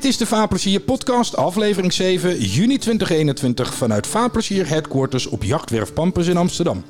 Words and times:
Dit 0.00 0.10
is 0.10 0.16
de 0.16 0.26
Vaarplezier 0.26 0.80
podcast, 0.80 1.36
aflevering 1.36 1.92
7, 1.92 2.38
juni 2.38 2.78
2021 2.78 3.74
vanuit 3.74 4.06
Vaarplezier 4.06 4.68
Headquarters 4.68 5.26
op 5.26 5.42
Jachtwerf 5.42 5.92
Pampus 5.92 6.26
in 6.26 6.36
Amsterdam. 6.36 6.84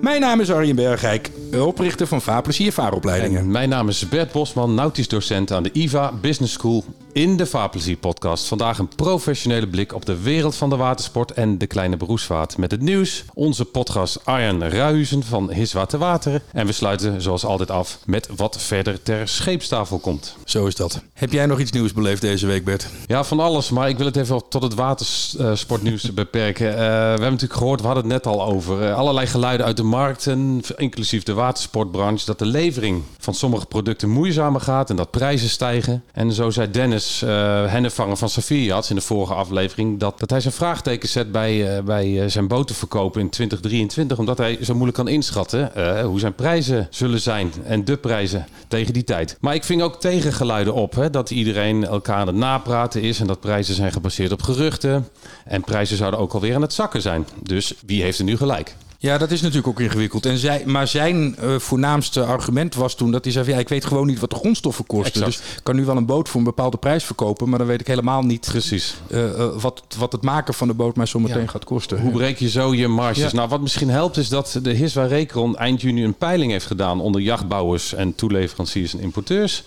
Mijn 0.00 0.20
naam 0.20 0.40
is 0.40 0.50
Arjen 0.50 0.76
Bergijk, 0.76 1.30
oprichter 1.62 2.06
van 2.06 2.22
Vaarplezier 2.22 2.72
Vaaropleidingen. 2.72 3.40
En 3.40 3.50
mijn 3.50 3.68
naam 3.68 3.88
is 3.88 4.08
Bert 4.08 4.32
Bosman, 4.32 4.74
nautisch 4.74 5.08
docent 5.08 5.52
aan 5.52 5.62
de 5.62 5.72
IVA 5.72 6.12
Business 6.20 6.52
School 6.52 6.84
in 7.12 7.36
de 7.36 7.46
Vaarplezier 7.46 7.96
podcast. 7.96 8.46
Vandaag 8.46 8.78
een 8.78 8.88
professionele 8.88 9.68
blik 9.68 9.94
op 9.94 10.04
de 10.06 10.22
wereld 10.22 10.56
van 10.56 10.70
de 10.70 10.76
watersport 10.76 11.30
en 11.30 11.58
de 11.58 11.66
kleine 11.66 11.96
beroepsvaart. 11.96 12.56
Met 12.56 12.70
het 12.70 12.80
nieuws, 12.80 13.24
onze 13.34 13.64
podcast 13.64 14.20
Arjen 14.24 14.70
Ruizen 14.70 15.22
van 15.22 15.52
Hiswater 15.52 15.98
Water. 15.98 16.42
En 16.52 16.66
we 16.66 16.72
sluiten 16.72 17.22
zoals 17.22 17.44
altijd 17.44 17.70
af 17.70 17.98
met 18.06 18.28
wat 18.36 18.62
verder 18.62 19.02
ter 19.02 19.28
scheepstafel 19.28 19.98
komt. 19.98 20.36
Zo 20.44 20.66
is 20.66 20.74
dat. 20.74 21.02
Heb 21.12 21.32
jij 21.32 21.46
nog 21.46 21.58
iets 21.58 21.70
nieuws 21.70 21.92
beleefd 21.92 22.20
deze 22.20 22.46
week, 22.46 22.64
Bert? 22.64 22.86
Ja, 23.06 23.24
van 23.24 23.40
alles. 23.40 23.70
Maar 23.70 23.88
ik 23.88 23.96
wil 23.96 24.06
het 24.06 24.16
even 24.16 24.42
tot 24.48 24.62
het 24.62 24.74
watersportnieuws 24.74 26.14
beperken. 26.14 26.66
Uh, 26.66 26.74
we 26.74 26.82
hebben 26.82 27.20
natuurlijk 27.20 27.58
gehoord, 27.58 27.80
we 27.80 27.86
hadden 27.86 28.04
het 28.04 28.12
net 28.12 28.26
al 28.26 28.44
over. 28.44 28.82
Uh, 28.82 28.96
allerlei 28.96 29.26
geluiden 29.26 29.66
uit 29.66 29.76
de 29.76 29.82
markten, 29.82 30.62
inclusief 30.76 31.22
de 31.22 31.34
watersportbranche. 31.44 32.26
Dat 32.26 32.38
de 32.38 32.46
levering 32.46 33.02
van 33.18 33.34
sommige 33.34 33.66
producten 33.66 34.10
moeizamer 34.10 34.60
gaat 34.60 34.90
en 34.90 34.96
dat 34.96 35.10
prijzen 35.10 35.48
stijgen. 35.48 36.02
En 36.12 36.32
zo 36.32 36.50
zei 36.50 36.70
Dennis 36.70 37.22
uh, 37.24 37.30
Hennevanger 37.66 38.16
van 38.16 38.28
Safiat 38.28 38.90
in 38.90 38.96
de 38.96 39.02
vorige 39.02 39.34
aflevering... 39.34 39.98
dat, 39.98 40.18
dat 40.18 40.30
hij 40.30 40.40
zijn 40.40 40.54
vraagteken 40.54 41.08
zet 41.08 41.32
bij, 41.32 41.82
bij 41.84 42.28
zijn 42.28 42.48
botenverkopen 42.48 43.20
in 43.20 43.30
2023... 43.30 44.18
omdat 44.18 44.38
hij 44.38 44.58
zo 44.62 44.72
moeilijk 44.72 44.96
kan 44.96 45.08
inschatten 45.08 45.72
hoe 46.04 46.20
zijn 46.20 46.34
prijzen 46.34 46.86
zullen 46.90 47.20
zijn 47.20 47.52
en 47.64 47.84
de 47.84 47.96
prijzen 47.96 48.46
tegen 48.68 48.92
die 48.92 49.04
tijd. 49.04 49.36
Maar 49.40 49.54
ik 49.54 49.64
ving 49.64 49.82
ook 49.82 50.00
tegengeluiden 50.00 50.74
op 50.74 50.94
hè, 50.94 51.10
dat 51.10 51.30
iedereen 51.30 51.86
elkaar 51.86 52.16
aan 52.16 52.26
het 52.26 52.36
napraten 52.36 53.02
is 53.02 53.20
en 53.20 53.26
dat 53.26 53.40
prijzen 53.40 53.74
zijn 53.74 53.92
gebaseerd 53.92 54.32
op 54.32 54.42
geruchten. 54.42 55.08
En 55.44 55.60
prijzen 55.60 55.96
zouden 55.96 56.20
ook 56.20 56.32
alweer 56.32 56.54
aan 56.54 56.62
het 56.62 56.72
zakken 56.72 57.02
zijn. 57.02 57.26
Dus 57.42 57.74
wie 57.86 58.02
heeft 58.02 58.18
er 58.18 58.24
nu 58.24 58.36
gelijk? 58.36 58.76
Ja, 59.04 59.18
dat 59.18 59.30
is 59.30 59.40
natuurlijk 59.40 59.68
ook 59.68 59.80
ingewikkeld. 59.80 60.26
En 60.26 60.38
zij, 60.38 60.62
maar 60.66 60.88
zijn 60.88 61.36
uh, 61.42 61.58
voornaamste 61.58 62.24
argument 62.24 62.74
was 62.74 62.94
toen 62.94 63.10
dat 63.10 63.24
hij 63.24 63.32
zei: 63.32 63.50
ja, 63.50 63.58
ik 63.58 63.68
weet 63.68 63.84
gewoon 63.84 64.06
niet 64.06 64.18
wat 64.18 64.30
de 64.30 64.36
grondstoffen 64.36 64.86
kosten. 64.86 65.22
Exact. 65.22 65.44
Dus 65.44 65.56
ik 65.56 65.64
kan 65.64 65.76
nu 65.76 65.84
wel 65.84 65.96
een 65.96 66.06
boot 66.06 66.28
voor 66.28 66.38
een 66.38 66.46
bepaalde 66.46 66.76
prijs 66.76 67.04
verkopen, 67.04 67.48
maar 67.48 67.58
dan 67.58 67.68
weet 67.68 67.80
ik 67.80 67.86
helemaal 67.86 68.22
niet 68.22 68.46
Precies. 68.50 68.94
Uh, 69.08 69.22
uh, 69.22 69.56
wat, 69.56 69.82
wat 69.98 70.12
het 70.12 70.22
maken 70.22 70.54
van 70.54 70.68
de 70.68 70.74
boot 70.74 70.96
mij 70.96 71.06
zo 71.06 71.18
meteen 71.18 71.40
ja. 71.40 71.46
gaat 71.46 71.64
kosten. 71.64 72.00
Hoe 72.00 72.12
breek 72.12 72.38
je 72.38 72.48
zo 72.48 72.74
je 72.74 72.88
marges? 72.88 73.30
Ja. 73.30 73.36
Nou, 73.36 73.48
wat 73.48 73.60
misschien 73.60 73.90
helpt 73.90 74.16
is 74.16 74.28
dat 74.28 74.58
de 74.62 74.70
Hiswa 74.70 75.04
Recron 75.04 75.56
eind 75.56 75.80
juni 75.80 76.04
een 76.04 76.14
peiling 76.14 76.52
heeft 76.52 76.66
gedaan 76.66 77.00
onder 77.00 77.20
jachtbouwers 77.20 77.94
en 77.94 78.14
toeleveranciers 78.14 78.94
en 78.94 79.00
importeurs. 79.00 79.64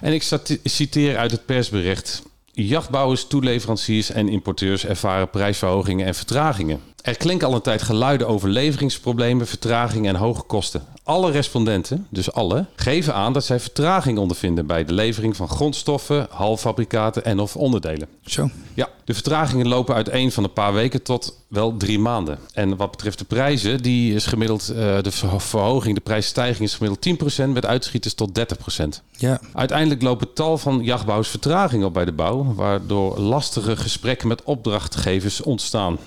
En 0.00 0.12
ik 0.12 0.38
citeer 0.64 1.16
uit 1.16 1.30
het 1.30 1.46
persbericht. 1.46 2.22
Jachtbouwers, 2.52 3.26
toeleveranciers 3.26 4.10
en 4.10 4.28
importeurs 4.28 4.86
ervaren 4.86 5.30
prijsverhogingen 5.30 6.06
en 6.06 6.14
vertragingen. 6.14 6.80
Er 7.02 7.16
klinken 7.16 7.46
al 7.48 7.54
een 7.54 7.60
tijd 7.60 7.82
geluiden 7.82 8.28
over 8.28 8.48
leveringsproblemen, 8.48 9.46
vertragingen 9.46 10.14
en 10.14 10.20
hoge 10.20 10.42
kosten. 10.42 10.82
Alle 11.02 11.30
respondenten, 11.30 12.06
dus 12.10 12.32
alle, 12.32 12.64
geven 12.76 13.14
aan 13.14 13.32
dat 13.32 13.44
zij 13.44 13.60
vertraging 13.60 14.18
ondervinden 14.18 14.66
bij 14.66 14.84
de 14.84 14.92
levering 14.92 15.36
van 15.36 15.48
grondstoffen, 15.48 16.26
halffabrikaten 16.30 17.24
en 17.24 17.38
of 17.38 17.56
onderdelen. 17.56 18.08
Zo. 18.24 18.50
Ja, 18.74 18.88
de 19.04 19.14
vertragingen 19.14 19.68
lopen 19.68 19.94
uiteen 19.94 20.32
van 20.32 20.44
een 20.44 20.52
paar 20.52 20.72
weken 20.72 21.02
tot 21.02 21.38
wel 21.48 21.76
drie 21.76 21.98
maanden. 21.98 22.38
En 22.52 22.76
wat 22.76 22.90
betreft 22.90 23.18
de 23.18 23.24
prijzen, 23.24 23.82
die 23.82 24.14
is 24.14 24.26
gemiddeld, 24.26 24.70
uh, 24.70 24.76
de 24.76 25.10
verhoging, 25.36 25.94
de 25.94 26.00
prijsstijging 26.00 26.68
is 26.68 26.74
gemiddeld 26.74 27.38
10%, 27.40 27.52
met 27.52 27.66
uitschieters 27.66 28.14
tot 28.14 28.38
30%. 28.38 29.02
Ja. 29.16 29.40
Uiteindelijk 29.52 30.02
lopen 30.02 30.32
tal 30.32 30.58
van 30.58 30.82
jachtbouwers 30.82 31.28
vertraging 31.28 31.84
op 31.84 31.94
bij 31.94 32.04
de 32.04 32.12
bouw, 32.12 32.54
waardoor 32.54 33.18
lastige 33.18 33.76
gesprekken 33.76 34.28
met 34.28 34.42
opdrachtgevers 34.42 35.42
ontstaan. 35.42 35.98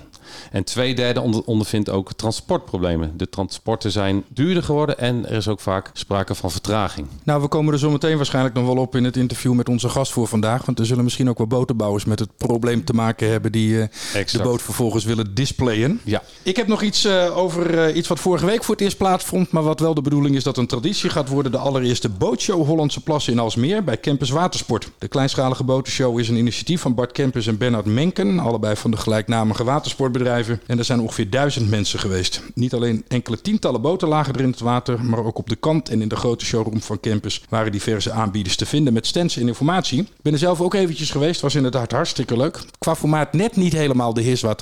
En 0.51 0.63
twee 0.63 0.95
derde 0.95 1.21
onder, 1.21 1.43
ondervindt 1.45 1.89
ook 1.89 2.13
transportproblemen. 2.13 3.13
De 3.17 3.29
transporten 3.29 3.91
zijn 3.91 4.23
duurder 4.27 4.63
geworden 4.63 4.99
en 4.99 5.29
er 5.29 5.35
is 5.35 5.47
ook 5.47 5.59
vaak 5.59 5.89
sprake 5.93 6.35
van 6.35 6.51
vertraging. 6.51 7.07
Nou, 7.23 7.41
we 7.41 7.47
komen 7.47 7.73
er 7.73 7.79
zo 7.79 7.89
meteen 7.89 8.17
waarschijnlijk 8.17 8.55
nog 8.55 8.65
wel 8.65 8.77
op 8.77 8.95
in 8.95 9.03
het 9.03 9.17
interview 9.17 9.53
met 9.53 9.69
onze 9.69 9.89
gast 9.89 10.11
voor 10.11 10.27
vandaag. 10.27 10.65
Want 10.65 10.79
er 10.79 10.85
zullen 10.85 11.03
misschien 11.03 11.29
ook 11.29 11.37
wel 11.37 11.47
botenbouwers 11.47 12.05
met 12.05 12.19
het 12.19 12.37
probleem 12.37 12.83
te 12.83 12.93
maken 12.93 13.29
hebben 13.29 13.51
die 13.51 13.73
uh, 13.73 13.85
de 14.31 14.39
boot 14.43 14.61
vervolgens 14.61 15.05
willen 15.05 15.33
displayen. 15.33 15.99
Ja. 16.03 16.23
Ik 16.43 16.55
heb 16.55 16.67
nog 16.67 16.81
iets 16.81 17.05
uh, 17.05 17.37
over 17.37 17.89
uh, 17.89 17.95
iets 17.95 18.07
wat 18.07 18.19
vorige 18.19 18.45
week 18.45 18.63
voor 18.63 18.75
het 18.75 18.83
eerst 18.83 18.97
plaatsvond. 18.97 19.51
Maar 19.51 19.63
wat 19.63 19.79
wel 19.79 19.93
de 19.93 20.01
bedoeling 20.01 20.35
is 20.35 20.43
dat 20.43 20.57
een 20.57 20.67
traditie 20.67 21.09
gaat 21.09 21.29
worden. 21.29 21.51
De 21.51 21.57
allereerste 21.57 22.09
bootshow 22.09 22.65
Hollandse 22.65 23.03
Plassen 23.03 23.33
in 23.33 23.39
Alsmeer 23.39 23.83
bij 23.83 23.99
Campus 23.99 24.29
Watersport. 24.29 24.89
De 24.97 25.07
kleinschalige 25.07 25.63
botenshow 25.63 26.19
is 26.19 26.29
een 26.29 26.37
initiatief 26.37 26.81
van 26.81 26.95
Bart 26.95 27.11
Campus 27.11 27.47
en 27.47 27.57
Bernard 27.57 27.85
Menken. 27.85 28.39
Allebei 28.39 28.75
van 28.75 28.91
de 28.91 28.97
gelijknamige 28.97 29.63
watersportbedrijven. 29.63 30.20
En 30.65 30.77
er 30.77 30.85
zijn 30.85 30.99
ongeveer 30.99 31.29
duizend 31.29 31.69
mensen 31.69 31.99
geweest. 31.99 32.41
Niet 32.53 32.73
alleen 32.73 33.03
enkele 33.07 33.41
tientallen 33.41 33.81
boten 33.81 34.07
lagen 34.07 34.33
er 34.33 34.41
in 34.41 34.49
het 34.49 34.59
water, 34.59 35.05
maar 35.05 35.25
ook 35.25 35.37
op 35.37 35.49
de 35.49 35.55
kant 35.55 35.89
en 35.89 36.01
in 36.01 36.07
de 36.07 36.15
grote 36.15 36.45
showroom 36.45 36.81
van 36.81 36.99
campus 36.99 37.43
waren 37.49 37.71
diverse 37.71 38.11
aanbieders 38.11 38.55
te 38.55 38.65
vinden 38.65 38.93
met 38.93 39.07
stands 39.07 39.37
en 39.37 39.47
informatie. 39.47 39.99
Ik 39.99 40.07
ben 40.21 40.33
er 40.33 40.39
zelf 40.39 40.61
ook 40.61 40.73
eventjes 40.73 41.11
geweest, 41.11 41.41
was 41.41 41.55
inderdaad 41.55 41.91
hartstikke 41.91 42.37
leuk. 42.37 42.59
Qua 42.77 42.95
formaat 42.95 43.33
net 43.33 43.55
niet 43.55 43.73
helemaal 43.73 44.13
de 44.13 44.21
heers 44.21 44.41
water 44.41 44.59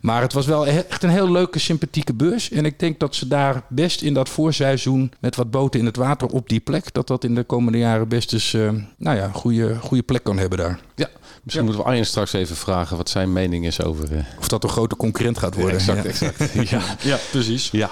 maar 0.00 0.22
het 0.22 0.32
was 0.32 0.46
wel 0.46 0.66
echt 0.66 1.02
een 1.02 1.10
heel 1.10 1.30
leuke, 1.30 1.58
sympathieke 1.58 2.14
beurs. 2.14 2.50
En 2.50 2.64
ik 2.64 2.78
denk 2.78 3.00
dat 3.00 3.14
ze 3.14 3.28
daar 3.28 3.62
best 3.68 4.02
in 4.02 4.14
dat 4.14 4.28
voorseizoen 4.28 5.12
met 5.20 5.36
wat 5.36 5.50
boten 5.50 5.80
in 5.80 5.86
het 5.86 5.96
water 5.96 6.28
op 6.28 6.48
die 6.48 6.60
plek, 6.60 6.92
dat 6.92 7.06
dat 7.06 7.24
in 7.24 7.34
de 7.34 7.44
komende 7.44 7.78
jaren 7.78 8.08
best 8.08 8.32
eens, 8.32 8.52
uh, 8.52 8.70
nou 8.96 9.16
ja, 9.16 9.30
goede, 9.32 9.76
goede 9.80 10.02
plek 10.02 10.24
kan 10.24 10.38
hebben 10.38 10.58
daar. 10.58 10.80
Ja, 10.98 11.08
misschien 11.42 11.42
ja. 11.42 11.62
moeten 11.62 11.76
we 11.76 11.90
Arjen 11.90 12.06
straks 12.06 12.32
even 12.32 12.56
vragen 12.56 12.96
wat 12.96 13.10
zijn 13.10 13.32
mening 13.32 13.66
is 13.66 13.82
over... 13.82 14.12
Uh... 14.12 14.18
Of 14.38 14.48
dat 14.48 14.64
een 14.64 14.70
grote 14.70 14.96
concurrent 14.96 15.38
gaat 15.38 15.54
worden. 15.54 15.80
Ja, 15.86 15.94
exact, 15.94 16.18
ja. 16.18 16.34
exact. 16.34 16.70
ja. 16.70 16.80
ja, 17.00 17.18
precies. 17.30 17.68
Ja. 17.72 17.90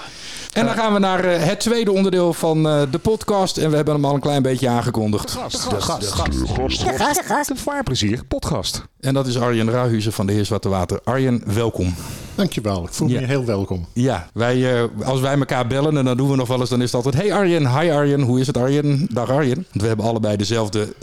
En 0.56 0.64
dan 0.64 0.74
gaan 0.74 0.92
we 0.92 0.98
naar 0.98 1.24
uh, 1.24 1.42
het 1.42 1.60
tweede 1.60 1.92
onderdeel 1.92 2.32
van 2.32 2.66
uh, 2.66 2.82
de 2.90 2.98
podcast. 2.98 3.56
En 3.56 3.70
we 3.70 3.76
hebben 3.76 3.94
hem 3.94 4.04
al 4.04 4.14
een 4.14 4.20
klein 4.20 4.42
beetje 4.42 4.68
aangekondigd. 4.68 5.32
De 5.32 5.38
gast. 5.38 5.70
De 5.70 5.80
gast. 5.80 6.00
De 6.00 6.06
gast. 6.06 6.32
De 6.32 6.46
gast. 6.46 6.80
De 6.80 6.98
gast. 6.98 7.16
De 7.16 7.24
gast. 7.24 7.48
De 7.48 7.56
vaarplezier 7.56 8.24
podcast. 8.24 8.82
En 9.00 9.14
dat 9.14 9.26
is 9.26 9.38
Arjen 9.38 9.70
Rahuizen 9.70 10.12
van 10.12 10.26
de 10.26 10.32
Heers 10.32 10.48
Water. 10.48 11.00
Arjen, 11.04 11.42
welkom. 11.54 11.94
Dankjewel, 12.34 12.84
ik 12.84 12.92
voel 12.92 13.08
me 13.08 13.20
ja. 13.20 13.26
heel 13.26 13.44
welkom. 13.44 13.86
Ja, 13.92 14.28
wij, 14.32 14.56
uh, 14.56 14.82
als 15.04 15.20
wij 15.20 15.38
elkaar 15.38 15.66
bellen 15.66 15.96
en 15.96 16.04
dan 16.04 16.16
doen 16.16 16.30
we 16.30 16.36
nog 16.36 16.48
wel 16.48 16.60
eens, 16.60 16.70
dan 16.70 16.82
is 16.82 16.92
het 16.92 16.94
altijd... 16.94 17.14
Hey 17.14 17.32
Arjen, 17.32 17.78
hi 17.78 17.90
Arjen, 17.90 18.20
hoe 18.20 18.40
is 18.40 18.46
het 18.46 18.56
Arjen? 18.56 19.06
Dag 19.10 19.30
Arjen. 19.30 19.54
Want 19.54 19.82
we 19.82 19.86
hebben 19.86 20.06
allebei 20.06 20.36
dezelfde, 20.36 20.94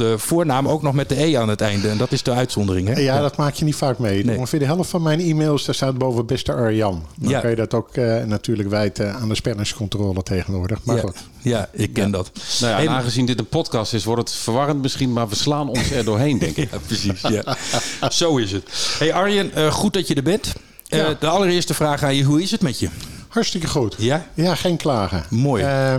uh, 0.00 0.16
voornaam, 0.16 0.68
ook 0.68 0.82
nog 0.82 0.94
met 0.94 1.08
de 1.08 1.22
E 1.22 1.31
aan 1.38 1.48
het 1.48 1.60
einde. 1.60 1.88
En 1.88 1.98
dat 1.98 2.12
is 2.12 2.22
de 2.22 2.30
uitzondering, 2.30 2.88
hè? 2.88 2.94
Ja, 2.94 3.14
ja. 3.14 3.20
dat 3.20 3.36
maak 3.36 3.54
je 3.54 3.64
niet 3.64 3.74
vaak 3.74 3.98
mee. 3.98 4.24
Nee. 4.24 4.36
Ongeveer 4.36 4.58
de 4.58 4.64
helft 4.64 4.90
van 4.90 5.02
mijn 5.02 5.20
e-mails, 5.20 5.64
daar 5.64 5.74
staat 5.74 5.98
boven 5.98 6.26
beste 6.26 6.52
Arjan. 6.52 7.06
Dan 7.16 7.30
ja. 7.30 7.40
kan 7.40 7.50
je 7.50 7.56
dat 7.56 7.74
ook 7.74 7.96
uh, 7.96 8.24
natuurlijk 8.24 8.68
wijten 8.68 9.14
aan 9.14 9.28
de 9.28 9.34
spellingscontrole 9.34 10.22
tegenwoordig. 10.22 10.78
Maar 10.84 10.96
ja. 10.96 11.02
goed. 11.02 11.16
Ja, 11.42 11.68
ik 11.72 11.92
ken 11.92 12.10
dat. 12.10 12.30
Nou 12.60 12.72
ja, 12.72 12.78
hey, 12.78 12.88
aangezien 12.88 13.26
dit 13.26 13.38
een 13.38 13.46
podcast 13.46 13.94
is, 13.94 14.04
wordt 14.04 14.30
het 14.30 14.38
verwarrend 14.38 14.82
misschien, 14.82 15.12
maar 15.12 15.28
we 15.28 15.34
slaan 15.34 15.68
ons 15.68 15.90
er 15.90 16.04
doorheen, 16.04 16.38
denk 16.38 16.56
ik. 16.56 16.70
ja, 16.72 16.78
precies, 16.86 17.20
ja. 17.20 17.56
Zo 18.10 18.36
is 18.36 18.52
het. 18.52 18.68
Hey 18.98 19.12
Arjen, 19.12 19.72
goed 19.72 19.92
dat 19.92 20.08
je 20.08 20.14
er 20.14 20.22
bent. 20.22 20.52
Ja. 20.96 21.08
Uh, 21.08 21.14
de 21.18 21.26
allereerste 21.26 21.74
vraag 21.74 22.02
aan 22.02 22.14
je, 22.14 22.22
hoe 22.22 22.42
is 22.42 22.50
het 22.50 22.60
met 22.60 22.78
je? 22.78 22.88
Hartstikke 23.28 23.66
goed. 23.66 23.94
Ja? 23.98 24.26
Ja, 24.34 24.54
geen 24.54 24.76
klagen. 24.76 25.24
Mooi. 25.30 25.62
Uh, 25.64 25.94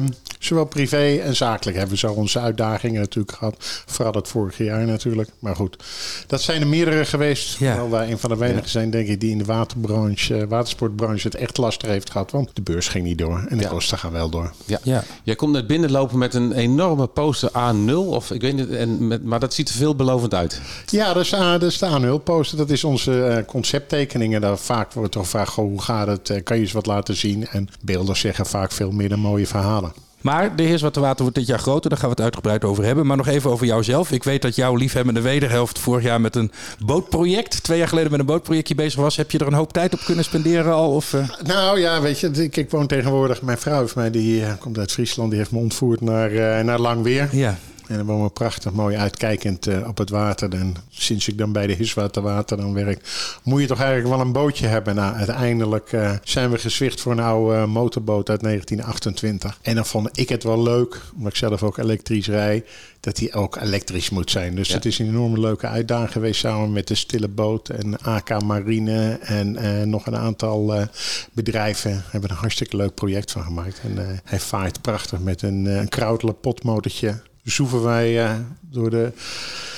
zowel 0.45 0.65
privé 0.65 1.15
en 1.15 1.35
zakelijk 1.35 1.77
hebben 1.77 1.95
we 1.95 2.07
zo 2.07 2.11
onze 2.11 2.39
uitdagingen 2.39 3.01
natuurlijk 3.01 3.37
gehad. 3.37 3.55
Vooral 3.85 4.13
het 4.13 4.27
vorige 4.27 4.63
jaar 4.63 4.85
natuurlijk. 4.85 5.29
Maar 5.39 5.55
goed, 5.55 5.83
dat 6.27 6.41
zijn 6.41 6.61
er 6.61 6.67
meerdere 6.67 7.05
geweest. 7.05 7.57
Ja. 7.57 7.75
Wel 7.75 7.89
wij 7.89 8.11
een 8.11 8.19
van 8.19 8.29
de 8.29 8.37
weinigen 8.37 8.65
ja. 8.65 8.71
zijn, 8.71 8.89
denk 8.89 9.07
ik, 9.07 9.19
die 9.19 9.31
in 9.31 9.37
de 9.37 9.45
waterbranche, 9.45 10.47
watersportbranche 10.47 11.27
het 11.27 11.35
echt 11.35 11.57
lastig 11.57 11.89
heeft 11.89 12.09
gehad. 12.09 12.31
Want 12.31 12.49
de 12.53 12.61
beurs 12.61 12.87
ging 12.87 13.05
niet 13.05 13.17
door 13.17 13.45
en 13.47 13.57
de 13.57 13.63
ja. 13.63 13.69
kosten 13.69 13.97
gaan 13.97 14.11
wel 14.11 14.29
door. 14.29 14.53
Ja. 14.65 14.79
ja. 14.83 15.03
Jij 15.23 15.35
komt 15.35 15.51
net 15.51 15.67
binnenlopen 15.67 16.17
met 16.17 16.33
een 16.33 16.51
enorme 16.51 17.07
poster 17.07 17.49
A0. 17.49 17.93
Of 17.93 18.31
ik 18.31 18.41
weet 18.41 18.55
niet, 18.55 18.69
en 18.69 19.07
met, 19.07 19.23
maar 19.23 19.39
dat 19.39 19.53
ziet 19.53 19.69
er 19.69 19.75
veelbelovend 19.75 20.33
uit. 20.33 20.61
Ja, 20.85 21.13
dat 21.13 21.23
is, 21.23 21.33
A, 21.33 21.57
dat 21.57 21.71
is 21.71 21.77
de 21.77 22.17
A0 22.19 22.23
poster. 22.23 22.57
Dat 22.57 22.69
is 22.69 22.83
onze 22.83 23.11
uh, 23.11 23.45
concepttekeningen. 23.45 24.41
Daar 24.41 24.57
vaak 24.57 24.93
wordt 24.93 25.11
toch 25.11 25.23
gevraagd, 25.23 25.55
hoe 25.55 25.81
gaat 25.81 26.07
het? 26.07 26.29
Uh, 26.29 26.37
kan 26.43 26.55
je 26.57 26.63
eens 26.63 26.71
wat 26.71 26.85
laten 26.85 27.15
zien? 27.15 27.47
En 27.47 27.69
beelden 27.81 28.17
zeggen 28.17 28.45
vaak 28.45 28.71
veel 28.71 28.91
meer 28.91 29.09
dan 29.09 29.19
mooie 29.19 29.47
verhalen. 29.47 29.93
Maar 30.23 30.55
de 30.55 30.63
Heers 30.63 30.81
Wat 30.81 30.95
Water 30.95 31.21
wordt 31.21 31.37
dit 31.37 31.47
jaar 31.47 31.59
groter. 31.59 31.89
Daar 31.89 31.99
gaan 31.99 32.09
we 32.09 32.15
het 32.15 32.23
uitgebreid 32.23 32.63
over 32.63 32.83
hebben. 32.83 33.05
Maar 33.05 33.17
nog 33.17 33.27
even 33.27 33.49
over 33.49 33.65
jouzelf. 33.65 34.11
Ik 34.11 34.23
weet 34.23 34.41
dat 34.41 34.55
jouw 34.55 34.75
liefhebbende 34.75 35.21
wederhelft 35.21 35.79
vorig 35.79 36.03
jaar 36.03 36.21
met 36.21 36.35
een 36.35 36.51
bootproject... 36.85 37.63
twee 37.63 37.77
jaar 37.77 37.87
geleden 37.87 38.11
met 38.11 38.19
een 38.19 38.25
bootprojectje 38.25 38.75
bezig 38.75 38.99
was. 38.99 39.15
Heb 39.15 39.31
je 39.31 39.37
er 39.37 39.47
een 39.47 39.53
hoop 39.53 39.73
tijd 39.73 39.93
op 39.93 39.99
kunnen 40.05 40.23
spenderen 40.23 40.73
al? 40.73 40.91
Of, 40.91 41.13
uh... 41.13 41.29
Nou 41.43 41.79
ja, 41.79 42.01
weet 42.01 42.19
je, 42.19 42.27
ik, 42.27 42.57
ik, 42.57 42.71
woon 42.71 42.87
tegenwoordig... 42.87 43.41
Mijn 43.41 43.57
vrouw 43.57 43.79
heeft 43.79 43.95
mij, 43.95 44.11
die 44.11 44.41
uh, 44.41 44.51
komt 44.59 44.77
uit 44.77 44.91
Friesland, 44.91 45.29
die 45.29 45.39
heeft 45.39 45.51
me 45.51 45.59
ontvoerd 45.59 46.01
naar, 46.01 46.31
uh, 46.31 46.59
naar 46.59 46.79
Langweer. 46.79 47.29
Ja. 47.31 47.57
En 47.93 47.99
dan 47.99 48.07
wonen 48.07 48.25
we 48.25 48.31
prachtig 48.31 48.71
mooi 48.71 48.97
uitkijkend 48.97 49.67
uh, 49.67 49.87
op 49.87 49.97
het 49.97 50.09
water. 50.09 50.53
En 50.53 50.75
sinds 50.89 51.27
ik 51.27 51.37
dan 51.37 51.51
bij 51.51 51.67
de 51.67 51.73
Hiswaterwater 51.73 52.57
dan 52.57 52.73
werk, 52.73 52.99
moet 53.43 53.61
je 53.61 53.67
toch 53.67 53.79
eigenlijk 53.79 54.09
wel 54.15 54.25
een 54.25 54.31
bootje 54.31 54.67
hebben. 54.67 54.95
Nou, 54.95 55.15
uiteindelijk 55.15 55.91
uh, 55.91 56.11
zijn 56.23 56.51
we 56.51 56.57
gezwicht 56.57 57.01
voor 57.01 57.11
een 57.11 57.19
oude 57.19 57.65
motorboot 57.65 58.29
uit 58.29 58.41
1928. 58.41 59.59
En 59.61 59.75
dan 59.75 59.85
vond 59.85 60.19
ik 60.19 60.29
het 60.29 60.43
wel 60.43 60.63
leuk, 60.63 61.01
omdat 61.15 61.31
ik 61.31 61.37
zelf 61.37 61.63
ook 61.63 61.77
elektrisch 61.77 62.27
rij, 62.27 62.63
dat 62.99 63.15
die 63.15 63.33
ook 63.33 63.55
elektrisch 63.55 64.09
moet 64.09 64.31
zijn. 64.31 64.55
Dus 64.55 64.73
het 64.73 64.85
is 64.85 64.99
een 64.99 65.07
enorme 65.07 65.39
leuke 65.39 65.67
uitdaging 65.67 66.11
geweest 66.11 66.39
samen 66.39 66.71
met 66.71 66.87
de 66.87 66.95
Stille 66.95 67.27
Boot 67.27 67.69
en 67.69 67.99
AK 67.99 68.43
Marine 68.43 69.19
en 69.21 69.57
uh, 69.61 69.81
nog 69.81 70.05
een 70.05 70.17
aantal 70.17 70.87
bedrijven. 71.33 72.03
Hebben 72.09 72.29
een 72.29 72.35
hartstikke 72.35 72.75
leuk 72.75 72.93
project 72.93 73.31
van 73.31 73.43
gemaakt. 73.43 73.81
En 73.83 74.21
hij 74.23 74.39
vaart 74.39 74.81
prachtig 74.81 75.19
met 75.19 75.41
een, 75.41 75.65
een 75.65 76.35
potmotortje. 76.41 77.21
Zoeven 77.43 77.83
wij 77.83 78.35
door 78.61 78.89
de 78.89 79.11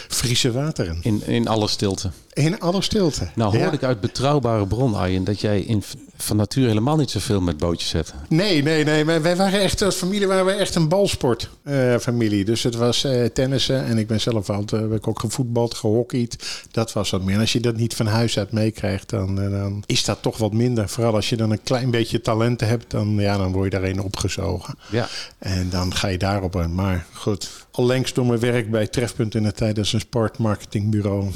Friese 0.08 0.52
wateren. 0.52 0.98
In, 1.02 1.28
in 1.28 1.48
alle 1.48 1.68
stilte. 1.68 2.12
In 2.36 2.60
alle 2.60 2.82
stilte. 2.82 3.28
Nou 3.36 3.58
hoor 3.58 3.74
ik 3.74 3.84
uit 3.84 4.02
betrouwbare 4.02 4.68
bron, 4.68 4.96
Arjen, 4.96 5.24
dat 5.24 5.42
jij 5.42 5.62
in, 5.62 5.84
van 6.18 6.38
natuur 6.38 6.68
helemaal 6.68 6.96
niet 6.96 7.12
zoveel 7.12 7.42
met 7.42 7.58
bootjes 7.58 7.92
hebt. 7.92 8.14
Nee, 8.30 8.64
nee, 8.64 8.84
nee. 8.84 9.06
Wij 9.06 9.36
waren 9.36 9.60
echt, 9.60 9.82
als 9.82 9.96
familie 9.96 10.28
waren 10.28 10.46
we 10.46 10.52
echt 10.52 10.76
een 10.76 10.88
balsportfamilie. 10.88 12.40
Uh, 12.40 12.46
dus 12.46 12.64
het 12.64 12.76
was 12.76 13.06
uh, 13.06 13.26
tennissen 13.26 13.86
en 13.86 13.98
ik 13.98 14.08
ben 14.08 14.22
zelf 14.22 14.50
altijd, 14.50 14.92
ik 14.92 15.08
ook 15.08 15.20
gevoetbald, 15.20 15.74
gehockeyd. 15.74 16.64
Dat 16.72 16.94
was 16.94 17.10
wat 17.10 17.24
meer. 17.24 17.36
En 17.36 17.42
als 17.42 17.54
je 17.54 17.60
dat 17.60 17.76
niet 17.76 17.96
van 17.96 18.08
huis 18.08 18.38
uit 18.38 18.52
meekrijgt, 18.52 19.10
dan, 19.10 19.36
dan 19.36 19.84
is 19.86 20.06
dat 20.06 20.22
toch 20.22 20.38
wat 20.38 20.54
minder. 20.54 20.90
Vooral 20.90 21.16
als 21.16 21.30
je 21.30 21.38
dan 21.38 21.52
een 21.52 21.64
klein 21.64 21.92
beetje 21.92 22.22
talenten 22.22 22.68
hebt, 22.68 22.92
dan, 22.92 23.16
ja, 23.16 23.38
dan 23.38 23.52
word 23.52 23.72
je 23.72 23.80
daarin 23.80 24.02
opgezogen. 24.02 24.78
Ja. 24.92 25.08
En 25.38 25.70
dan 25.70 25.94
ga 25.94 26.08
je 26.08 26.18
daarop. 26.18 26.68
Maar 26.68 27.06
goed, 27.14 27.65
allengs 27.76 28.14
door 28.14 28.26
mijn 28.26 28.40
werk 28.40 28.72
bij 28.72 28.88
Trefpunt 28.88 29.36
in 29.36 29.44
de 29.44 29.52
tijd, 29.52 29.78
is 29.78 29.94
een 29.94 30.00
sportmarketingbureau 30.00 31.32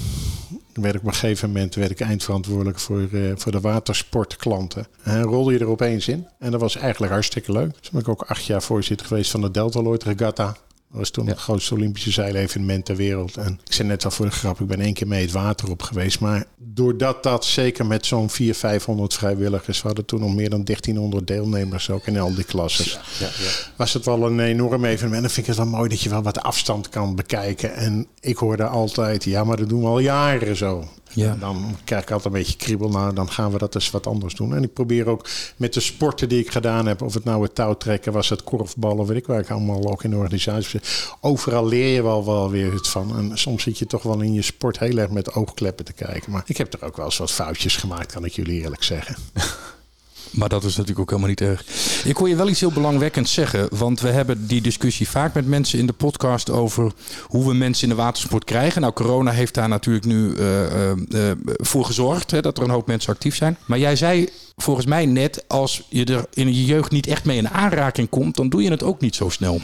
werd 0.81 0.95
ik 0.95 1.01
op 1.01 1.07
een 1.07 1.13
gegeven 1.13 1.47
moment 1.47 1.75
werd 1.75 1.91
ik 1.91 1.99
eindverantwoordelijk 1.99 2.79
voor, 2.79 3.07
uh, 3.11 3.31
voor 3.35 3.51
de 3.51 3.59
watersportklanten. 3.59 4.87
En 5.03 5.21
rolde 5.21 5.53
je 5.53 5.59
er 5.59 5.67
opeens 5.67 6.07
in. 6.07 6.27
En 6.39 6.51
dat 6.51 6.59
was 6.59 6.75
eigenlijk 6.75 7.11
hartstikke 7.11 7.51
leuk. 7.51 7.71
Dus 7.79 7.89
ben 7.89 8.01
ik 8.01 8.07
ook 8.07 8.21
acht 8.21 8.45
jaar 8.45 8.61
voorzitter 8.61 9.07
geweest 9.07 9.31
van 9.31 9.41
de 9.41 9.51
Delta 9.51 9.81
Lloyd 9.81 10.03
Regatta. 10.03 10.57
Dat 10.89 10.97
was 10.97 11.09
toen 11.09 11.27
het 11.27 11.39
grootste 11.39 11.73
Olympische 11.73 12.11
zeilevenement 12.11 12.85
ter 12.85 12.95
wereld. 12.95 13.37
En 13.37 13.59
ik 13.65 13.73
zei 13.73 13.87
net 13.87 14.05
al 14.05 14.11
voor 14.11 14.25
de 14.25 14.31
grap, 14.31 14.59
ik 14.59 14.67
ben 14.67 14.79
één 14.79 14.93
keer 14.93 15.07
mee 15.07 15.21
het 15.21 15.31
water 15.31 15.69
op 15.69 15.81
geweest. 15.81 16.19
Maar 16.19 16.45
doordat 16.57 17.23
dat 17.23 17.45
zeker 17.45 17.85
met 17.85 18.05
zo'n 18.05 18.29
400, 18.29 18.59
500 18.59 19.13
vrijwilligers, 19.13 19.81
we 19.81 19.87
hadden 19.87 20.05
toen 20.05 20.19
nog 20.19 20.35
meer 20.35 20.49
dan 20.49 20.63
1300 20.63 21.27
deelnemers 21.27 21.89
ook 21.89 22.07
in 22.07 22.19
al 22.19 22.33
die 22.33 22.43
klassen. 22.43 22.85
Ja, 23.19 23.25
ja. 23.25 23.49
Was 23.75 23.93
het 23.93 24.05
wel 24.05 24.25
een 24.25 24.39
enorm 24.39 24.85
evenement. 24.85 25.15
En 25.15 25.21
dan 25.21 25.29
vind 25.29 25.47
ik 25.47 25.55
het 25.55 25.63
wel 25.63 25.77
mooi 25.77 25.89
dat 25.89 26.01
je 26.01 26.09
wel 26.09 26.21
wat 26.21 26.41
afstand 26.41 26.89
kan 26.89 27.15
bekijken. 27.15 27.75
En 27.75 28.07
ik 28.19 28.37
hoorde 28.37 28.67
altijd, 28.67 29.23
ja, 29.23 29.43
maar 29.43 29.57
dat 29.57 29.69
doen 29.69 29.81
we 29.81 29.87
al 29.87 29.99
jaren 29.99 30.55
zo. 30.55 30.87
Ja. 31.13 31.35
Dan 31.35 31.77
krijg 31.83 32.01
ik 32.01 32.11
altijd 32.11 32.33
een 32.33 32.39
beetje 32.39 32.57
kriebel. 32.57 32.89
Nou, 32.89 33.13
dan 33.13 33.31
gaan 33.31 33.51
we 33.51 33.57
dat 33.57 33.75
eens 33.75 33.91
wat 33.91 34.07
anders 34.07 34.35
doen. 34.35 34.55
En 34.55 34.63
ik 34.63 34.73
probeer 34.73 35.07
ook 35.07 35.27
met 35.55 35.73
de 35.73 35.79
sporten 35.79 36.29
die 36.29 36.39
ik 36.39 36.51
gedaan 36.51 36.85
heb, 36.85 37.01
of 37.01 37.13
het 37.13 37.23
nou 37.23 37.43
het 37.43 37.55
touwtrekken 37.55 38.13
was, 38.13 38.29
het 38.29 38.43
korfballen, 38.43 39.05
weet 39.05 39.17
ik 39.17 39.25
waar 39.25 39.39
ik 39.39 39.49
allemaal 39.49 39.91
ook 39.91 40.03
in 40.03 40.09
de 40.09 40.15
organisatie. 40.15 40.81
Overal 41.21 41.67
leer 41.67 41.93
je 41.93 42.03
wel, 42.03 42.25
wel 42.25 42.49
weer 42.49 42.73
het 42.73 42.87
van. 42.87 43.17
En 43.17 43.37
soms 43.37 43.63
zit 43.63 43.77
je 43.77 43.85
toch 43.85 44.03
wel 44.03 44.21
in 44.21 44.33
je 44.33 44.41
sport 44.41 44.79
heel 44.79 44.97
erg 44.97 45.09
met 45.09 45.33
oogkleppen 45.33 45.85
te 45.85 45.93
kijken. 45.93 46.31
Maar 46.31 46.43
ik 46.45 46.57
heb 46.57 46.73
er 46.73 46.85
ook 46.85 46.97
wel 46.97 47.05
eens 47.05 47.17
wat 47.17 47.31
foutjes 47.31 47.75
gemaakt, 47.75 48.11
kan 48.11 48.25
ik 48.25 48.33
jullie 48.33 48.61
eerlijk 48.61 48.83
zeggen. 48.83 49.15
Maar 50.31 50.49
dat 50.49 50.63
is 50.63 50.75
natuurlijk 50.75 50.99
ook 50.99 51.09
helemaal 51.09 51.29
niet 51.29 51.41
erg. 51.41 51.65
Ik 52.05 52.17
hoor 52.17 52.29
je 52.29 52.35
wel 52.35 52.49
iets 52.49 52.59
heel 52.59 52.71
belangwekkends 52.71 53.33
zeggen. 53.33 53.67
Want 53.77 54.01
we 54.01 54.09
hebben 54.09 54.47
die 54.47 54.61
discussie 54.61 55.09
vaak 55.09 55.33
met 55.33 55.47
mensen 55.47 55.79
in 55.79 55.85
de 55.85 55.93
podcast 55.93 56.49
over 56.49 56.91
hoe 57.27 57.47
we 57.47 57.53
mensen 57.53 57.83
in 57.83 57.95
de 57.95 58.01
watersport 58.01 58.43
krijgen. 58.43 58.81
Nou, 58.81 58.93
corona 58.93 59.31
heeft 59.31 59.53
daar 59.53 59.69
natuurlijk 59.69 60.05
nu 60.05 60.33
uh, 60.35 60.91
uh, 61.09 61.31
voor 61.45 61.85
gezorgd 61.85 62.31
hè, 62.31 62.41
dat 62.41 62.57
er 62.57 62.63
een 62.63 62.69
hoop 62.69 62.87
mensen 62.87 63.13
actief 63.13 63.35
zijn. 63.35 63.57
Maar 63.65 63.79
jij 63.79 63.95
zei 63.95 64.29
volgens 64.57 64.85
mij 64.85 65.05
net, 65.05 65.43
als 65.47 65.83
je 65.89 66.05
er 66.05 66.25
in 66.33 66.47
je 66.47 66.65
jeugd 66.65 66.91
niet 66.91 67.07
echt 67.07 67.25
mee 67.25 67.37
in 67.37 67.49
aanraking 67.49 68.09
komt, 68.09 68.35
dan 68.35 68.49
doe 68.49 68.63
je 68.63 68.71
het 68.71 68.83
ook 68.83 69.01
niet 69.01 69.15
zo 69.15 69.29
snel. 69.29 69.61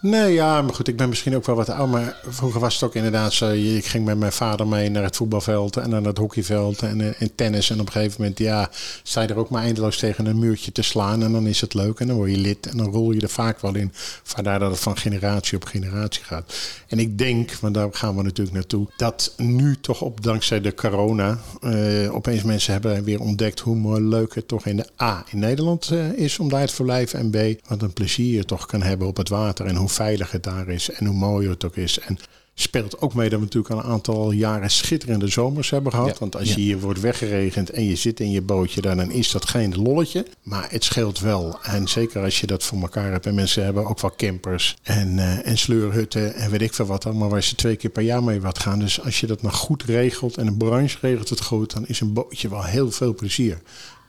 Nee, 0.00 0.32
ja, 0.32 0.62
maar 0.62 0.74
goed, 0.74 0.88
ik 0.88 0.96
ben 0.96 1.08
misschien 1.08 1.36
ook 1.36 1.46
wel 1.46 1.56
wat 1.56 1.68
ouder. 1.68 2.00
Maar 2.00 2.16
vroeger 2.28 2.60
was 2.60 2.74
het 2.74 2.82
ook 2.82 2.94
inderdaad 2.94 3.32
zo. 3.32 3.50
Ik 3.50 3.86
ging 3.86 4.04
met 4.04 4.18
mijn 4.18 4.32
vader 4.32 4.66
mee 4.66 4.90
naar 4.90 5.02
het 5.02 5.16
voetbalveld 5.16 5.76
en 5.76 5.90
naar 5.90 6.02
het 6.02 6.18
hockeyveld 6.18 6.82
en, 6.82 7.00
en 7.00 7.14
eh, 7.18 7.28
tennis. 7.34 7.70
En 7.70 7.80
op 7.80 7.86
een 7.86 7.92
gegeven 7.92 8.20
moment, 8.20 8.38
ja, 8.38 8.70
sta 9.02 9.28
er 9.28 9.36
ook 9.36 9.50
maar 9.50 9.62
eindeloos 9.62 9.98
tegen 9.98 10.26
een 10.26 10.38
muurtje 10.38 10.72
te 10.72 10.82
slaan. 10.82 11.22
En 11.22 11.32
dan 11.32 11.46
is 11.46 11.60
het 11.60 11.74
leuk 11.74 12.00
en 12.00 12.06
dan 12.06 12.16
word 12.16 12.30
je 12.30 12.36
lid 12.36 12.66
en 12.66 12.76
dan 12.76 12.92
rol 12.92 13.12
je 13.12 13.20
er 13.20 13.28
vaak 13.28 13.60
wel 13.60 13.74
in. 13.74 13.90
Vandaar 14.22 14.58
dat 14.58 14.70
het 14.70 14.80
van 14.80 14.96
generatie 14.96 15.56
op 15.56 15.64
generatie 15.64 16.24
gaat. 16.24 16.54
En 16.88 16.98
ik 16.98 17.18
denk, 17.18 17.52
want 17.52 17.74
daar 17.74 17.88
gaan 17.90 18.16
we 18.16 18.22
natuurlijk 18.22 18.56
naartoe, 18.56 18.86
dat 18.96 19.34
nu 19.36 19.76
toch 19.80 20.00
op 20.00 20.22
dankzij 20.22 20.60
de 20.60 20.74
corona 20.74 21.38
uh, 21.64 22.14
opeens 22.14 22.42
mensen 22.42 22.72
hebben 22.72 23.04
weer 23.04 23.20
ontdekt 23.20 23.60
hoe 23.60 24.00
leuk 24.00 24.34
het 24.34 24.48
toch 24.48 24.66
in 24.66 24.76
de 24.76 24.86
A 25.02 25.24
in 25.30 25.38
Nederland 25.38 25.90
uh, 25.92 26.12
is 26.12 26.38
om 26.38 26.48
daar 26.48 26.66
te 26.66 26.74
verblijven. 26.74 27.18
En 27.18 27.30
B, 27.30 27.68
wat 27.68 27.82
een 27.82 27.92
plezier 27.92 28.34
je 28.34 28.44
toch 28.44 28.66
kan 28.66 28.82
hebben 28.82 29.06
op 29.06 29.16
het 29.16 29.28
water 29.28 29.66
en 29.66 29.76
hoe 29.76 29.87
hoe 29.88 29.96
veilig 29.96 30.30
het 30.30 30.42
daar 30.42 30.68
is 30.68 30.90
en 30.90 31.06
hoe 31.06 31.16
mooi 31.16 31.48
het 31.48 31.64
ook 31.64 31.76
is. 31.76 31.98
En 31.98 32.18
speelt 32.54 33.00
ook 33.00 33.14
mee 33.14 33.28
dat 33.28 33.38
we 33.38 33.44
natuurlijk 33.44 33.74
al 33.74 33.78
een 33.78 33.92
aantal 33.92 34.30
jaren 34.30 34.70
schitterende 34.70 35.28
zomers 35.28 35.70
hebben 35.70 35.92
gehad. 35.92 36.18
Want 36.18 36.36
als 36.36 36.54
je 36.54 36.60
hier 36.60 36.80
wordt 36.80 37.00
weggeregend 37.00 37.70
en 37.70 37.84
je 37.84 37.96
zit 37.96 38.20
in 38.20 38.30
je 38.30 38.42
bootje, 38.42 38.80
dan 38.80 39.10
is 39.10 39.30
dat 39.30 39.48
geen 39.48 39.82
lolletje. 39.82 40.26
Maar 40.42 40.66
het 40.70 40.84
scheelt 40.84 41.20
wel. 41.20 41.58
En 41.62 41.88
zeker 41.88 42.22
als 42.22 42.40
je 42.40 42.46
dat 42.46 42.64
voor 42.64 42.80
elkaar 42.80 43.10
hebt. 43.10 43.26
En 43.26 43.34
mensen 43.34 43.64
hebben 43.64 43.86
ook 43.86 44.00
wel 44.00 44.14
campers 44.16 44.76
en, 44.82 45.16
uh, 45.16 45.46
en 45.46 45.58
sleurhutten 45.58 46.34
en 46.34 46.50
weet 46.50 46.62
ik 46.62 46.74
veel 46.74 46.86
wat 46.86 47.06
allemaal 47.06 47.28
waar 47.28 47.42
ze 47.42 47.54
twee 47.54 47.76
keer 47.76 47.90
per 47.90 48.02
jaar 48.02 48.22
mee 48.22 48.40
wat 48.40 48.58
gaan. 48.58 48.78
Dus 48.78 49.02
als 49.02 49.20
je 49.20 49.26
dat 49.26 49.42
maar 49.42 49.52
goed 49.52 49.82
regelt 49.82 50.36
en 50.36 50.46
een 50.46 50.56
branche 50.56 50.98
regelt 51.00 51.28
het 51.28 51.40
goed, 51.40 51.72
dan 51.72 51.86
is 51.86 52.00
een 52.00 52.12
bootje 52.12 52.48
wel 52.48 52.64
heel 52.64 52.90
veel 52.90 53.14
plezier. 53.14 53.58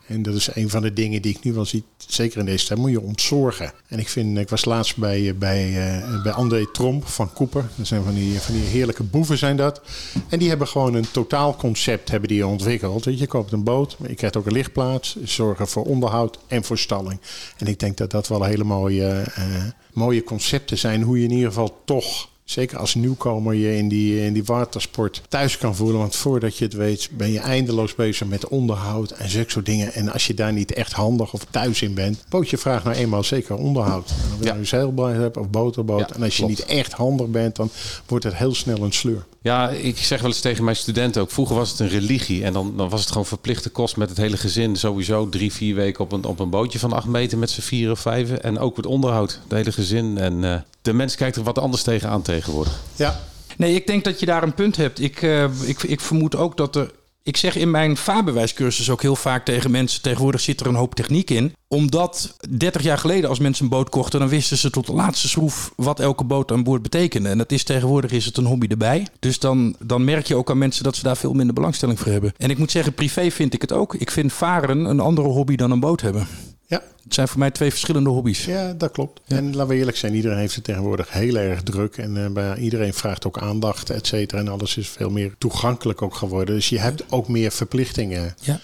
En 0.10 0.22
dat 0.22 0.36
is 0.36 0.50
een 0.54 0.70
van 0.70 0.82
de 0.82 0.94
dingen 0.94 1.22
die 1.22 1.36
ik 1.36 1.44
nu 1.44 1.54
wel 1.54 1.66
zie, 1.66 1.84
zeker 1.98 2.40
in 2.40 2.46
deze 2.46 2.66
tijd, 2.66 2.80
moet 2.80 2.92
je 2.92 3.02
ontzorgen. 3.02 3.72
En 3.88 4.00
ik 4.00 4.10
vind, 4.10 4.38
ik 4.38 4.50
was 4.50 4.66
laatst 4.66 4.98
bij, 4.98 5.28
eh, 5.28 5.34
bij, 5.36 5.70
uh, 5.70 6.24
bij 6.24 6.32
André 6.32 6.72
Tromp 6.72 7.08
van 7.08 7.34
Cooper. 7.34 7.70
Dat 7.76 7.88
zijn 7.88 8.04
van 8.04 8.14
die, 8.14 8.40
van 8.40 8.54
die 8.54 8.64
heerlijke 8.64 9.04
boeven 9.04 9.38
zijn 9.38 9.58
dat. 9.58 9.82
En 10.30 10.40
die 10.40 10.50
hebben 10.50 10.68
gewoon 10.68 10.94
een 10.94 11.12
totaalconcept 11.12 12.10
hebben 12.10 12.30
die 12.30 12.48
ontwikkeld. 12.48 13.04
Je 13.04 13.28
koopt 13.28 13.52
een 13.52 13.64
boot, 13.64 13.96
maar 14.00 14.10
je 14.10 14.16
krijgt 14.16 14.38
ook 14.38 14.46
een 14.46 14.54
lichtplaats, 14.54 15.18
zorgen 15.24 15.68
voor 15.68 15.84
onderhoud 15.84 16.40
en 16.48 16.64
voor 16.64 16.78
stalling. 16.78 17.20
En 17.58 17.68
ik 17.68 17.80
denk 17.80 17.98
dat 17.98 18.12
dat 18.12 18.28
wel 18.28 18.44
hele 18.44 18.64
mooie, 18.64 19.24
uh, 19.38 19.64
mooie 19.94 20.24
concepten 20.24 20.78
zijn, 20.78 21.02
hoe 21.02 21.18
je 21.18 21.24
in 21.24 21.32
ieder 21.32 21.48
geval 21.48 21.82
toch 21.86 22.30
zeker 22.50 22.78
als 22.78 22.96
nieuwkomer 22.96 23.54
je 23.54 23.76
in 23.78 23.88
die, 23.88 24.26
in 24.26 24.34
die 24.34 24.44
watersport 24.44 25.22
thuis 25.28 25.58
kan 25.58 25.76
voelen. 25.76 25.98
Want 26.00 26.16
voordat 26.16 26.58
je 26.58 26.66
het 26.66 26.74
weet 26.74 27.10
ben 27.12 27.32
je 27.32 27.40
eindeloos 27.40 27.96
bezig 27.96 28.28
met 28.28 28.48
onderhoud 28.48 29.12
en 29.12 29.30
zulke 29.30 29.52
soort 29.52 29.66
dingen. 29.66 29.94
En 29.94 30.12
als 30.12 30.28
je 30.28 30.34
daar 30.34 30.54
niet 30.54 30.74
echt 30.74 30.92
handig 30.92 31.34
of 31.34 31.46
thuis 31.50 31.82
in 31.82 31.94
bent, 31.94 32.24
bootje 32.30 32.58
vraagt 32.58 32.84
nou 32.84 32.96
eenmaal 32.96 33.24
zeker 33.24 33.56
onderhoud. 33.56 34.10
En 34.10 34.16
of 34.16 34.38
je 34.38 34.44
ja. 34.44 34.46
nou 34.46 34.60
een 34.60 34.68
zeilboot 34.68 35.16
hebt 35.16 35.38
of 35.38 35.50
boterboot. 35.50 36.10
Ja, 36.10 36.16
en 36.16 36.24
als 36.24 36.38
je 36.38 36.46
niet 36.46 36.66
echt 36.66 36.92
handig 36.92 37.28
bent, 37.28 37.56
dan 37.56 37.70
wordt 38.06 38.24
het 38.24 38.36
heel 38.36 38.54
snel 38.54 38.78
een 38.78 38.94
sleur. 38.94 39.26
Ja, 39.42 39.70
ik 39.70 39.98
zeg 39.98 40.22
wel 40.22 40.30
eens 40.30 40.40
tegen 40.40 40.64
mijn 40.64 40.76
studenten 40.76 41.22
ook. 41.22 41.32
Vroeger 41.32 41.56
was 41.56 41.70
het 41.70 41.80
een 41.80 41.90
religie. 41.90 42.44
En 42.44 42.54
dan, 42.54 42.74
dan 42.78 42.90
was 42.90 43.00
het 43.00 43.10
gewoon 43.10 43.26
verplichte 43.26 43.70
kost 43.70 43.98
met 43.98 44.10
het 44.10 44.18
hele 44.18 44.38
gezin. 44.38 44.76
Sowieso 44.76 45.30
drie, 45.30 45.54
vier 45.54 45.76
weken 45.76 46.04
op 46.04 46.12
een, 46.12 46.24
op 46.24 46.40
een 46.40 46.50
bootje 46.50 46.80
van 46.80 46.94
acht 46.94 47.08
meter 47.08 47.38
met 47.38 47.50
z'n 47.50 47.62
vier 47.62 47.92
of 47.92 48.00
vijf. 48.00 48.32
En 48.32 48.60
ook 48.60 48.78
het 48.78 48.86
onderhoud. 48.86 49.40
Het 49.44 49.52
hele 49.52 49.72
gezin. 49.72 50.18
En 50.18 50.44
uh, 50.44 50.56
de 50.82 50.94
mens 50.94 51.16
kijkt 51.16 51.36
er 51.36 51.44
wat 51.44 51.60
anders 51.60 51.84
tegenaan 51.84 52.22
tegenwoordig. 52.22 52.80
Ja. 52.96 53.20
Nee, 53.58 53.76
ik 53.76 53.88
denk 53.88 54.04
dat 54.04 54.20
je 54.20 54.26
daar 54.26 54.44
een 54.44 54.54
punt 54.54 54.76
hebt. 54.76 55.00
Ik, 55.00 55.22
uh, 55.22 55.44
ik, 55.66 55.84
ik 55.84 56.02
vermoed 56.02 56.36
ook 56.36 56.58
dat 56.58 56.76
er 56.76 56.92
ik 57.30 57.38
zeg 57.38 57.56
in 57.56 57.72
mijn 57.72 57.98
vaarbewijscursus 57.98 58.90
ook 58.90 59.02
heel 59.02 59.16
vaak 59.16 59.46
tegen 59.46 59.72
mensen: 59.72 60.02
tegenwoordig 60.02 60.42
zit 60.42 60.60
er 60.60 60.68
een 60.68 60.76
hoop 60.76 60.96
techniek 60.96 61.30
in. 61.30 61.56
Omdat 61.68 62.38
30 62.50 62.82
jaar 62.82 62.98
geleden, 62.98 63.30
als 63.30 63.40
mensen 63.40 63.64
een 63.64 63.70
boot 63.70 63.90
kochten, 63.90 64.20
dan 64.20 64.30
wisten 64.30 64.58
ze 64.58 64.70
tot 64.70 64.86
de 64.86 64.94
laatste 64.94 65.28
schroef 65.28 65.72
wat 65.76 66.00
elke 66.00 66.24
boot 66.24 66.52
aan 66.52 66.64
boord 66.64 66.82
betekende. 66.82 67.30
En 67.30 67.38
dat 67.38 67.52
is 67.52 67.64
tegenwoordig 67.64 68.12
is 68.12 68.26
het 68.26 68.38
een 68.38 68.46
hobby 68.46 68.68
erbij. 68.70 69.08
Dus 69.20 69.40
dan, 69.40 69.76
dan 69.80 70.04
merk 70.04 70.28
je 70.28 70.36
ook 70.36 70.50
aan 70.50 70.58
mensen 70.58 70.84
dat 70.84 70.96
ze 70.96 71.04
daar 71.04 71.18
veel 71.18 71.34
minder 71.34 71.56
belangstelling 71.56 72.00
voor 72.00 72.12
hebben. 72.12 72.34
En 72.38 72.50
ik 72.50 72.58
moet 72.58 72.72
zeggen, 72.72 72.94
privé 72.94 73.32
vind 73.32 73.54
ik 73.54 73.62
het 73.62 73.72
ook. 73.72 73.96
Ik 73.96 74.12
vind 74.12 74.34
varen 74.34 74.86
een 74.86 75.00
andere 75.00 75.28
hobby 75.28 75.56
dan 75.56 75.72
een 75.72 75.80
boot 75.80 76.02
hebben. 76.02 76.28
Ja. 76.70 76.82
Het 77.04 77.14
zijn 77.14 77.28
voor 77.28 77.40
mij 77.40 77.52
twee 77.52 77.70
verschillende 77.70 78.10
hobby's. 78.10 78.46
Ja, 78.46 78.74
dat 78.74 78.92
klopt. 78.92 79.22
Ja. 79.26 79.38
En 79.38 79.56
laten 79.56 79.68
we 79.68 79.76
eerlijk 79.76 79.98
zijn, 79.98 80.16
iedereen 80.16 80.38
heeft 80.38 80.56
het 80.56 80.64
tegenwoordig 80.64 81.12
heel 81.12 81.36
erg 81.36 81.64
druk. 81.64 81.98
En 81.98 82.16
uh, 82.16 82.28
bij 82.28 82.58
iedereen 82.58 82.94
vraagt 82.94 83.26
ook 83.26 83.38
aandacht, 83.38 83.90
et 83.90 84.08
cetera. 84.08 84.40
En 84.40 84.48
alles 84.48 84.78
is 84.78 84.90
veel 84.90 85.10
meer 85.10 85.34
toegankelijk 85.38 86.02
ook 86.02 86.16
geworden. 86.16 86.56
Dus 86.56 86.70
je 86.70 86.80
hebt 86.80 87.12
ook 87.12 87.28
meer 87.28 87.52
verplichtingen. 87.52 88.36
Ja. 88.42 88.60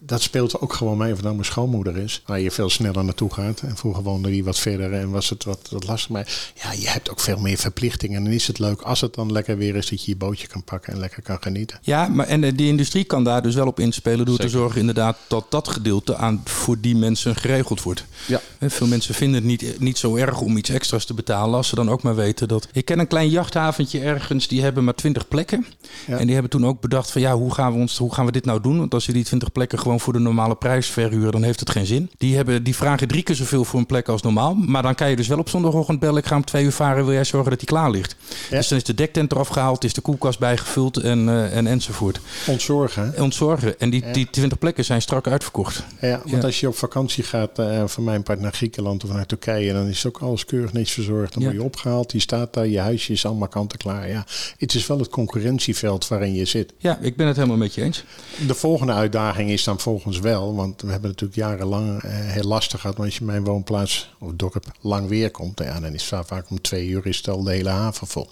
Dat 0.00 0.22
speelt 0.22 0.60
ook 0.60 0.72
gewoon 0.72 0.98
mee 0.98 1.08
of 1.08 1.14
het 1.14 1.22
nou 1.22 1.34
mijn 1.34 1.46
schoonmoeder 1.46 1.96
is. 1.96 2.22
Waar 2.26 2.40
je 2.40 2.50
veel 2.50 2.70
sneller 2.70 3.04
naartoe 3.04 3.32
gaat. 3.32 3.60
En 3.60 3.76
vroeger 3.76 4.02
woonde 4.02 4.30
die 4.30 4.44
wat 4.44 4.58
verder 4.58 4.92
en 4.92 5.10
was 5.10 5.30
het 5.30 5.44
wat, 5.44 5.68
wat 5.70 5.86
lastig. 5.86 6.10
Maar 6.10 6.52
ja, 6.54 6.72
je 6.72 6.88
hebt 6.88 7.10
ook 7.10 7.20
veel 7.20 7.38
meer 7.38 7.58
verplichtingen. 7.58 8.16
En 8.16 8.24
dan 8.24 8.32
is 8.32 8.46
het 8.46 8.58
leuk 8.58 8.80
als 8.80 9.00
het 9.00 9.14
dan 9.14 9.32
lekker 9.32 9.56
weer 9.56 9.76
is 9.76 9.88
dat 9.88 10.04
je 10.04 10.10
je 10.10 10.16
bootje 10.16 10.46
kan 10.46 10.64
pakken 10.64 10.92
en 10.92 10.98
lekker 10.98 11.22
kan 11.22 11.36
genieten. 11.40 11.78
Ja, 11.82 12.08
maar 12.08 12.26
en 12.26 12.56
die 12.56 12.68
industrie 12.68 13.04
kan 13.04 13.24
daar 13.24 13.42
dus 13.42 13.54
wel 13.54 13.66
op 13.66 13.80
inspelen 13.80 14.26
door 14.26 14.38
te 14.38 14.48
zorgen 14.48 14.80
inderdaad 14.80 15.18
dat 15.28 15.46
dat 15.48 15.68
gedeelte 15.68 16.16
aan 16.16 16.40
voor 16.44 16.80
die 16.80 16.96
mensen 16.96 17.36
geregeld 17.36 17.82
wordt. 17.82 18.04
Ja. 18.26 18.40
Veel 18.60 18.86
mensen 18.86 19.14
vinden 19.14 19.34
het 19.36 19.44
niet, 19.44 19.80
niet 19.80 19.98
zo 19.98 20.16
erg 20.16 20.40
om 20.40 20.56
iets 20.56 20.70
extra's 20.70 21.04
te 21.04 21.14
betalen 21.14 21.54
als 21.54 21.68
ze 21.68 21.74
dan 21.74 21.90
ook 21.90 22.02
maar 22.02 22.14
weten 22.14 22.48
dat. 22.48 22.68
Ik 22.72 22.84
ken 22.84 22.98
een 22.98 23.06
klein 23.06 23.28
jachthaventje 23.28 24.00
ergens, 24.00 24.48
die 24.48 24.62
hebben 24.62 24.84
maar 24.84 24.94
20 24.94 25.28
plekken. 25.28 25.66
En 26.06 26.24
die 26.24 26.32
hebben 26.32 26.50
toen 26.50 26.66
ook 26.66 26.80
bedacht 26.80 27.10
van 27.10 27.20
ja, 27.20 27.34
hoe 27.34 27.54
gaan 27.54 27.72
we, 27.72 27.78
ons, 27.78 27.98
hoe 27.98 28.14
gaan 28.14 28.26
we 28.26 28.32
dit 28.32 28.44
nou 28.44 28.60
doen? 28.60 28.78
Want 28.78 28.94
als 28.94 29.06
je 29.06 29.12
die 29.12 29.24
20 29.24 29.52
plekken 29.52 29.73
gewoon 29.78 30.00
voor 30.00 30.12
de 30.12 30.18
normale 30.18 30.54
prijs 30.54 30.86
verhuren, 30.86 31.32
dan 31.32 31.42
heeft 31.42 31.60
het 31.60 31.70
geen 31.70 31.86
zin. 31.86 32.10
Die, 32.18 32.36
hebben, 32.36 32.62
die 32.62 32.76
vragen 32.76 33.08
drie 33.08 33.22
keer 33.22 33.34
zoveel 33.34 33.64
voor 33.64 33.78
een 33.80 33.86
plek 33.86 34.08
als 34.08 34.22
normaal. 34.22 34.54
Maar 34.54 34.82
dan 34.82 34.94
kan 34.94 35.10
je 35.10 35.16
dus 35.16 35.28
wel 35.28 35.38
op 35.38 35.48
zondagochtend 35.48 36.00
bellen, 36.00 36.16
ik 36.16 36.26
ga 36.26 36.36
om 36.36 36.44
twee 36.44 36.64
uur 36.64 36.72
varen, 36.72 37.04
wil 37.04 37.14
jij 37.14 37.24
zorgen 37.24 37.50
dat 37.50 37.58
die 37.58 37.68
klaar 37.68 37.90
ligt. 37.90 38.16
Dus 38.50 38.68
dan 38.68 38.78
is 38.78 38.84
de 38.84 38.94
dektent 38.94 39.32
eraf 39.32 39.48
gehaald, 39.48 39.84
is 39.84 39.92
de 39.92 40.00
koelkast 40.00 40.38
bijgevuld 40.38 40.96
en, 40.96 41.28
uh, 41.28 41.56
en 41.56 41.66
enzovoort. 41.66 42.20
Ontzorgen. 42.46 43.14
Ontzorgen. 43.18 43.80
En 43.80 43.90
die, 43.90 44.10
die 44.12 44.30
20 44.30 44.58
plekken 44.58 44.84
zijn 44.84 45.02
strak 45.02 45.26
uitverkocht. 45.26 45.84
Ja, 46.00 46.22
want 46.26 46.44
als 46.44 46.60
je 46.60 46.68
op 46.68 46.76
vakantie 46.76 47.24
gaat, 47.24 47.58
uh, 47.58 47.82
van 47.86 48.04
mijn 48.04 48.22
part 48.22 48.40
naar 48.40 48.52
Griekenland 48.52 49.04
of 49.04 49.12
naar 49.12 49.26
Turkije, 49.26 49.72
dan 49.72 49.86
is 49.86 50.06
ook 50.06 50.18
alles 50.18 50.44
keurig 50.44 50.72
niets 50.72 50.92
verzorgd. 50.92 51.32
Dan 51.34 51.42
word 51.42 51.54
je 51.54 51.62
opgehaald, 51.62 52.10
die 52.10 52.20
staat 52.20 52.54
daar, 52.54 52.66
je 52.66 52.78
huisje 52.80 53.12
is 53.12 53.26
allemaal 53.26 53.48
kant 53.48 53.72
klaar. 53.76 54.08
Ja, 54.08 54.24
het 54.58 54.74
is 54.74 54.86
wel 54.86 54.98
het 54.98 55.08
concurrentieveld 55.08 56.08
waarin 56.08 56.34
je 56.34 56.44
zit. 56.44 56.72
Ja, 56.78 56.98
ik 57.00 57.16
ben 57.16 57.26
het 57.26 57.36
helemaal 57.36 57.56
met 57.56 57.74
je 57.74 57.82
eens. 57.82 58.04
De 58.46 58.54
volgende 58.54 58.92
uitdaging 58.92 59.50
is 59.50 59.62
dan 59.64 59.80
volgens 59.80 60.18
wel, 60.18 60.54
want 60.54 60.82
we 60.82 60.90
hebben 60.90 61.10
natuurlijk 61.10 61.38
jarenlang 61.38 62.02
uh, 62.04 62.10
heel 62.10 62.44
lastig 62.44 62.80
gehad. 62.80 62.96
Want 62.96 63.08
als 63.08 63.18
je 63.18 63.24
mijn 63.24 63.44
woonplaats 63.44 64.14
of 64.18 64.32
dorp 64.36 64.64
lang 64.80 65.08
weer 65.08 65.30
komt, 65.30 65.58
ja, 65.58 65.80
dan 65.80 65.94
is 65.94 66.04
vaak 66.04 66.50
om 66.50 66.60
twee 66.60 66.88
uur 66.88 67.06
is 67.06 67.16
het 67.16 67.28
al 67.28 67.42
de 67.42 67.50
hele 67.50 67.68
haven 67.68 68.06
vol. 68.06 68.28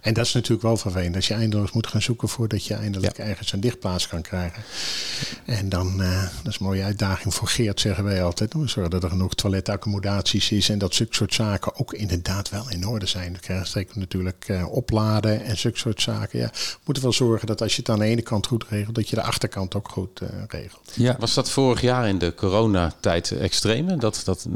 En 0.00 0.14
dat 0.14 0.26
is 0.26 0.32
natuurlijk 0.32 0.62
wel 0.62 0.76
vervelend. 0.76 1.16
Als 1.16 1.28
je 1.28 1.34
eindeloos 1.34 1.72
moet 1.72 1.86
gaan 1.86 2.02
zoeken 2.02 2.28
voordat 2.28 2.66
je 2.66 2.74
eindelijk 2.74 3.18
ergens 3.18 3.52
een 3.52 3.60
dichtplaats 3.60 4.08
kan 4.08 4.22
krijgen. 4.22 4.62
En 5.44 5.68
dan, 5.68 6.00
uh, 6.00 6.22
dat 6.42 6.52
is 6.52 6.58
een 6.58 6.66
mooie 6.66 6.82
uitdaging 6.82 7.34
voor 7.34 7.48
Geert, 7.48 7.80
zeggen 7.80 8.04
wij 8.04 8.22
altijd. 8.22 8.52
We 8.52 8.68
zorgen 8.68 8.90
dat 8.90 9.02
er 9.02 9.08
genoeg 9.08 9.34
toiletaccommodaties 9.34 10.50
is 10.50 10.68
en 10.68 10.78
dat 10.78 10.94
zulke 10.94 11.14
soort 11.14 11.34
zaken 11.34 11.78
ook 11.78 11.92
inderdaad 11.92 12.50
wel 12.50 12.70
in 12.70 12.86
orde 12.86 13.06
zijn. 13.06 13.32
We 13.32 13.38
krijgen 13.38 13.66
steeds 13.66 13.94
natuurlijk 13.94 14.48
uh, 14.48 14.72
opladen 14.72 15.44
en 15.44 15.58
zulke 15.58 15.78
soort 15.78 16.02
zaken. 16.02 16.38
Ja, 16.38 16.50
we 16.52 16.78
moeten 16.84 17.02
wel 17.02 17.12
zorgen 17.12 17.46
dat 17.46 17.62
als 17.62 17.74
je 17.74 17.80
het 17.80 17.90
aan 17.90 17.98
de 17.98 18.04
ene 18.04 18.22
kant 18.22 18.46
goed 18.46 18.64
regelt, 18.68 18.94
dat 18.94 19.08
je 19.08 19.16
de 19.16 19.22
achterkant 19.22 19.74
ook 19.74 19.88
goed 19.88 20.20
uh, 20.20 20.28
regelt. 20.48 20.92
Ja. 20.94 21.16
Was 21.18 21.34
dat 21.34 21.50
vorig 21.50 21.80
jaar 21.80 22.08
in 22.08 22.18
de 22.18 22.34
coronatijd 22.34 23.30
extreme? 23.30 23.96
Dat, 23.96 24.22
dat 24.24 24.46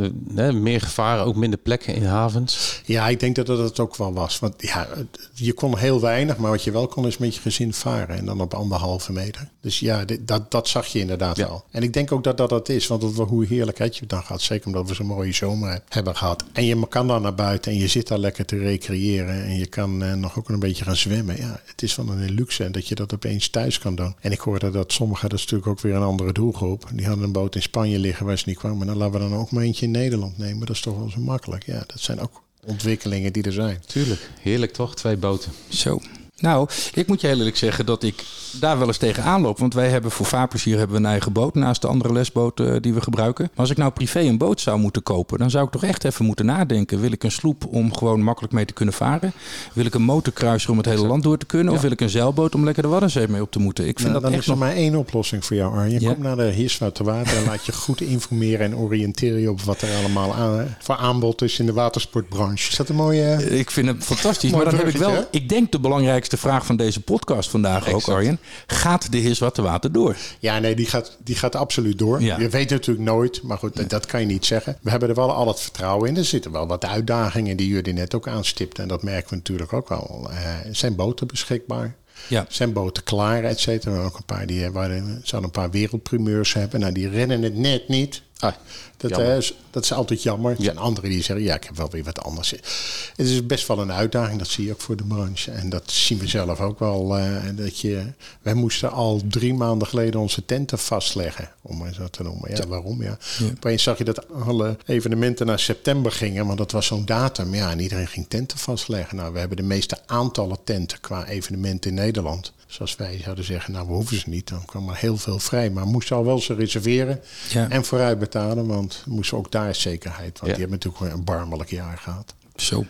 meer 0.52 0.80
gevaren, 0.80 1.24
ook 1.24 1.36
minder 1.36 1.58
plekken 1.58 1.94
in 1.94 2.04
havens? 2.04 2.80
Ja, 2.84 3.08
ik 3.08 3.20
denk 3.20 3.36
dat 3.36 3.46
dat 3.46 3.58
het 3.58 3.80
ook 3.80 3.96
wel 3.96 4.12
was. 4.12 4.38
Want 4.38 4.54
ja, 4.58 4.88
je 5.34 5.52
kon 5.52 5.78
heel 5.78 6.00
weinig, 6.00 6.36
maar 6.36 6.50
wat 6.50 6.64
je 6.64 6.70
wel 6.70 6.86
kon 6.86 7.06
is 7.06 7.18
met 7.18 7.34
je 7.34 7.40
gezin 7.40 7.72
varen. 7.72 8.16
En 8.16 8.24
dan 8.24 8.40
op 8.40 8.54
anderhalve 8.54 9.12
meter. 9.12 9.48
Dus 9.60 9.80
ja, 9.80 10.04
dat, 10.20 10.50
dat 10.50 10.68
zag 10.68 10.86
je 10.86 10.98
inderdaad 10.98 11.36
wel. 11.36 11.64
En 11.70 11.82
ik 11.82 11.92
denk 11.92 12.12
ook 12.12 12.24
dat 12.24 12.36
dat 12.36 12.48
dat 12.48 12.68
is. 12.68 12.86
Want 12.86 13.00
dat, 13.00 13.28
hoe 13.28 13.46
heerlijk 13.46 13.78
had 13.78 13.96
je 13.96 14.06
dan 14.06 14.22
gehad. 14.22 14.42
Zeker 14.42 14.66
omdat 14.66 14.88
we 14.88 14.94
zo'n 14.94 15.06
mooie 15.06 15.32
zomer 15.32 15.80
hebben 15.88 16.16
gehad. 16.16 16.44
En 16.52 16.64
je 16.64 16.88
kan 16.88 17.06
dan 17.06 17.22
naar 17.22 17.34
buiten 17.34 17.72
en 17.72 17.78
je 17.78 17.88
zit 17.88 18.08
daar 18.08 18.18
lekker 18.18 18.44
te 18.44 18.58
recreëren. 18.58 19.44
En 19.44 19.58
je 19.58 19.66
kan 19.66 20.02
uh, 20.02 20.14
nog 20.14 20.38
ook 20.38 20.48
een 20.48 20.58
beetje 20.58 20.84
gaan 20.84 20.96
zwemmen. 20.96 21.36
Ja, 21.36 21.60
het 21.64 21.82
is 21.82 21.96
wel 21.96 22.08
een 22.08 22.30
luxe 22.30 22.70
dat 22.70 22.88
je 22.88 22.94
dat 22.94 23.14
opeens 23.14 23.48
thuis 23.48 23.78
kan 23.78 23.94
doen. 23.94 24.14
En 24.20 24.32
ik 24.32 24.40
hoorde 24.40 24.70
dat 24.70 24.92
sommigen, 24.92 25.28
dat 25.28 25.38
is 25.38 25.44
natuurlijk 25.44 25.70
ook 25.70 25.80
weer 25.80 25.94
een 25.94 26.02
andere 26.02 26.32
doelgroep. 26.32 26.90
Die 26.92 27.06
hadden 27.06 27.24
een 27.24 27.32
boot 27.32 27.54
in 27.54 27.62
Spanje 27.62 27.98
liggen 27.98 28.26
waar 28.26 28.38
ze 28.38 28.44
niet 28.46 28.58
kwamen. 28.58 28.86
Dan 28.86 28.96
laten 28.96 29.20
we 29.20 29.28
dan 29.28 29.38
ook 29.38 29.50
maar 29.50 29.62
eentje 29.62 29.86
in 29.86 29.92
Nederland 29.92 30.38
nemen. 30.38 30.66
Dat 30.66 30.76
is 30.76 30.82
toch 30.82 30.98
wel 30.98 31.10
zo 31.10 31.20
makkelijk. 31.20 31.66
Ja, 31.66 31.84
dat 31.86 32.00
zijn 32.00 32.20
ook 32.20 32.42
ontwikkelingen 32.64 33.32
die 33.32 33.42
er 33.42 33.52
zijn. 33.52 33.82
Tuurlijk, 33.86 34.30
heerlijk 34.40 34.72
toch? 34.72 34.94
Twee 34.96 35.16
boten. 35.16 35.52
Zo. 35.68 36.00
Nou, 36.38 36.68
ik 36.94 37.06
moet 37.06 37.20
je 37.20 37.26
heel 37.26 37.36
eerlijk 37.36 37.56
zeggen 37.56 37.86
dat 37.86 38.02
ik 38.02 38.24
daar 38.52 38.78
wel 38.78 38.86
eens 38.86 38.96
tegen 38.96 39.40
loop. 39.40 39.58
Want 39.58 39.74
wij 39.74 39.88
hebben 39.88 40.10
voor 40.10 40.26
vaarplezier 40.26 40.78
hebben 40.78 40.96
we 40.96 41.02
een 41.02 41.10
eigen 41.10 41.32
boot 41.32 41.54
naast 41.54 41.80
de 41.80 41.86
andere 41.86 42.12
lesboten 42.12 42.74
eh, 42.74 42.80
die 42.80 42.94
we 42.94 43.00
gebruiken. 43.00 43.44
Maar 43.44 43.60
als 43.60 43.70
ik 43.70 43.76
nou 43.76 43.90
privé 43.90 44.20
een 44.20 44.38
boot 44.38 44.60
zou 44.60 44.78
moeten 44.78 45.02
kopen, 45.02 45.38
dan 45.38 45.50
zou 45.50 45.64
ik 45.64 45.70
toch 45.70 45.84
echt 45.84 46.04
even 46.04 46.24
moeten 46.24 46.46
nadenken. 46.46 47.00
Wil 47.00 47.12
ik 47.12 47.24
een 47.24 47.30
sloep 47.30 47.66
om 47.66 47.94
gewoon 47.94 48.22
makkelijk 48.22 48.52
mee 48.52 48.64
te 48.64 48.72
kunnen 48.72 48.94
varen? 48.94 49.32
Wil 49.72 49.84
ik 49.84 49.94
een 49.94 50.02
motorkruiser 50.02 50.70
om 50.70 50.76
het 50.76 50.86
hele 50.86 51.06
land 51.06 51.22
door 51.22 51.38
te 51.38 51.46
kunnen? 51.46 51.72
Of 51.72 51.80
wil 51.80 51.90
ik 51.90 52.00
een 52.00 52.08
zeilboot 52.08 52.54
om 52.54 52.64
lekker 52.64 52.82
de 52.82 52.88
Waddenzee 52.88 53.28
mee 53.28 53.42
op 53.42 53.50
te 53.50 53.58
moeten? 53.58 53.88
Ik 53.88 53.98
vind 53.98 54.10
nou, 54.10 54.12
dat 54.12 54.22
dan 54.22 54.32
echt 54.32 54.42
is 54.42 54.48
er 54.48 54.58
maar 54.58 54.74
één 54.74 54.94
oplossing 54.94 55.44
voor 55.44 55.56
jou, 55.56 55.74
Arjen. 55.74 56.00
Je 56.00 56.06
komt 56.06 56.18
naar 56.18 56.36
de 56.36 56.42
Hiswa 56.42 56.90
te 56.90 57.04
water 57.04 57.36
en 57.36 57.44
laat 57.44 57.66
je 57.66 57.72
goed 57.72 58.00
informeren 58.00 58.66
en 58.66 58.76
oriënteren 58.76 59.40
je 59.40 59.50
op 59.50 59.60
wat 59.60 59.82
er 59.82 59.96
allemaal 59.96 60.34
aan, 60.34 60.76
voor 60.80 60.96
aanbod 60.96 61.42
is 61.42 61.58
in 61.58 61.66
de 61.66 61.72
watersportbranche. 61.72 62.70
Is 62.70 62.76
dat 62.76 62.88
een 62.88 62.96
mooie... 62.96 63.56
Ik 63.58 63.70
vind 63.70 63.86
het 63.88 64.04
fantastisch. 64.04 64.50
maar 64.50 64.64
dan 64.64 64.74
heb 64.74 64.88
ik 64.88 64.96
wel, 64.96 65.26
ik 65.30 65.48
denk 65.48 65.72
de 65.72 65.80
belangrijkste 65.80 66.27
vraag 66.36 66.66
van 66.66 66.76
deze 66.76 67.00
podcast 67.00 67.50
vandaag 67.50 67.92
ook, 67.92 68.08
Arjen. 68.08 68.38
Gaat 68.66 69.12
de 69.12 69.18
Heer 69.18 69.52
Water 69.54 69.92
door? 69.92 70.16
Ja, 70.38 70.58
nee, 70.58 70.74
die 70.74 70.86
gaat, 70.86 71.16
die 71.24 71.36
gaat 71.36 71.56
absoluut 71.56 71.98
door. 71.98 72.22
Je 72.22 72.48
weet 72.48 72.70
natuurlijk 72.70 73.06
nooit, 73.06 73.42
maar 73.42 73.58
goed, 73.58 73.90
dat 73.90 74.06
kan 74.06 74.20
je 74.20 74.26
niet 74.26 74.46
zeggen. 74.46 74.78
We 74.82 74.90
hebben 74.90 75.08
er 75.08 75.14
wel 75.14 75.32
al 75.32 75.46
het 75.46 75.60
vertrouwen 75.60 76.08
in. 76.08 76.16
Er 76.16 76.24
zitten 76.24 76.52
wel 76.52 76.66
wat 76.66 76.84
uitdagingen 76.84 77.56
die 77.56 77.68
jullie 77.68 77.92
net 77.92 78.14
ook 78.14 78.28
aanstipten. 78.28 78.82
En 78.82 78.88
dat 78.88 79.02
merken 79.02 79.30
we 79.30 79.36
natuurlijk 79.36 79.72
ook 79.72 79.88
wel. 79.88 80.28
Uh, 80.30 80.38
zijn 80.70 80.94
boten 80.94 81.26
beschikbaar? 81.26 81.94
Ja. 82.28 82.46
Zijn 82.48 82.72
boten 82.72 83.02
klaar, 83.02 83.44
et 83.44 83.60
cetera. 83.60 84.02
Ook 84.02 84.16
een 84.16 84.24
paar 84.24 84.46
die 84.46 84.70
waren, 84.70 85.20
zouden 85.22 85.50
een 85.50 85.60
paar 85.60 85.70
wereldprimeurs 85.70 86.52
hebben. 86.52 86.80
Nou, 86.80 86.92
die 86.92 87.08
rennen 87.08 87.42
het 87.42 87.56
net 87.56 87.88
niet. 87.88 88.22
Ah, 88.38 88.52
dat, 88.96 89.18
is, 89.18 89.54
dat 89.70 89.84
is 89.84 89.92
altijd 89.92 90.22
jammer. 90.22 90.50
Er 90.50 90.62
zijn 90.62 90.78
anderen 90.78 91.10
die 91.10 91.22
zeggen, 91.22 91.44
ja, 91.44 91.54
ik 91.54 91.64
heb 91.64 91.76
wel 91.76 91.90
weer 91.90 92.04
wat 92.04 92.22
anders. 92.22 92.50
Het 92.50 93.26
is 93.26 93.46
best 93.46 93.66
wel 93.66 93.78
een 93.78 93.92
uitdaging, 93.92 94.38
dat 94.38 94.48
zie 94.48 94.64
je 94.64 94.72
ook 94.72 94.80
voor 94.80 94.96
de 94.96 95.04
branche. 95.04 95.50
En 95.50 95.68
dat 95.68 95.90
zien 95.90 96.18
we 96.18 96.26
zelf 96.26 96.60
ook 96.60 96.78
wel. 96.78 97.18
Uh, 97.18 97.36
dat 97.54 97.80
je, 97.80 98.02
wij 98.42 98.54
moesten 98.54 98.90
al 98.90 99.22
drie 99.28 99.54
maanden 99.54 99.88
geleden 99.88 100.20
onze 100.20 100.44
tenten 100.44 100.78
vastleggen, 100.78 101.50
om 101.62 101.76
maar 101.76 101.94
zo 101.94 102.08
te 102.08 102.22
noemen. 102.22 102.56
Ja, 102.56 102.66
waarom? 102.66 103.02
Ja. 103.02 103.18
ja. 103.38 103.46
Opeens 103.46 103.82
zag 103.82 103.98
je 103.98 104.04
dat 104.04 104.32
alle 104.32 104.76
evenementen 104.86 105.46
naar 105.46 105.58
september 105.58 106.12
gingen, 106.12 106.46
want 106.46 106.58
dat 106.58 106.72
was 106.72 106.86
zo'n 106.86 107.04
datum. 107.04 107.54
Ja, 107.54 107.70
en 107.70 107.80
iedereen 107.80 108.08
ging 108.08 108.26
tenten 108.28 108.58
vastleggen. 108.58 109.16
Nou, 109.16 109.32
we 109.32 109.38
hebben 109.38 109.56
de 109.56 109.62
meeste 109.62 109.98
aantallen 110.06 110.58
tenten 110.64 111.00
qua 111.00 111.26
evenementen 111.26 111.90
in 111.90 111.96
Nederland 111.96 112.52
zoals 112.68 112.96
wij 112.96 113.20
zouden 113.22 113.44
zeggen, 113.44 113.72
nou 113.72 113.86
we 113.86 113.92
hoeven 113.92 114.16
ze 114.16 114.28
niet. 114.28 114.48
Dan 114.48 114.64
kwam 114.64 114.88
er 114.88 114.96
heel 114.96 115.16
veel 115.16 115.38
vrij. 115.38 115.70
Maar 115.70 115.86
moesten 115.86 116.16
al 116.16 116.24
wel 116.24 116.38
ze 116.38 116.54
reserveren 116.54 117.20
en 117.68 117.84
vooruit 117.84 118.18
betalen. 118.18 118.66
Want 118.66 119.02
moesten 119.06 119.38
ook 119.38 119.52
daar 119.52 119.74
zekerheid. 119.74 120.38
Want 120.38 120.52
die 120.52 120.60
hebben 120.60 120.78
natuurlijk 120.82 121.14
een 121.14 121.24
barmelijk 121.24 121.70
jaar 121.70 121.98
gehad. 121.98 122.34
Zo. 122.56 122.84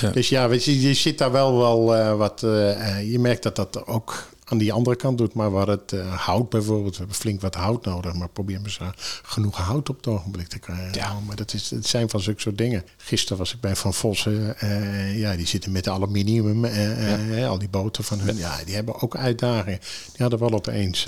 Ja. 0.00 0.10
Dus 0.10 0.28
ja, 0.28 0.48
weet 0.48 0.64
je, 0.64 0.80
je 0.80 0.94
zit 0.94 1.18
daar 1.18 1.32
wel, 1.32 1.58
wel 1.58 1.96
uh, 1.96 2.16
wat. 2.16 2.42
Uh, 2.42 3.10
je 3.10 3.18
merkt 3.18 3.42
dat 3.42 3.56
dat 3.56 3.86
ook 3.86 4.28
aan 4.50 4.58
die 4.58 4.72
andere 4.72 4.96
kant 4.96 5.18
doet. 5.18 5.34
Maar 5.34 5.50
waar 5.50 5.66
het 5.66 5.92
uh, 5.92 6.14
hout 6.14 6.48
bijvoorbeeld, 6.48 6.92
we 6.92 6.98
hebben 6.98 7.16
flink 7.16 7.40
wat 7.40 7.54
hout 7.54 7.84
nodig. 7.84 8.14
Maar 8.14 8.28
probeer 8.28 8.60
eens 8.62 8.80
genoeg 9.22 9.56
hout 9.56 9.88
op 9.88 9.96
het 9.96 10.06
ogenblik 10.06 10.46
te 10.46 10.58
krijgen. 10.58 10.92
Ja. 10.92 11.20
maar 11.26 11.36
dat, 11.36 11.54
is, 11.54 11.70
het 11.70 11.86
zijn 11.86 12.10
van 12.10 12.20
zulke 12.20 12.40
soort 12.40 12.58
dingen. 12.58 12.84
Gisteren 12.96 13.38
was 13.38 13.54
ik 13.54 13.60
bij 13.60 13.76
Van 13.76 13.94
Vossen. 13.94 14.54
Uh, 14.62 15.18
ja, 15.18 15.36
die 15.36 15.46
zitten 15.46 15.72
met 15.72 15.88
aluminium. 15.88 16.64
Uh, 16.64 17.38
ja. 17.38 17.46
al 17.46 17.58
die 17.58 17.68
boten 17.68 18.04
van 18.04 18.20
hun. 18.20 18.36
Ja, 18.36 18.64
die 18.64 18.74
hebben 18.74 19.00
ook 19.00 19.16
uitdagingen. 19.16 19.78
Die 20.12 20.20
hadden 20.20 20.38
wel 20.38 20.52
opeens 20.52 21.06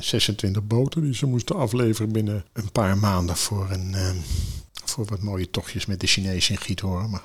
26 0.00 0.66
boten 0.66 1.02
die 1.02 1.14
ze 1.14 1.26
moesten 1.26 1.56
afleveren 1.56 2.12
binnen 2.12 2.44
een 2.52 2.72
paar 2.72 2.98
maanden 2.98 3.36
voor 3.36 3.70
een 3.70 3.94
voor 4.92 5.04
wat 5.04 5.20
mooie 5.20 5.50
tochtjes 5.50 5.86
met 5.86 6.00
de 6.00 6.06
Chinezen 6.06 6.54
in 6.54 6.60
Giethoorn. 6.60 7.10
Maar 7.10 7.22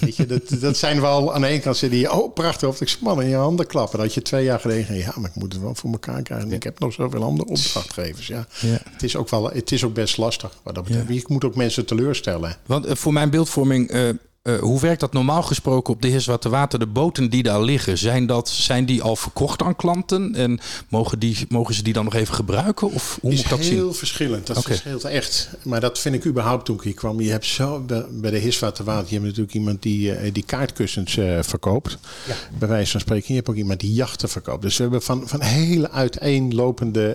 weet 0.00 0.16
je, 0.16 0.26
dat, 0.26 0.42
dat 0.60 0.76
zijn 0.76 1.00
wel 1.00 1.34
aan 1.34 1.40
de 1.40 1.46
ene 1.46 1.60
kant 1.60 1.90
die 1.90 2.12
oh 2.12 2.34
prachtig, 2.34 2.68
of 2.68 2.80
ik 2.80 2.96
man 3.00 3.22
in 3.22 3.28
je 3.28 3.36
handen 3.36 3.66
klappen. 3.66 3.98
Dat 3.98 4.14
je 4.14 4.22
twee 4.22 4.44
jaar 4.44 4.60
geleden, 4.60 4.96
ja, 4.96 5.12
maar 5.16 5.30
ik 5.30 5.36
moet 5.36 5.52
het 5.52 5.62
wel 5.62 5.74
voor 5.74 5.90
elkaar 5.90 6.22
krijgen. 6.22 6.52
Ik 6.52 6.62
heb 6.62 6.78
nog 6.78 6.92
zoveel 6.92 7.22
andere 7.22 7.48
opdrachtgevers. 7.48 8.26
Ja. 8.26 8.46
ja. 8.60 8.78
Het 8.90 9.02
is 9.02 9.16
ook 9.16 9.28
wel, 9.28 9.50
het 9.50 9.72
is 9.72 9.84
ook 9.84 9.94
best 9.94 10.16
lastig. 10.16 10.58
Wat 10.62 10.74
dat 10.74 10.84
betreft. 10.84 11.08
Je 11.08 11.24
moet 11.26 11.44
ook 11.44 11.54
mensen 11.54 11.86
teleurstellen. 11.86 12.56
Want 12.66 12.86
uh, 12.86 12.94
voor 12.94 13.12
mijn 13.12 13.30
beeldvorming. 13.30 13.92
Uh, 13.92 14.08
uh, 14.46 14.58
hoe 14.58 14.80
werkt 14.80 15.00
dat 15.00 15.12
normaal 15.12 15.42
gesproken 15.42 15.94
op 15.94 16.02
de 16.02 16.08
Heerswater 16.08 16.50
Water? 16.50 16.78
De 16.78 16.86
boten 16.86 17.30
die 17.30 17.42
daar 17.42 17.62
liggen, 17.62 17.98
zijn, 17.98 18.26
dat, 18.26 18.48
zijn 18.48 18.84
die 18.84 19.02
al 19.02 19.16
verkocht 19.16 19.62
aan 19.62 19.76
klanten? 19.76 20.34
En 20.34 20.60
mogen, 20.88 21.18
die, 21.18 21.46
mogen 21.48 21.74
ze 21.74 21.82
die 21.82 21.92
dan 21.92 22.04
nog 22.04 22.14
even 22.14 22.34
gebruiken? 22.34 22.90
Of 22.92 23.18
hoe 23.20 23.32
is 23.32 23.36
moet 23.36 23.48
dat 23.48 23.64
zien? 23.64 23.74
heel 23.74 23.92
verschillend. 23.92 24.46
Dat 24.46 24.56
okay. 24.56 24.72
verschilt 24.72 25.04
echt. 25.04 25.48
Maar 25.62 25.80
dat 25.80 25.98
vind 25.98 26.14
ik 26.14 26.26
überhaupt 26.26 26.64
toen 26.64 26.76
ik 26.76 26.82
hier 26.82 26.94
kwam. 26.94 27.20
Je 27.20 27.30
hebt 27.30 27.46
zo 27.46 27.84
bij 28.10 28.30
de 28.30 28.54
Water, 28.60 28.84
je 28.84 29.14
hebt 29.14 29.24
natuurlijk 29.24 29.54
iemand 29.54 29.82
die, 29.82 30.20
uh, 30.20 30.32
die 30.32 30.44
kaartkussens 30.44 31.16
uh, 31.16 31.38
verkoopt. 31.42 31.98
Ja. 32.26 32.34
Bij 32.58 32.68
wijze 32.68 32.90
van 32.90 33.00
spreken. 33.00 33.26
Je 33.28 33.34
hebt 33.34 33.48
ook 33.48 33.56
iemand 33.56 33.80
die 33.80 33.92
jachten 33.92 34.28
verkoopt. 34.28 34.62
Dus 34.62 34.76
we 34.76 34.82
hebben 34.82 35.02
van, 35.02 35.22
van 35.28 35.42
hele 35.42 35.90
uiteenlopende 35.90 37.10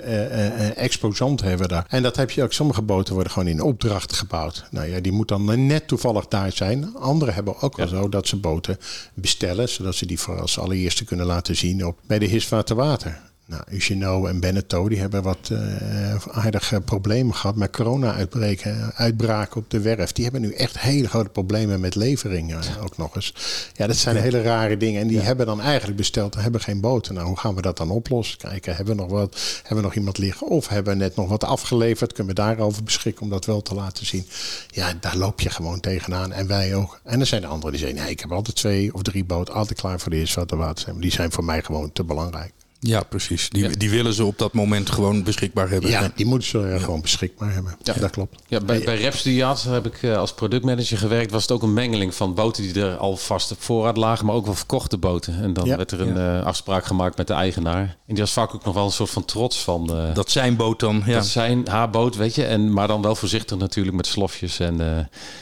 exposanten 0.76 1.48
hebben 1.48 1.68
we 1.68 1.74
daar. 1.74 1.86
En 1.88 2.04
dat 2.04 2.16
heb 2.16 2.32
je 2.32 2.44
ook. 2.44 2.54
Sommige 2.54 2.82
boten 2.82 3.14
worden 3.14 3.32
gewoon 3.32 3.48
in 3.48 3.62
opdracht 3.62 4.14
gebouwd. 4.14 4.64
Nou 4.72 4.90
ja, 4.90 5.00
die 5.00 5.12
moet 5.12 5.28
dan 5.28 5.66
net 5.66 5.88
toevallig 5.88 6.28
daar 6.28 6.52
zijn 6.52 6.90
anderen 7.22 7.44
hebben 7.46 7.68
ook 7.68 7.78
wel 7.78 7.88
zo 7.88 8.10
dat 8.10 8.28
ze 8.28 8.36
boten 8.36 8.78
bestellen, 9.14 9.70
zodat 9.70 9.96
ze 9.96 10.06
die 10.06 10.20
voor 10.20 10.42
als 10.42 10.60
allereerste 10.60 11.04
kunnen 11.04 11.26
laten 11.26 11.56
zien 11.56 11.86
op, 11.86 12.00
bij 12.08 12.20
de 12.20 12.26
Hiswater 12.26 12.76
Water. 12.76 13.31
Nou, 13.52 13.64
Ushino 13.72 14.26
en 14.26 14.40
Beneteau 14.40 14.90
die 14.90 15.00
hebben 15.00 15.24
wat 15.24 15.50
uh, 15.52 16.16
aardige 16.32 16.82
problemen 16.82 17.36
gehad 17.36 17.56
met 17.56 17.72
corona-uitbreken, 17.72 18.92
uitbraken 18.96 19.58
op 19.58 19.70
de 19.70 19.80
werf. 19.80 20.12
Die 20.12 20.24
hebben 20.24 20.42
nu 20.42 20.54
echt 20.54 20.80
hele 20.80 21.08
grote 21.08 21.30
problemen 21.30 21.80
met 21.80 21.96
leveringen 21.96 22.60
ook 22.84 22.98
nog 22.98 23.16
eens. 23.16 23.34
Ja, 23.74 23.88
dat 23.88 23.96
zijn 23.96 24.16
hele 24.16 24.42
rare 24.42 24.78
dingen. 24.78 25.02
En 25.02 25.08
die 25.08 25.20
hebben 25.20 25.46
dan 25.46 25.62
eigenlijk 25.62 25.98
besteld, 25.98 26.36
hebben 26.36 26.62
geen 26.62 26.82
boten. 26.82 27.14
Nou, 27.14 27.28
hoe 27.28 27.38
gaan 27.38 27.56
we 27.56 27.62
dat 27.62 27.78
dan 27.78 27.90
oplossen? 27.90 28.38
Kijken, 28.38 28.76
hebben 28.76 28.96
we 28.96 29.02
nog 29.02 29.12
wat, 29.12 29.40
hebben 29.58 29.78
we 29.78 29.84
nog 29.84 29.96
iemand 29.96 30.18
liggen? 30.18 30.48
Of 30.48 30.68
hebben 30.68 30.94
we 30.94 31.00
net 31.00 31.16
nog 31.16 31.30
wat 31.30 31.44
afgeleverd? 31.44 32.14
Kunnen 32.14 32.36
we 32.36 32.42
daarover 32.42 32.84
beschikken 32.84 33.24
om 33.24 33.30
dat 33.30 33.46
wel 33.46 33.62
te 33.62 33.76
laten 33.76 34.06
zien? 34.06 34.26
Ja, 34.68 34.94
daar 35.00 35.18
loop 35.18 35.42
je 35.42 35.50
gewoon 35.50 35.80
tegenaan. 35.80 36.32
En 36.32 36.48
wij 36.48 36.76
ook. 36.76 37.00
En 37.04 37.20
er 37.20 37.26
zijn 37.26 37.42
de 37.42 37.48
anderen 37.48 37.72
die 37.72 37.80
zeggen, 37.80 38.00
nee, 38.04 38.12
ik 38.12 38.20
heb 38.20 38.32
altijd 38.32 38.56
twee 38.56 38.94
of 38.94 39.02
drie 39.02 39.24
boten 39.24 39.54
altijd 39.54 39.80
klaar 39.80 40.00
voor 40.00 40.12
de 40.12 40.18
eerste 40.18 40.56
water. 40.56 41.00
Die 41.00 41.12
zijn 41.12 41.32
voor 41.32 41.44
mij 41.44 41.64
gewoon 41.64 41.92
te 41.92 42.04
belangrijk. 42.04 42.54
Ja, 42.84 43.04
precies. 43.04 43.50
Die, 43.50 43.78
die 43.78 43.90
willen 43.90 44.14
ze 44.14 44.26
op 44.26 44.38
dat 44.38 44.54
moment 44.54 44.90
gewoon 44.90 45.24
beschikbaar 45.24 45.70
hebben. 45.70 45.90
Ja, 45.90 46.12
die 46.16 46.26
moeten 46.26 46.48
ze 46.48 46.78
gewoon 46.80 47.02
beschikbaar 47.02 47.54
hebben. 47.54 47.76
Ja, 47.84 47.94
dat 47.94 48.10
klopt. 48.10 48.42
Ja, 48.48 48.60
bij, 48.60 48.84
bij 48.84 48.98
Repstudiaat 48.98 49.64
heb 49.64 49.86
ik 49.86 50.04
eh, 50.04 50.18
als 50.18 50.34
productmanager 50.34 50.98
gewerkt. 50.98 51.32
Was 51.32 51.42
het 51.42 51.52
ook 51.52 51.64
een 51.64 51.74
mengeling 51.74 52.16
van 52.16 52.34
boten 52.34 52.64
die 52.64 52.84
er 52.84 52.98
al 52.98 53.18
vast 53.18 53.52
op 53.52 53.62
voorraad 53.62 53.98
lagen, 53.98 54.26
maar 54.26 54.36
ook 54.36 54.46
wel 54.46 54.56
verkochte 54.56 54.98
boten. 54.98 55.42
En 55.42 55.54
dan 55.54 55.68
werd 55.68 55.92
er 55.92 56.02
een 56.02 56.18
uh, 56.18 56.46
afspraak 56.46 56.86
gemaakt 56.86 57.18
met 57.18 57.28
de 57.28 57.34
eigenaar. 57.34 57.82
En 57.82 57.96
die 58.06 58.18
was 58.18 58.34
vaak 58.34 58.56
ook 58.56 58.66
nog 58.66 58.74
wel 58.74 58.86
een 58.86 58.92
soort 58.92 59.10
van 59.10 59.26
trots 59.26 59.64
van. 59.64 59.90
Uh, 59.92 60.14
dat 60.14 60.32
zijn 60.32 60.56
boot 60.56 60.80
dan. 60.80 61.04
Ja. 61.06 61.14
Dat 61.14 61.26
zijn 61.26 61.68
haar 61.68 61.90
boot, 61.90 62.16
weet 62.16 62.36
je. 62.36 62.46
En, 62.46 62.74
maar 62.74 62.88
dan 62.88 63.02
wel 63.02 63.16
voorzichtig 63.16 63.58
natuurlijk 63.58 63.96
met 63.96 64.08
slofjes. 64.08 64.60
En 64.60 64.80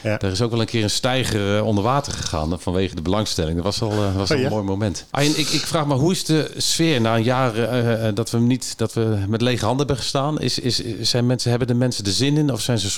er 0.02 0.24
is 0.24 0.42
ook 0.42 0.50
wel 0.50 0.60
een 0.60 0.66
keer 0.66 0.82
een 0.82 0.90
stijger 0.90 1.64
onder 1.64 1.84
water 1.84 2.12
gegaan 2.12 2.60
vanwege 2.60 2.94
de 2.94 3.02
belangstelling. 3.02 3.54
Dat 3.54 3.64
was 3.64 3.78
wel, 3.78 4.12
was 4.12 4.30
oh, 4.30 4.38
een 4.38 4.48
mooi 4.48 4.64
moment. 4.64 5.06
Arjen, 5.10 5.38
ik, 5.38 5.48
ik 5.48 5.66
vraag 5.66 5.86
me, 5.86 5.94
hoe 5.94 6.12
is 6.12 6.24
de 6.24 6.54
sfeer 6.56 7.00
na 7.00 7.16
een 7.16 7.28
jaar 7.30 8.14
dat 8.14 8.30
we 8.30 8.38
niet 8.38 8.78
dat 8.78 8.92
we 8.92 9.24
met 9.28 9.42
lege 9.42 9.64
handen 9.64 9.86
hebben 9.86 10.04
gestaan? 10.04 10.40
Is, 10.40 10.58
is, 10.58 10.82
zijn 11.00 11.26
mensen, 11.26 11.50
hebben 11.50 11.68
de 11.68 11.74
mensen 11.74 12.04
de 12.04 12.12
zin 12.12 12.36
in 12.36 12.52
of 12.52 12.60
zijn 12.60 12.78
ze 12.78 12.90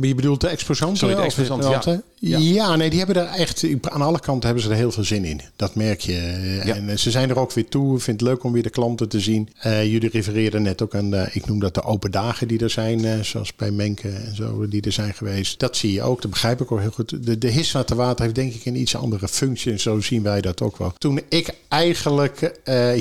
Je 0.00 0.14
bedoelt 0.14 0.40
de 0.40 0.48
exposanten? 0.48 0.96
Sorry, 0.96 1.14
de 1.14 1.22
exposanten, 1.22 2.02
ja. 2.18 2.38
ja. 2.38 2.76
nee, 2.76 2.90
die 2.90 2.98
hebben 2.98 3.16
er 3.16 3.26
echt... 3.26 3.66
Aan 3.82 4.02
alle 4.02 4.20
kanten 4.20 4.44
hebben 4.44 4.64
ze 4.64 4.70
er 4.70 4.76
heel 4.76 4.92
veel 4.92 5.04
zin 5.04 5.24
in. 5.24 5.40
Dat 5.56 5.74
merk 5.74 6.00
je. 6.00 6.16
En 6.64 6.88
eh, 6.88 6.96
ze 6.96 7.10
zijn 7.10 7.30
er 7.30 7.38
ook 7.38 7.52
weer 7.52 7.68
toe. 7.68 7.96
Ik 7.96 8.02
vind 8.02 8.20
het 8.20 8.28
leuk 8.28 8.44
om 8.44 8.52
weer 8.52 8.62
de 8.62 8.70
klanten 8.70 9.08
te 9.08 9.20
zien. 9.20 9.48
Uh, 9.66 9.84
jullie 9.84 10.10
refereerden 10.10 10.62
net 10.62 10.82
ook 10.82 10.94
aan, 10.94 11.10
de, 11.10 11.28
ik 11.32 11.46
noem 11.46 11.60
dat 11.60 11.74
de 11.74 11.82
open 11.82 12.10
dagen 12.10 12.48
die 12.48 12.58
er 12.58 12.70
zijn. 12.70 13.04
Uh, 13.04 13.20
zoals 13.20 13.56
bij 13.56 13.70
Menke 13.70 14.08
en 14.08 14.36
zo, 14.36 14.68
die 14.68 14.82
er 14.82 14.92
zijn 14.92 15.14
geweest. 15.14 15.58
Dat 15.58 15.76
zie 15.76 15.92
je 15.92 16.02
ook. 16.02 16.22
Dat 16.22 16.30
begrijp 16.30 16.60
ik 16.60 16.72
ook 16.72 16.80
heel 16.80 16.90
goed. 16.90 17.26
De, 17.26 17.38
de 17.38 17.48
Hiswaterwater 17.48 18.22
heeft 18.22 18.34
denk 18.36 18.54
ik 18.54 18.64
een 18.64 18.76
iets 18.76 18.96
andere 18.96 19.28
functie. 19.28 19.72
En 19.72 19.80
zo 19.80 20.00
zien 20.00 20.22
wij 20.22 20.40
dat 20.40 20.62
ook 20.62 20.76
wel. 20.76 20.92
Toen 20.98 21.20
ik 21.28 21.54
eigenlijk 21.68 22.52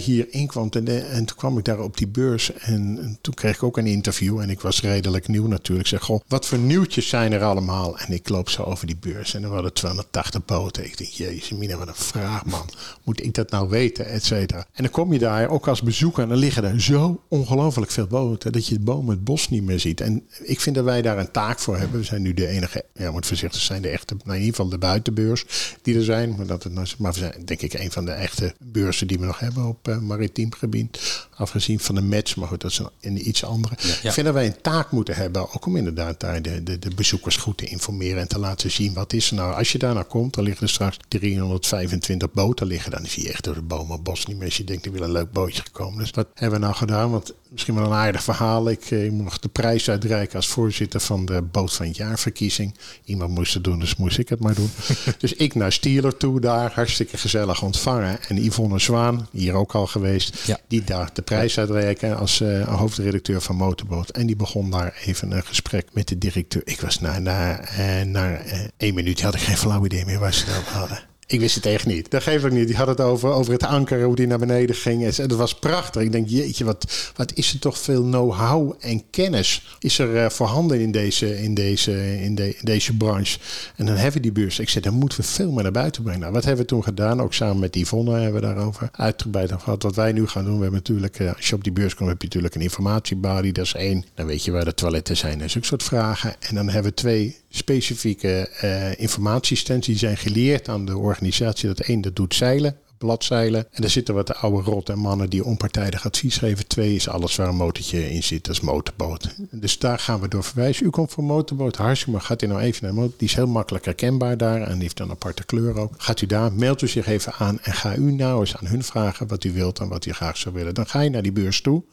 hier 0.04 0.28
inkwam, 0.30 0.70
en, 0.72 1.10
en 1.10 1.26
toen 1.26 1.38
kwam 1.38 1.58
ik 1.58 1.66
daar 1.66 1.80
op 1.80 1.98
die 1.98 2.08
beurs. 2.08 2.54
En, 2.54 2.98
en, 3.02 3.18
toen 3.22 3.34
kreeg 3.34 3.56
ik 3.56 3.64
ook 3.64 3.78
een 3.78 3.88
interview. 3.88 4.40
En 4.40 4.50
ik 4.50 4.62
was 4.62 4.82
redelijk 4.82 5.28
nieuw 5.28 5.48
natuurlijk. 5.48 5.90
Ik 5.90 5.98
zeg, 5.98 6.04
goh, 6.04 6.22
wat 6.28 6.46
voor 6.46 6.58
nieuw 6.58 6.81
nieuwtjes 6.82 7.10
zijn 7.10 7.32
er 7.32 7.44
allemaal. 7.44 7.98
En 8.00 8.14
ik 8.14 8.30
loop 8.30 8.50
zo 8.50 8.64
over 8.64 8.88
die 8.88 8.96
beurs 8.96 9.34
en 9.34 9.44
er 9.44 9.50
waren 9.50 9.74
280 9.74 10.46
boten. 10.46 10.86
Ik 10.86 10.98
denk, 10.98 11.10
jezus, 11.10 11.76
wat 11.78 11.88
een 11.88 11.96
vraag, 11.96 12.46
man. 12.46 12.70
Moet 13.04 13.24
ik 13.24 13.34
dat 13.34 13.52
nou 13.52 13.70
weten, 13.70 14.06
et 14.06 14.26
cetera. 14.26 14.60
En 14.60 14.84
dan 14.84 14.92
kom 14.92 15.14
je 15.14 15.20
daar, 15.20 15.50
ook 15.50 15.68
als 15.68 15.82
bezoeker, 15.82 16.24
en 16.24 16.30
dan 16.30 16.38
liggen 16.38 16.64
er 16.64 16.82
zo 16.82 17.24
ongelooflijk 17.28 17.92
veel 17.92 18.08
boten... 18.08 18.52
dat 18.52 18.68
je 18.68 18.74
het 18.74 18.84
boom 18.84 19.10
het 19.10 19.24
bos 19.24 19.50
niet 19.50 19.64
meer 19.64 19.80
ziet. 19.80 20.02
En 20.02 20.28
ik 20.44 20.60
vind 20.60 20.76
dat 20.76 20.86
wij 20.86 21.02
daar 21.02 21.18
een 21.18 21.32
taak 21.32 21.60
voor 21.60 21.78
hebben. 21.78 22.00
We 22.00 22.06
zijn 22.06 22.22
nu 22.22 22.34
de 22.34 22.48
enige, 22.48 22.86
ja, 22.94 23.12
moet 23.12 23.26
voorzichtig 23.26 23.62
zijn, 23.62 23.82
de 23.82 23.90
echte... 23.90 24.14
Nou, 24.14 24.30
in 24.30 24.44
ieder 24.44 24.56
geval 24.56 24.70
de 24.70 24.78
buitenbeurs 24.78 25.46
die 25.82 25.96
er 25.96 26.04
zijn. 26.04 26.36
Maar, 26.38 26.48
dat 26.48 26.64
het, 26.64 26.74
nou 26.74 26.88
maar 26.98 27.14
we 27.14 27.20
zijn 27.20 27.46
denk 27.46 27.62
ik 27.62 27.74
een 27.74 27.92
van 27.92 28.06
de 28.06 28.12
echte 28.12 28.54
beurzen 28.60 29.08
die 29.08 29.20
we 29.20 29.26
nog 29.26 29.40
hebben 29.40 29.66
op 29.66 29.88
uh, 29.88 29.98
maritiem 29.98 30.54
gebied. 30.54 31.28
Afgezien 31.36 31.80
van 31.80 31.96
de 31.96 32.02
match, 32.02 32.36
maar 32.36 32.48
goed, 32.48 32.62
dat 32.62 32.72
is 32.72 32.82
een, 33.02 33.28
iets 33.28 33.44
andere. 33.44 33.74
Ik 34.04 34.12
vind 34.12 34.26
dat 34.26 34.34
wij 34.34 34.46
een 34.46 34.62
taak 34.62 34.92
moeten 34.92 35.16
hebben, 35.16 35.42
ook 35.42 35.66
om 35.66 35.76
inderdaad 35.76 36.20
daar 36.20 36.42
de, 36.42 36.64
de, 36.64 36.80
de 36.80 36.96
bezoekers 36.96 37.38
goed 37.38 37.58
te 37.58 37.66
informeren 37.66 38.22
en 38.22 38.28
te 38.28 38.40
laten 38.40 38.72
zien 38.72 38.94
wat 38.94 39.14
is 39.14 39.30
er 39.30 39.36
nou. 39.36 39.54
Als 39.54 39.72
je 39.72 39.78
daar 39.78 39.94
nou 39.94 40.06
komt, 40.06 40.34
dan 40.34 40.44
liggen 40.44 40.64
er 40.64 40.74
straks 40.74 40.98
325 41.08 42.32
boten 42.32 42.68
liggen. 42.68 42.92
Dan 42.92 43.06
zie 43.06 43.24
je 43.24 43.32
echt 43.32 43.44
door 43.44 43.54
de 43.54 43.62
bomen 43.62 44.04
bos 44.04 44.26
niet 44.26 44.38
meer. 44.38 44.46
Als 44.46 44.58
je 44.58 44.64
denkt, 44.64 44.86
er 44.86 44.92
wil 44.92 45.02
een 45.02 45.12
leuk 45.12 45.32
bootje 45.32 45.62
gekomen. 45.62 46.00
Dus 46.00 46.12
wat 46.12 46.28
hebben 46.34 46.60
we 46.60 46.66
nou 46.66 46.78
gedaan? 46.78 47.12
Want 47.12 47.34
misschien 47.52 47.76
wel 47.76 47.86
een 47.86 47.92
aardig 47.92 48.24
verhaal. 48.24 48.70
Ik, 48.70 48.92
eh, 48.92 49.06
ik 49.06 49.12
moet 49.12 49.24
nog 49.24 49.40
de 49.40 49.50
prijs 49.50 49.90
uitreiken 49.90 50.36
als 50.36 50.48
voorzitter 50.48 51.00
van 51.00 51.26
de 51.26 51.42
boot 51.42 51.74
van 51.74 51.86
het 51.86 51.96
jaarverkiezing. 51.96 52.76
Iemand 53.04 53.34
moest 53.34 53.54
het 53.54 53.64
doen, 53.64 53.80
dus 53.80 53.96
moest 53.96 54.18
ik 54.18 54.30
het 54.30 54.40
maar 54.40 54.54
doen. 54.54 54.70
dus 55.18 55.34
ik 55.34 55.56
naar 55.56 55.72
Stieler 55.72 56.18
toe 56.18 56.40
daar, 56.40 56.72
hartstikke 56.74 57.18
gezellig 57.18 57.62
ontvangen. 57.62 58.24
En 58.28 58.44
Yvonne 58.44 58.80
Zwaan, 58.80 59.28
hier 59.32 59.54
ook 59.54 59.76
al 59.76 59.88
geweest, 59.88 60.52
die 60.68 60.84
daar 60.84 61.10
de 61.14 61.22
prijs 61.22 61.60
uitreiken 61.60 62.18
als 62.18 62.42
uh, 62.42 62.78
hoofdredacteur 62.78 63.42
van 63.42 63.56
Motorboot. 63.56 64.10
En 64.10 64.26
die 64.26 64.36
begon 64.36 64.72
daar 64.72 65.02
even 65.06 65.32
een 65.32 65.46
gesprek 65.46 65.88
met 65.94 66.08
de 66.08 66.18
directeur. 66.18 66.62
Ik 66.66 66.82
was 66.82 67.00
na, 67.00 67.20
na, 67.20 67.60
uh, 67.62 68.06
na 68.06 68.46
uh, 68.46 68.60
één 68.78 68.94
minuut 68.94 69.22
had 69.22 69.36
ik 69.36 69.42
geen 69.42 69.58
flauw 69.58 69.86
idee 69.86 70.06
meer 70.06 70.20
waar 70.20 70.34
ze 70.34 70.46
het 70.46 70.58
over 70.58 70.74
hadden. 70.74 71.11
Ik 71.32 71.40
wist 71.40 71.56
het 71.56 71.66
echt 71.66 71.86
niet. 71.86 72.12
Dat 72.12 72.24
geeft 72.24 72.44
ook 72.44 72.52
niet. 72.52 72.68
Die 72.68 72.76
had 72.76 72.88
het 72.88 73.02
over, 73.02 73.30
over 73.30 73.54
het 73.54 73.64
anker, 73.64 74.04
hoe 74.04 74.16
die 74.16 74.28
naar 74.28 74.40
beneden 74.40 74.76
ging. 74.76 75.04
En 75.04 75.28
dat 75.28 75.38
was 75.38 75.56
prachtig. 75.56 76.02
Ik 76.02 76.12
denk, 76.12 76.30
jeetje, 76.30 76.66
wat, 76.66 77.12
wat 77.16 77.32
is 77.36 77.54
er 77.54 77.60
toch 77.60 77.78
veel 77.78 78.04
know-how 78.04 78.74
en 78.80 79.04
kennis 79.10 79.78
is 79.80 80.00
er 80.00 80.16
uh, 80.16 80.30
voorhanden 80.30 80.80
in 80.80 80.92
deze, 80.92 81.42
in, 81.42 81.54
deze, 81.54 82.22
in, 82.22 82.36
de, 82.36 82.58
deze 82.62 82.98
branche. 82.98 83.40
En 83.76 83.86
dan 83.86 83.96
hebben 83.96 84.14
we 84.14 84.20
die 84.20 84.32
beurs. 84.32 84.60
Ik 84.60 84.70
zei, 84.70 84.84
dan 84.84 84.94
moeten 84.94 85.20
we 85.20 85.28
veel 85.28 85.52
meer 85.52 85.64
naar 85.64 85.72
buiten 85.72 86.04
brengen. 86.04 86.22
Nou, 86.22 86.34
wat 86.34 86.44
hebben 86.44 86.62
we 86.62 86.70
toen 86.70 86.84
gedaan? 86.84 87.22
Ook 87.22 87.34
samen 87.34 87.60
met 87.60 87.76
Yvonne 87.76 88.12
hebben 88.12 88.42
we 88.42 88.48
daarover 88.48 88.90
uitgebreid 88.92 89.52
gehad. 89.52 89.84
Wat 89.84 89.96
wij 89.96 90.12
nu 90.12 90.28
gaan 90.28 90.44
doen, 90.44 90.56
we 90.56 90.62
hebben 90.62 90.80
natuurlijk, 90.80 91.20
uh, 91.20 91.36
als 91.36 91.50
je 91.50 91.56
op 91.56 91.64
die 91.64 91.74
beurs 91.74 91.96
komt, 91.96 92.10
heb 92.10 92.22
je 92.22 92.28
natuurlijk 92.28 92.56
een 92.56 92.62
informatiebalie. 92.62 93.54
Dat 93.54 93.66
is 93.66 93.74
één. 93.74 94.06
Dan 94.14 94.26
weet 94.26 94.44
je 94.44 94.52
waar 94.52 94.66
de 94.66 94.74
toiletten 94.74 95.18
zijn 95.18 95.42
en 95.42 95.50
zulke 95.50 95.68
soort 95.68 95.84
vragen. 95.84 96.36
En 96.40 96.56
dan 96.56 96.70
hebben 96.70 96.92
we 96.92 96.98
twee 96.98 97.38
specifieke 97.50 98.50
uh, 98.64 99.00
informatiestands 99.00 99.88
die 99.88 99.98
zijn 99.98 100.18
geleerd 100.18 100.70
aan 100.70 100.86
de 100.86 100.92
organisatie. 100.92 101.21
Dat 101.68 101.80
één 101.80 102.02
dat 102.02 102.16
doet 102.16 102.36
zeilen 102.36 102.78
bladzeilen. 103.02 103.68
En 103.72 103.84
er 103.84 103.90
zitten 103.90 104.16
wat 104.16 104.28
de 104.28 104.36
oude 104.36 104.72
rot 104.72 104.90
en 104.90 105.00
mannen 105.00 105.30
die 105.30 105.46
onpartijdig 105.46 106.06
advies 106.06 106.38
geven. 106.38 106.68
Twee 106.68 106.96
is 106.96 107.10
alles 107.10 107.36
waar 107.36 107.48
een 107.48 107.56
motortje 107.56 108.12
in 108.12 108.24
zit, 108.24 108.46
dat 108.46 108.56
is 108.56 108.62
motorboot. 108.62 109.36
Dus 109.52 109.80
daar 109.80 110.00
gaan 110.00 110.20
we 110.20 110.28
door 110.28 110.44
verwijzen. 110.44 110.86
U 110.86 110.90
komt 110.90 111.12
voor 111.12 111.24
motorboot, 111.24 111.76
hartstikke 111.76 112.12
maar 112.12 112.22
gaat 112.22 112.42
u 112.42 112.48
nou 112.48 112.62
even 112.62 112.86
naar 112.86 112.94
motor. 112.94 113.14
Die 113.18 113.28
is 113.28 113.36
heel 113.36 113.48
makkelijk 113.48 113.86
herkenbaar 113.86 114.38
daar 114.38 114.62
en 114.62 114.74
die 114.74 114.82
heeft 114.82 115.00
een 115.00 115.10
aparte 115.10 115.46
kleur 115.46 115.78
ook. 115.78 115.94
Gaat 115.98 116.22
u 116.22 116.26
daar, 116.26 116.54
mailt 116.54 116.82
u 116.82 116.88
zich 116.88 117.08
even 117.08 117.34
aan 117.34 117.60
en 117.62 117.74
ga 117.74 117.96
u 117.96 118.12
nou 118.12 118.40
eens 118.40 118.58
aan 118.58 118.68
hun 118.68 118.84
vragen 118.84 119.28
wat 119.28 119.44
u 119.44 119.52
wilt 119.54 119.80
en 119.80 119.88
wat 119.88 120.06
u 120.06 120.14
graag 120.14 120.38
zou 120.38 120.56
willen. 120.56 120.74
Dan 120.74 120.88
ga 120.88 121.00
je 121.00 121.10
naar 121.10 121.22
die 121.22 121.32
beurs 121.32 121.62
toe. 121.62 121.84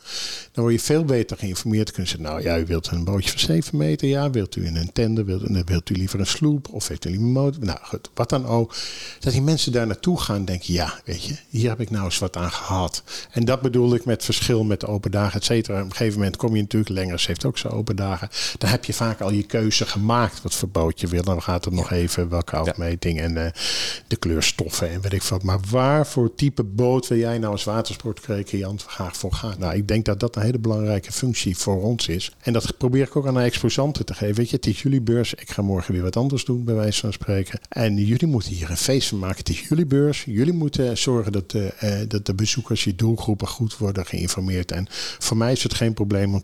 Dan 0.53 0.65
word 0.65 0.77
je 0.77 0.81
veel 0.81 1.05
beter 1.05 1.37
geïnformeerd. 1.37 1.91
Kunnen 1.91 2.11
ze 2.11 2.21
nou, 2.21 2.43
ja, 2.43 2.59
u 2.59 2.67
wilt 2.67 2.87
een 2.87 3.05
bootje 3.05 3.31
van 3.31 3.39
7 3.39 3.79
meter, 3.79 4.09
ja, 4.09 4.31
wilt 4.31 4.57
u 4.57 4.67
een 4.67 4.93
tender, 4.93 5.25
wilt, 5.25 5.43
wilt 5.65 5.91
u 5.91 5.95
liever 5.95 6.21
een 6.21 6.27
sloep 6.27 6.69
of 6.69 6.89
heeft 6.89 7.05
u 7.05 7.09
liever 7.09 7.27
een 7.27 7.33
motor? 7.33 7.65
Nou 7.65 7.79
goed, 7.83 8.11
wat 8.15 8.29
dan 8.29 8.47
ook. 8.47 8.75
Dat 9.21 9.33
die 9.33 9.43
mensen 9.43 9.73
daar 9.73 9.87
naartoe 9.87 10.21
gaan 10.21 10.45
denken, 10.45 10.75
ja, 10.75 10.98
weet 11.05 11.25
je, 11.25 11.37
hier 11.49 11.69
heb 11.69 11.81
ik 11.81 11.91
nou 11.91 12.05
eens 12.05 12.19
wat 12.19 12.37
aan 12.37 12.51
gehad. 12.51 13.03
En 13.31 13.45
dat 13.45 13.61
bedoel 13.61 13.95
ik 13.95 14.05
met 14.05 14.25
verschil 14.25 14.65
met 14.65 14.81
de 14.81 14.87
open 14.87 15.11
dagen, 15.11 15.41
et 15.41 15.45
cetera. 15.45 15.79
Op 15.79 15.85
een 15.85 15.91
gegeven 15.91 16.19
moment 16.19 16.37
kom 16.37 16.55
je 16.55 16.63
natuurlijk, 16.63 16.95
Lengers 16.95 17.27
heeft 17.27 17.45
ook 17.45 17.59
zo 17.59 17.69
open 17.69 17.97
dagen. 17.97 18.29
Dan 18.59 18.71
heb 18.71 18.85
je 18.85 18.93
vaak 18.93 19.21
al 19.21 19.33
je 19.33 19.43
keuze 19.43 19.87
gemaakt 19.87 20.43
wat 20.43 20.55
voor 20.55 20.69
boot 20.69 21.01
je 21.01 21.07
wil. 21.07 21.23
Dan 21.23 21.43
gaat 21.43 21.65
het 21.65 21.75
nog 21.75 21.91
even 21.91 22.29
welke 22.29 22.57
afmeting 22.57 23.21
en 23.21 23.37
uh, 23.37 23.47
de 24.07 24.17
kleurstoffen 24.17 24.91
en 24.91 25.01
weet 25.01 25.13
ik 25.13 25.23
wat. 25.23 25.43
Maar 25.43 25.59
waar 25.71 26.07
voor 26.07 26.35
type 26.35 26.65
boot 26.65 27.09
wil 27.09 27.19
jij 27.19 27.39
nou 27.39 27.53
als 27.53 27.65
watersportrecreant 27.65 28.83
graag 28.83 29.17
voor 29.17 29.33
gaan? 29.33 29.55
Nou, 29.59 29.75
ik 29.75 29.89
denk 29.89 30.05
dat 30.05 30.21
dat 30.21 30.37
een 30.37 30.43
hele 30.43 30.59
belangrijke 30.59 31.13
functie 31.13 31.57
voor 31.57 31.83
ons 31.83 32.09
is. 32.09 32.33
En 32.41 32.53
dat 32.53 32.77
probeer 32.79 33.03
ik 33.03 33.17
ook 33.17 33.27
aan 33.27 33.35
de 33.35 33.41
exposanten 33.41 34.05
te 34.05 34.15
geven. 34.15 34.35
Weet 34.35 34.51
je, 34.51 34.57
het 34.57 34.67
is 34.67 34.83
jullie 34.83 35.01
beurs. 35.01 35.35
Ik 35.35 35.51
ga 35.51 35.63
morgen 35.63 35.93
weer 35.93 36.03
wat 36.03 36.17
anders 36.17 36.45
doen, 36.45 36.65
bij 36.65 36.75
wijze 36.75 37.01
van 37.01 37.13
spreken. 37.13 37.61
En 37.69 37.97
jullie 37.97 38.27
moeten 38.27 38.53
hier 38.53 38.71
een 38.71 38.77
feest 38.77 39.09
van 39.09 39.19
maken. 39.19 39.37
Het 39.37 39.49
is 39.49 39.61
jullie 39.61 39.87
beurs. 39.87 40.25
Jullie 40.25 40.53
moeten 40.53 40.88
zorgen 40.97 41.33
dat 41.33 41.51
de, 41.51 41.75
uh, 41.83 42.09
dat 42.09 42.27
de 42.27 42.35
bezoekers, 42.35 42.85
je 42.85 42.95
doelgroepen 42.95 43.49
goed 43.49 43.77
worden 43.77 44.07
geïnformeerd. 44.07 44.73
En 44.73 44.87
voor 45.19 45.37
mij 45.37 45.53
is 45.53 45.63
het 45.63 45.75
geen 45.75 45.95
probleem 45.95 46.35
om 46.35 46.43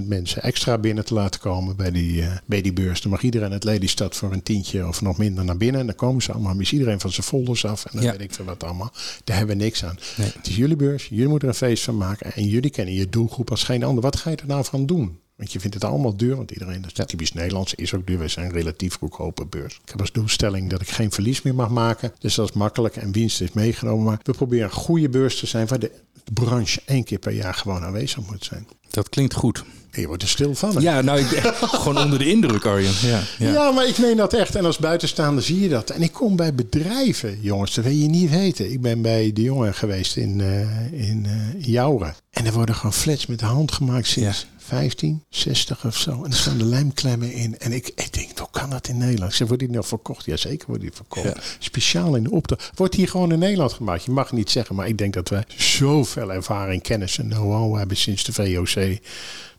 10.000 0.00 0.06
mensen 0.06 0.42
extra 0.42 0.78
binnen 0.78 1.04
te 1.04 1.14
laten 1.14 1.40
komen 1.40 1.76
bij 1.76 1.90
die, 1.90 2.24
bij 2.46 2.62
die 2.62 2.72
beurs. 2.72 3.00
Dan 3.00 3.10
mag 3.10 3.22
iedereen 3.22 3.52
het 3.52 3.64
Lelystad 3.64 4.16
voor 4.16 4.32
een 4.32 4.42
tientje 4.42 4.86
of 4.86 5.00
nog 5.00 5.18
minder 5.18 5.44
naar 5.44 5.56
binnen. 5.56 5.80
En 5.80 5.86
dan 5.86 5.94
komen 5.94 6.22
ze 6.22 6.32
allemaal, 6.32 6.60
is 6.60 6.72
iedereen 6.72 7.00
van 7.00 7.12
zijn 7.12 7.26
folders 7.26 7.64
af. 7.64 7.84
En 7.84 8.00
dan 8.00 8.10
weet 8.10 8.20
ik 8.20 8.34
veel 8.34 8.44
wat 8.44 8.64
allemaal. 8.64 8.92
Daar 9.24 9.36
hebben 9.36 9.56
we 9.56 9.62
niks 9.62 9.84
aan. 9.84 9.98
Het 10.16 10.46
is 10.46 10.56
jullie 10.56 10.76
beurs, 10.76 11.08
jullie 11.08 11.28
moeten 11.28 11.48
er 11.48 11.54
een 11.54 11.68
feest 11.68 11.84
van 11.84 11.96
maken. 11.96 12.32
En 12.32 12.46
jullie 12.46 12.70
kennen 12.70 12.94
je 12.94 13.08
doelgroep 13.08 13.50
als 13.50 13.64
geen 13.64 13.82
ander. 13.82 14.02
Wat 14.02 14.16
ga 14.16 14.30
je 14.30 14.36
er 14.36 14.46
nou 14.46 14.64
van 14.64 14.86
doen? 14.86 15.20
Want 15.36 15.52
je 15.52 15.60
vindt 15.60 15.74
het 15.74 15.84
allemaal 15.84 16.16
duur, 16.16 16.36
want 16.36 16.50
iedereen, 16.50 16.82
dat 16.82 16.98
is 16.98 17.06
typisch 17.06 17.32
Nederlands, 17.32 17.74
is 17.74 17.94
ook 17.94 18.06
duur. 18.06 18.18
Wij 18.18 18.28
zijn 18.28 18.46
een 18.46 18.52
relatief 18.52 18.96
goedkope 18.98 19.46
beurs. 19.46 19.80
Ik 19.82 19.88
heb 19.88 20.00
als 20.00 20.12
doelstelling 20.12 20.70
dat 20.70 20.80
ik 20.80 20.88
geen 20.88 21.12
verlies 21.12 21.42
meer 21.42 21.54
mag 21.54 21.70
maken. 21.70 22.12
Dus 22.18 22.34
dat 22.34 22.48
is 22.48 22.54
makkelijk 22.54 22.96
en 22.96 23.12
winst 23.12 23.40
is 23.40 23.52
meegenomen. 23.52 24.04
Maar 24.04 24.20
we 24.22 24.32
proberen 24.32 24.64
een 24.64 24.72
goede 24.72 25.08
beurs 25.08 25.38
te 25.38 25.46
zijn 25.46 25.66
waar 25.66 25.78
de 25.78 25.90
branche 26.32 26.80
één 26.84 27.04
keer 27.04 27.18
per 27.18 27.32
jaar 27.32 27.54
gewoon 27.54 27.82
aanwezig 27.82 28.30
moet 28.30 28.44
zijn. 28.44 28.68
Dat 28.90 29.08
klinkt 29.08 29.34
goed. 29.34 29.64
Je 30.00 30.06
wordt 30.06 30.22
er 30.22 30.28
stil 30.28 30.54
van. 30.54 30.74
Hè? 30.74 30.80
Ja, 30.80 31.00
nou, 31.00 31.18
ik 31.18 31.26
gewoon 31.60 31.98
onder 31.98 32.18
de 32.18 32.30
indruk, 32.30 32.66
Arjen. 32.66 32.92
Ja, 33.02 33.22
ja. 33.38 33.52
Ja, 33.52 33.70
maar 33.70 33.88
ik 33.88 33.98
meen 33.98 34.16
dat 34.16 34.32
echt. 34.32 34.54
En 34.54 34.64
als 34.64 34.78
buitenstaander 34.78 35.44
zie 35.44 35.60
je 35.60 35.68
dat. 35.68 35.90
En 35.90 36.02
ik 36.02 36.12
kom 36.12 36.36
bij 36.36 36.54
bedrijven, 36.54 37.38
jongens, 37.40 37.74
dat 37.74 37.84
wil 37.84 37.92
je 37.94 38.08
niet 38.08 38.30
weten. 38.30 38.72
Ik 38.72 38.80
ben 38.80 39.02
bij 39.02 39.32
de 39.32 39.42
jongen 39.42 39.74
geweest 39.74 40.16
in, 40.16 40.40
eh 40.40 40.92
in 41.08 41.26
Jouren. 41.58 42.14
En 42.30 42.46
er 42.46 42.52
worden 42.52 42.74
gewoon 42.74 42.92
flats 42.92 43.26
met 43.26 43.38
de 43.38 43.44
hand 43.44 43.72
gemaakt 43.72 44.06
sinds 44.06 44.46
15, 44.58 45.24
60 45.28 45.84
of 45.84 45.96
zo. 45.96 46.24
En 46.24 46.30
er 46.30 46.36
staan 46.36 46.58
de 46.58 46.64
lijmklemmen 46.64 47.32
in. 47.32 47.58
En 47.58 47.72
ik, 47.72 47.86
ik 47.86 48.12
denk, 48.12 48.38
hoe 48.38 48.48
kan 48.50 48.70
dat 48.70 48.88
in 48.88 48.98
Nederland? 48.98 49.34
Ze 49.34 49.46
wordt 49.46 49.62
die 49.62 49.70
nou 49.70 49.84
verkocht? 49.84 50.24
Ja, 50.24 50.36
zeker 50.36 50.66
wordt 50.66 50.82
die 50.82 50.92
verkocht. 50.92 51.56
Speciaal 51.58 52.16
in 52.16 52.22
de 52.22 52.30
opdracht. 52.30 52.70
Wordt 52.74 52.94
hier 52.94 53.08
gewoon 53.08 53.32
in 53.32 53.38
Nederland 53.38 53.72
gemaakt? 53.72 54.04
Je 54.04 54.10
mag 54.10 54.32
niet 54.32 54.50
zeggen, 54.50 54.74
maar 54.74 54.88
ik 54.88 54.98
denk 54.98 55.14
dat 55.14 55.28
wij 55.28 55.44
zoveel 55.56 56.32
ervaring, 56.32 56.82
kennis 56.82 57.18
en 57.18 57.28
know-how 57.28 57.76
hebben 57.76 57.96
sinds 57.96 58.24
de 58.24 58.32
VOC. 58.32 58.98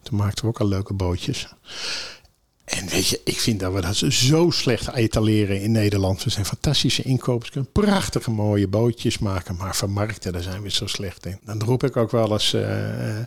Toen 0.04 0.18
maakten 0.18 0.44
we 0.44 0.50
ook 0.50 0.60
al 0.60 0.68
leuke 0.68 0.94
bootjes. 0.94 1.48
En 2.80 2.88
weet 2.90 3.08
je, 3.08 3.22
ik 3.24 3.40
vind 3.40 3.60
dat 3.60 3.74
we 3.74 3.82
dat 3.82 3.96
zo 3.96 4.50
slecht 4.50 4.94
etaleren 4.94 5.62
in 5.62 5.72
Nederland. 5.72 6.24
We 6.24 6.30
zijn 6.30 6.46
fantastische 6.46 7.04
inkopers, 7.04 7.50
kunnen 7.50 7.72
prachtige 7.72 8.32
mooie 8.32 8.68
bootjes 8.68 9.20
maken. 9.20 9.56
Maar 9.56 9.76
vermarkten, 9.76 10.34
daar 10.34 10.42
zijn 10.42 10.62
we 10.62 10.72
zo 10.72 10.88
slecht 10.88 11.26
in. 11.26 11.40
Dan 11.46 11.62
roep 11.62 11.84
ik 11.84 11.98
ook 11.98 12.12
wel 12.12 12.32
eens, 12.32 12.54
eh, 12.54 12.66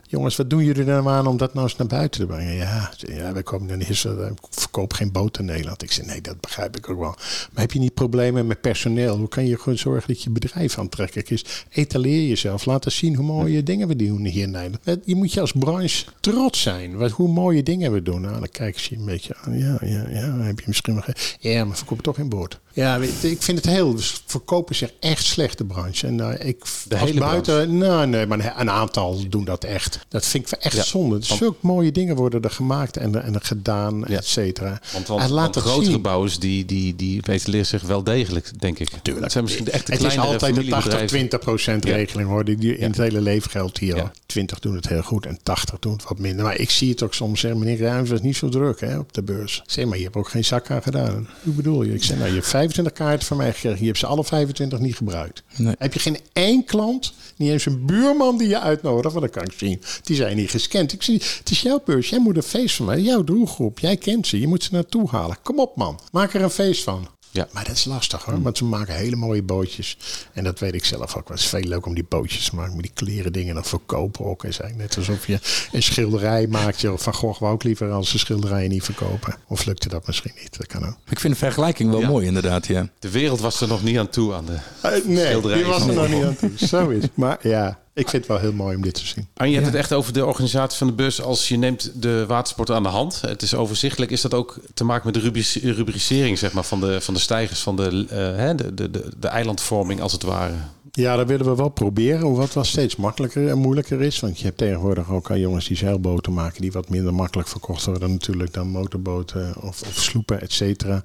jongens, 0.07 0.37
wat 0.37 0.51
doen 0.51 0.65
jullie 0.65 0.85
nou 0.85 1.09
aan 1.09 1.27
om 1.27 1.37
dat 1.37 1.55
nou 1.55 1.67
eens 1.67 1.77
naar 1.77 1.87
buiten 1.87 2.21
te 2.21 2.27
brengen? 2.27 2.55
Ja, 2.55 2.93
ja 2.99 3.33
wij 3.33 3.43
komen 3.43 3.69
dan 3.69 3.79
niet 3.79 3.97
zo, 3.97 4.23
ik 4.23 4.39
verkoop 4.51 4.93
geen 4.93 5.13
boot 5.13 5.39
in 5.39 5.45
Nederland. 5.45 5.83
Ik 5.83 5.93
zeg, 5.93 6.07
nee, 6.07 6.21
dat 6.21 6.41
begrijp 6.41 6.77
ik 6.77 6.91
ook 6.91 6.99
wel. 6.99 7.15
Maar 7.53 7.63
heb 7.63 7.73
je 7.73 7.79
niet 7.79 7.95
problemen 7.95 8.47
met 8.47 8.61
personeel? 8.61 9.17
Hoe 9.17 9.29
kan 9.29 9.47
je 9.47 9.59
gewoon 9.59 9.79
zorgen 9.79 10.09
dat 10.09 10.23
je 10.23 10.31
bedrijf 10.31 10.79
aantrekkelijk 10.79 11.31
is? 11.31 11.45
Etaleer 11.71 12.29
jezelf, 12.29 12.65
laat 12.65 12.85
eens 12.85 12.97
zien 12.97 13.15
hoe 13.15 13.27
mooie 13.27 13.63
dingen 13.63 13.89
we 13.89 13.97
doen 13.97 14.25
hier 14.25 14.43
in 14.43 14.51
Nederland. 14.51 15.01
Je 15.05 15.15
moet 15.15 15.33
je 15.33 15.41
als 15.41 15.53
branche 15.53 16.05
trots 16.21 16.63
zijn, 16.63 16.97
wat, 16.97 17.11
hoe 17.11 17.29
mooie 17.29 17.63
dingen 17.63 17.93
we 17.93 18.03
doen. 18.03 18.21
Nou, 18.21 18.39
dan 18.39 18.49
kijken 18.49 18.81
ze 18.81 18.89
je 18.91 19.01
een 19.01 19.07
beetje. 19.07 19.36
Ja, 19.51 19.79
ja, 19.81 20.05
ja, 20.09 20.37
heb 20.39 20.59
je 20.61 20.65
misschien 20.67 20.95
nog... 20.95 21.07
Ja, 21.39 21.65
maar 21.65 21.77
verkoop 21.77 22.03
toch 22.03 22.17
geen 22.17 22.29
boord. 22.29 22.61
Ja, 22.73 22.97
ik 23.21 23.43
vind 23.43 23.59
het 23.65 23.67
heel... 23.67 23.95
dus 23.95 24.23
Verkopen 24.27 24.75
zich 24.75 24.93
echt 25.01 25.25
slechte 25.25 25.65
branche. 25.65 26.07
En 26.07 26.19
uh, 26.19 26.31
ik... 26.39 26.65
De 26.89 26.99
hele 26.99 27.21
buiten, 27.21 27.79
Nou, 27.79 28.07
nee, 28.07 28.27
maar 28.27 28.55
een 28.59 28.71
aantal 28.71 29.29
doen 29.29 29.45
dat 29.45 29.65
echt. 29.65 29.99
Dat 30.09 30.27
vind 30.27 30.53
ik 30.53 30.59
echt 30.59 30.77
Ja. 30.77 30.83
zonde. 30.83 31.19
Zulke 31.21 31.57
mooie 31.61 31.93
dingen 31.93 32.17
worden 32.17 32.43
er 32.43 32.51
gemaakt 32.51 32.97
en, 32.97 33.23
en 33.23 33.43
gedaan, 33.43 34.05
Ja. 34.09 34.17
et 34.17 34.27
cetera. 34.27 34.81
Want, 34.93 35.07
want, 35.07 35.23
En 35.23 35.31
laat 35.31 35.55
want 35.55 35.67
grotere 35.67 35.99
bouwers 35.99 36.39
die, 36.39 36.65
die, 36.65 36.97
die 36.97 37.23
ventileren 37.23 37.67
zich 37.67 37.83
wel 37.83 38.03
degelijk, 38.03 38.61
denk 38.61 38.79
ik. 38.79 38.89
Tuurlijk. 39.03 39.25
Het 39.25 39.33
zijn 39.33 39.45
misschien 39.45 39.65
de 39.65 39.71
echte 39.71 39.93
Het 39.93 40.03
is 40.03 40.19
altijd 40.19 40.55
de 40.55 40.63
familiebedrijven. 40.63 41.81
80-20% 41.81 41.85
regeling 41.85 42.29
hoor. 42.29 42.45
Die, 42.45 42.57
die 42.57 42.77
in 42.79 42.87
het 42.89 42.97
hele 42.97 43.21
leven 43.21 43.51
geldt 43.51 43.79
hier. 43.79 43.97
Ja. 43.97 44.03
al. 44.03 44.11
20 44.27 44.59
doen 44.59 44.75
het 44.77 44.89
heel 44.89 45.03
goed 45.03 45.27
en 45.27 45.39
80 45.43 45.79
doen 45.79 45.93
het 45.93 46.05
wat 46.09 46.19
minder. 46.19 46.45
Maar 46.45 46.57
ik 46.59 46.71
zie 46.71 46.91
het 46.91 47.03
ook 47.03 47.15
soms 47.15 47.41
zeggen, 47.41 47.61
meneer 47.61 47.79
Ruijms 47.79 48.11
was 48.11 48.21
niet 48.21 48.37
zo 48.37 48.49
druk 48.49 48.81
hè, 48.81 48.99
op 48.99 49.13
de 49.17 49.23
beurs. 49.23 49.63
Ik 49.65 49.71
zeg, 49.71 49.85
maar 49.85 49.97
je 49.97 50.05
hebt 50.05 50.17
ook 50.17 50.29
geen 50.29 50.45
zak 50.45 50.71
aan 50.71 50.83
gedaan. 50.83 51.29
Hoe 51.43 51.53
bedoel 51.53 51.83
je? 51.83 51.95
Ik 51.95 52.05
zeg, 52.05 52.17
nou 52.17 52.29
je 52.29 52.35
hebt 52.35 52.49
25 52.49 52.93
kaarten 52.93 53.27
van 53.27 53.37
mij 53.37 53.53
gekregen. 53.53 53.81
Je 53.81 53.87
hebt 53.87 53.99
ze 53.99 54.07
alle 54.07 54.25
25 54.25 54.79
niet 54.79 54.97
gebruikt. 54.97 55.43
Nee. 55.57 55.75
Heb 55.79 55.93
je 55.93 55.99
geen 55.99 56.19
één 56.33 56.65
klant, 56.65 57.13
niet 57.37 57.51
eens 57.51 57.67
een 57.67 57.87
buurman 57.87 58.39
die 58.39 58.49
je 58.49 58.61
uitnodigt, 58.61 59.15
want 59.15 59.25
dat 59.25 59.35
kan 59.35 59.45
ik 59.45 59.59
zien. 59.59 59.83
Die 60.03 60.17
zijn 60.17 60.37
niet 60.37 60.51
gescand. 60.51 60.93
Ik 60.93 61.03
zie, 61.03 61.23
het 61.39 61.51
is 61.51 61.63
jouw 61.63 61.83
beurs. 61.85 62.09
Jij 62.09 62.19
moet 62.19 62.37
een 62.37 62.43
feest 62.43 62.77
van 62.77 62.87
mij. 62.87 63.01
Jouw 63.01 63.25
doelgroep. 63.25 63.79
Jij 63.79 63.97
kent 63.97 64.27
ze. 64.27 64.41
Je 64.41 64.47
moet 64.47 64.63
ze 64.63 64.69
naartoe 64.73 65.09
halen. 65.11 65.37
Kom 65.43 65.59
op 65.59 65.77
man. 65.77 66.01
Maak 66.13 66.35
er 66.35 66.43
een 66.43 66.51
feest 66.51 66.83
van. 66.83 67.09
Ja. 67.37 67.49
Maar 67.53 67.65
dat 67.65 67.75
is 67.77 67.85
lastig 67.85 68.25
hoor, 68.25 68.43
want 68.43 68.57
ze 68.59 68.65
maken 68.65 68.95
hele 68.95 69.17
mooie 69.17 69.43
bootjes. 69.43 69.97
En 70.33 70.45
dat 70.45 70.59
weet 70.59 70.75
ik 70.75 70.85
zelf 70.85 71.17
ook. 71.17 71.29
Het 71.29 71.39
is 71.39 71.47
veel 71.47 71.61
leuk 71.61 71.87
om 71.87 71.95
die 71.95 72.05
bootjes 72.09 72.49
te 72.49 72.55
maken. 72.55 72.73
Maar 72.73 72.83
die 72.83 72.91
kleren 72.95 73.33
dingen 73.33 73.55
nog 73.55 73.67
verkopen 73.67 74.25
ook. 74.25 74.45
is 74.45 74.59
eigenlijk 74.61 74.91
net 74.97 75.07
alsof 75.09 75.27
je 75.27 75.39
een 75.73 75.83
schilderij 75.83 76.47
maakt. 76.47 76.81
Joh. 76.81 76.99
Van 76.99 77.15
Gogh 77.15 77.41
wou 77.41 77.53
ook 77.53 77.63
liever 77.63 77.91
als 77.91 78.11
ze 78.11 78.19
schilderijen 78.19 78.71
niet 78.71 78.85
verkopen. 78.85 79.35
Of 79.49 79.65
lukte 79.65 79.89
dat 79.89 80.07
misschien 80.07 80.33
niet. 80.41 80.57
Dat 80.59 80.67
kan 80.67 80.87
ook. 80.87 80.97
Ik 81.09 81.21
vind 81.21 81.33
de 81.33 81.39
vergelijking 81.39 81.91
wel 81.91 82.01
Ja. 82.01 82.09
mooi, 82.09 82.27
inderdaad. 82.27 82.67
Ja. 82.67 82.89
De 82.99 83.11
wereld 83.11 83.41
was 83.41 83.61
er 83.61 83.69
nog 83.69 83.83
niet 83.83 83.99
aan 83.99 84.09
toe 84.09 84.35
aan 84.35 84.45
de... 84.47 84.57
Eh, 84.83 84.91
nee, 85.05 85.27
Schilderijen 85.27 85.65
die 85.65 85.73
was 85.73 85.87
er 85.87 85.95
nog 85.95 86.09
niet 86.09 86.25
aan 86.25 86.37
toe. 86.37 86.51
Zo 86.69 86.89
is 86.89 87.03
het. 87.03 87.17
Maar 87.17 87.39
ja, 87.49 87.79
ik 87.97 88.09
vind 88.09 88.13
het 88.13 88.27
wel 88.27 88.39
heel 88.39 88.53
mooi 88.53 88.77
om 88.77 88.83
dit 88.83 88.95
te 88.95 89.07
zien. 89.07 89.27
En 89.35 89.49
je 89.49 89.55
hebt 89.55 89.67
het 89.67 89.75
echt 89.75 89.93
over 89.93 90.13
de 90.13 90.27
organisatie 90.27 90.79
van 90.79 90.87
de 90.87 90.93
bus. 90.93 91.23
Als 91.23 91.49
je 91.49 91.57
neemt 91.57 92.03
de 92.03 92.25
watersport 92.27 92.71
aan 92.71 92.83
de 92.83 92.89
hand. 92.89 93.21
Het 93.21 93.43
is 93.43 93.55
overzichtelijk. 93.55 94.11
Is 94.11 94.21
dat 94.21 94.35
ook 94.35 94.59
te 94.75 94.85
maken 94.85 95.07
met 95.07 95.15
de 95.15 95.21
rubric- 95.21 95.61
rubricering 95.63 96.39
zeg 96.39 96.53
maar, 96.53 96.65
van, 96.65 96.81
de, 96.81 97.01
van 97.01 97.15
de 97.15 97.21
stijgers, 97.21 97.61
van 97.61 97.77
de, 97.77 98.07
eh, 98.11 98.51
de, 98.57 98.75
de, 98.75 98.91
de 99.21 99.29
eilandvorming 99.29 100.01
als 100.01 100.13
het 100.13 100.23
ware? 100.23 100.55
Ja, 100.97 101.17
dat 101.17 101.27
willen 101.27 101.47
we 101.47 101.55
wel 101.55 101.69
proberen. 101.69 102.21
Hoewel 102.21 102.45
het 102.45 102.55
wel 102.55 102.65
steeds 102.65 102.97
makkelijker 102.97 103.49
en 103.49 103.59
moeilijker 103.59 104.03
is. 104.03 104.21
Want 104.21 104.39
je 104.39 104.45
hebt 104.45 104.59
tegenwoordig 104.59 105.11
ook 105.11 105.31
al 105.31 105.37
jongens 105.37 105.67
die 105.67 105.77
zeilboten 105.77 106.33
maken. 106.33 106.61
Die 106.61 106.73
wat 106.73 106.89
minder 106.89 107.15
makkelijk 107.15 107.49
verkocht 107.49 107.85
worden 107.85 108.11
natuurlijk 108.11 108.53
dan 108.53 108.69
motorboten 108.69 109.55
of, 109.63 109.83
of 109.83 109.95
sloepen, 109.95 110.41
et 110.41 110.53
cetera. 110.53 111.03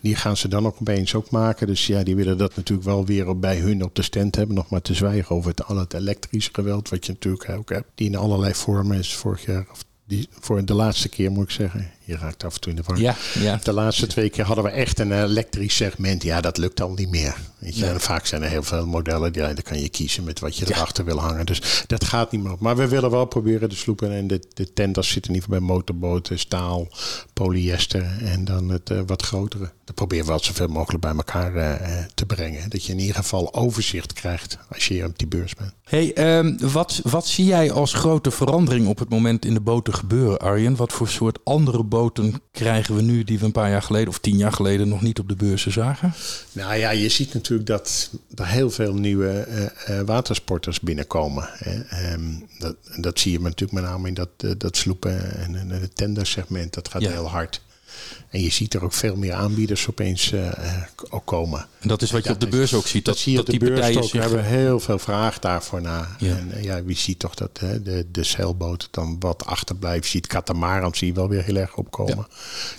Die 0.00 0.16
gaan 0.16 0.36
ze 0.36 0.48
dan 0.48 0.66
ook 0.66 0.76
opeens 0.80 1.14
ook 1.14 1.30
maken. 1.30 1.66
Dus 1.66 1.86
ja, 1.86 2.02
die 2.02 2.16
willen 2.16 2.38
dat 2.38 2.56
natuurlijk 2.56 2.86
wel 2.88 3.04
weer 3.06 3.28
op- 3.28 3.40
bij 3.40 3.56
hun 3.56 3.84
op 3.84 3.94
de 3.94 4.02
stand 4.02 4.36
hebben. 4.36 4.54
Nog 4.56 4.68
maar 4.68 4.82
te 4.82 4.94
zwijgen 4.94 5.36
over 5.36 5.50
het, 5.50 5.64
al 5.64 5.76
het 5.76 5.94
elektrische 5.94 6.50
geweld. 6.52 6.88
Wat 6.88 7.06
je 7.06 7.12
natuurlijk 7.12 7.48
ook 7.48 7.68
hebt. 7.70 7.88
Die 7.94 8.06
in 8.06 8.16
allerlei 8.16 8.54
vormen 8.54 8.98
is 8.98 9.14
vorig 9.14 9.44
jaar. 9.44 9.66
Of 9.70 9.84
die, 10.06 10.28
voor 10.40 10.64
de 10.64 10.74
laatste 10.74 11.08
keer 11.08 11.30
moet 11.30 11.44
ik 11.44 11.50
zeggen. 11.50 11.90
Je 12.06 12.16
raakt 12.16 12.44
af 12.44 12.54
en 12.54 12.60
toe 12.60 12.70
in 12.70 12.76
de 12.76 12.82
war. 12.86 12.98
Ja, 12.98 13.16
ja. 13.34 13.60
De 13.62 13.72
laatste 13.72 14.06
twee 14.06 14.30
keer 14.30 14.44
hadden 14.44 14.64
we 14.64 14.70
echt 14.70 14.98
een 14.98 15.22
elektrisch 15.22 15.76
segment. 15.76 16.22
Ja, 16.22 16.40
dat 16.40 16.58
lukt 16.58 16.80
al 16.80 16.90
niet 16.90 17.10
meer. 17.10 17.36
Weet 17.58 17.76
je? 17.76 17.86
En 17.86 18.00
vaak 18.00 18.26
zijn 18.26 18.42
er 18.42 18.48
heel 18.48 18.62
veel 18.62 18.86
modellen. 18.86 19.32
Die, 19.32 19.42
dan 19.42 19.62
kan 19.62 19.80
je 19.80 19.88
kiezen 19.88 20.24
met 20.24 20.40
wat 20.40 20.56
je 20.56 20.66
erachter 20.68 21.04
wil 21.04 21.18
hangen. 21.18 21.46
Dus 21.46 21.84
dat 21.86 22.04
gaat 22.04 22.32
niet 22.32 22.42
meer 22.42 22.52
op. 22.52 22.60
Maar 22.60 22.76
we 22.76 22.88
willen 22.88 23.10
wel 23.10 23.24
proberen 23.24 23.68
de 23.68 23.74
sloepen 23.74 24.12
en 24.12 24.26
de, 24.26 24.40
de 24.54 24.72
tenders 24.72 25.08
zitten 25.08 25.30
in 25.30 25.36
ieder 25.36 25.50
geval 25.50 25.66
bij 25.66 25.76
motorboten, 25.76 26.38
staal, 26.38 26.88
polyester 27.32 28.18
en 28.20 28.44
dan 28.44 28.68
het 28.68 28.90
eh, 28.90 29.00
wat 29.06 29.22
grotere. 29.22 29.70
Dat 29.84 29.94
proberen 29.94 30.24
we 30.24 30.30
wel 30.30 30.40
zoveel 30.40 30.68
mogelijk 30.68 31.02
bij 31.02 31.14
elkaar 31.14 31.54
eh, 31.54 31.98
eh, 31.98 32.04
te 32.14 32.26
brengen. 32.26 32.70
Dat 32.70 32.84
je 32.84 32.92
in 32.92 32.98
ieder 32.98 33.14
geval 33.16 33.54
overzicht 33.54 34.12
krijgt 34.12 34.58
als 34.68 34.88
je 34.88 34.94
hier 34.94 35.06
op 35.06 35.18
die 35.18 35.26
beurs 35.26 35.54
bent. 35.54 35.72
Hey, 35.84 36.12
ehm, 36.14 36.56
wat, 36.72 37.00
wat 37.02 37.26
zie 37.26 37.44
jij 37.44 37.72
als 37.72 37.92
grote 37.92 38.30
verandering 38.30 38.86
op 38.86 38.98
het 38.98 39.08
moment 39.08 39.44
in 39.44 39.54
de 39.54 39.60
boten 39.60 39.94
gebeuren, 39.94 40.38
Arjen? 40.38 40.76
Wat 40.76 40.92
voor 40.92 41.08
soort 41.08 41.38
andere 41.44 41.84
boten 41.94 42.42
krijgen 42.50 42.96
we 42.96 43.02
nu 43.02 43.24
die 43.24 43.38
we 43.38 43.44
een 43.44 43.52
paar 43.52 43.70
jaar 43.70 43.82
geleden 43.82 44.08
of 44.08 44.18
tien 44.18 44.36
jaar 44.36 44.52
geleden 44.52 44.88
nog 44.88 45.02
niet 45.02 45.18
op 45.18 45.28
de 45.28 45.36
beurzen 45.36 45.72
zagen? 45.72 46.12
Nou 46.52 46.74
ja, 46.74 46.90
je 46.90 47.08
ziet 47.08 47.34
natuurlijk 47.34 47.68
dat 47.68 48.10
er 48.34 48.46
heel 48.46 48.70
veel 48.70 48.94
nieuwe 48.94 49.28
eh, 49.30 49.98
eh, 49.98 50.06
watersporters 50.06 50.80
binnenkomen. 50.80 51.48
Hè. 51.52 51.80
Ehm, 51.80 52.20
dat, 52.58 52.76
dat 52.96 53.18
zie 53.18 53.32
je 53.32 53.40
natuurlijk 53.40 53.72
met 53.72 53.82
name 53.82 54.08
in 54.08 54.14
dat, 54.14 54.28
eh, 54.36 54.50
dat 54.58 54.76
sloepen 54.76 55.36
en, 55.36 55.54
en 55.54 55.68
het 55.68 55.96
tendersegment. 55.96 56.74
Dat 56.74 56.88
gaat 56.88 57.02
Ja. 57.02 57.10
heel 57.10 57.28
hard. 57.28 57.60
En 58.30 58.40
je 58.42 58.50
ziet 58.50 58.74
er 58.74 58.84
ook 58.84 58.92
veel 58.92 59.16
meer 59.16 59.32
aanbieders 59.32 59.88
opeens 59.88 60.32
eh, 60.32 60.46
eh, 60.48 60.82
ook 61.10 61.24
komen. 61.26 61.66
En 61.80 61.88
dat 61.88 62.02
is 62.02 62.10
wat 62.10 62.24
je 62.24 62.30
op 62.30 62.40
de 62.40 62.48
beurs 62.48 62.74
ook 62.74 62.86
ziet. 62.86 63.04
Dat, 63.04 63.18
zie 63.18 63.32
je 63.32 63.38
op 63.40 63.46
de 63.46 63.58
beurs 63.58 63.72
partijen 63.80 64.02
ook. 64.02 64.10
We 64.12 64.18
hebben 64.18 64.44
heel 64.44 64.80
veel 64.80 64.98
vraag 64.98 65.38
daarvoor 65.38 65.80
na. 65.82 66.08
Ja. 66.18 66.36
En 66.36 66.52
eh, 66.52 66.62
ja, 66.62 66.82
wie 66.84 66.96
ziet 66.96 67.18
toch 67.18 67.34
dat 67.34 67.58
hè, 67.60 67.82
de, 67.82 68.06
de 68.12 68.22
zeilboot 68.24 68.88
dan 68.90 69.16
wat 69.20 69.46
achterblijft. 69.46 70.08
Ziet 70.08 70.26
katamaran 70.26 70.94
zie 70.94 71.06
je 71.06 71.12
wel 71.12 71.28
weer 71.28 71.42
heel 71.44 71.56
erg 71.56 71.76
opkomen. 71.76 72.26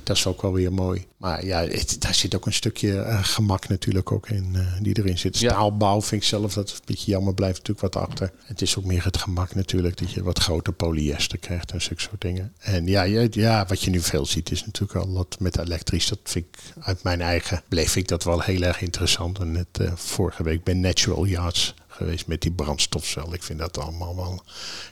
Dat 0.03 0.17
is 0.17 0.25
ook 0.27 0.41
wel 0.41 0.53
weer 0.53 0.73
mooi. 0.73 1.05
Maar 1.17 1.45
ja, 1.45 1.61
het- 1.67 1.95
daar 2.01 2.13
zit 2.15 2.35
ook 2.35 2.45
een 2.45 2.53
stukje 2.53 3.05
gemak 3.21 3.67
natuurlijk 3.67 4.11
ook 4.11 4.29
in 4.29 4.49
eh, 4.55 4.61
die 4.81 4.97
erin 4.97 5.17
zit. 5.17 5.35
Staalbouw 5.37 6.01
vind 6.01 6.21
ik 6.21 6.27
zelf 6.27 6.53
dat 6.53 6.69
een 6.69 6.75
beetje 6.85 7.11
jammer. 7.11 7.33
Blijft 7.33 7.57
natuurlijk 7.57 7.93
wat 7.93 8.03
achter. 8.09 8.31
Het 8.43 8.61
is 8.61 8.77
ook 8.77 8.85
meer 8.85 9.03
het 9.03 9.17
gemak 9.17 9.55
natuurlijk. 9.55 9.97
Dat 9.97 10.11
je 10.11 10.23
wat 10.23 10.39
groter 10.39 10.73
polyester 10.73 11.37
krijgt 11.37 11.71
en 11.71 11.81
zulke 11.81 12.01
soort 12.01 12.21
dingen. 12.21 12.53
En 12.59 12.87
ja, 12.87 13.03
ja, 13.03 13.27
ja, 13.31 13.65
wat 13.67 13.81
je 13.81 13.89
nu 13.89 13.99
veel 14.01 14.25
ziet 14.25 14.51
is 14.51 14.65
natuurlijk 14.65 14.99
al 14.99 15.07
dat 15.15 15.35
met 15.39 15.57
elektrisch. 15.57 16.07
Dat 16.07 16.19
vind 16.23 16.45
ik 16.45 16.59
uit 16.83 17.03
mijn 17.03 17.21
eigen 17.21 17.61
bleef 17.67 17.95
ik 17.95 18.07
dat 18.07 18.23
wel 18.23 18.41
heel 18.41 18.61
erg 18.61 18.81
interessant. 18.81 19.39
En 19.39 19.51
net 19.51 19.67
eh, 19.71 19.91
vorige 19.95 20.43
week 20.43 20.63
bij 20.63 20.73
Natural 20.73 21.25
Yachts 21.25 21.73
geweest 21.87 22.27
met 22.27 22.41
die 22.41 22.51
brandstofcel. 22.51 23.33
Ik 23.33 23.43
vind 23.43 23.59
dat 23.59 23.77
allemaal 23.79 24.15
wel 24.15 24.43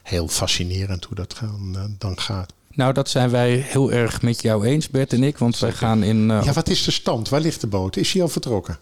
heel 0.03 0.27
fascinerend 0.27 1.05
hoe 1.05 1.15
dat 1.15 1.33
gaan, 1.33 1.71
eh, 1.75 1.83
dan 1.97 2.19
gaat. 2.19 2.53
Nou, 2.73 2.93
dat 2.93 3.09
zijn 3.09 3.29
wij 3.29 3.51
heel 3.51 3.91
erg 3.91 4.21
met 4.21 4.41
jou 4.41 4.65
eens, 4.65 4.89
Bert 4.89 5.13
en 5.13 5.23
ik. 5.23 5.37
Want 5.37 5.59
wij 5.59 5.71
gaan 5.71 6.03
in 6.03 6.31
eh, 6.31 6.41
Ja, 6.43 6.53
wat 6.53 6.69
is 6.69 6.83
de 6.83 6.91
stand? 6.91 7.29
Waar 7.29 7.41
ligt 7.41 7.61
de 7.61 7.67
boot? 7.67 7.97
Is 7.97 8.13
hij 8.13 8.21
al 8.21 8.27
vertrokken? 8.27 8.77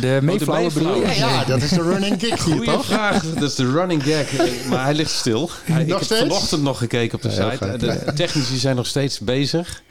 de 0.00 0.18
Mayflower 0.22 0.72
bedoel 0.72 0.94
je? 0.94 1.00
Mayflower. 1.06 1.46
dat 1.46 1.62
is 1.62 1.70
de 1.70 1.82
running 1.82 2.20
gig 2.20 2.44
hier, 2.44 2.54
Goeie 2.56 2.78
vraag. 2.78 3.22
Dat 3.34 3.42
is 3.50 3.54
de 3.54 3.70
running 3.70 4.02
gag. 4.02 4.32
Maar 4.68 4.84
hij 4.84 4.94
ligt 4.94 5.10
stil. 5.10 5.50
Hij- 5.64 5.80
ik 5.80 5.86
Nog 5.86 5.96
heb 5.96 6.04
steeds? 6.04 6.20
vanochtend 6.20 6.62
nog 6.62 6.78
gekeken 6.78 7.14
op 7.14 7.22
de 7.22 7.30
Ja, 7.30 7.50
site. 7.50 7.76
De 7.76 8.12
technici 8.14 8.56
zijn 8.56 8.76
nog 8.76 8.86
steeds 8.86 9.18
bezig. 9.18 9.82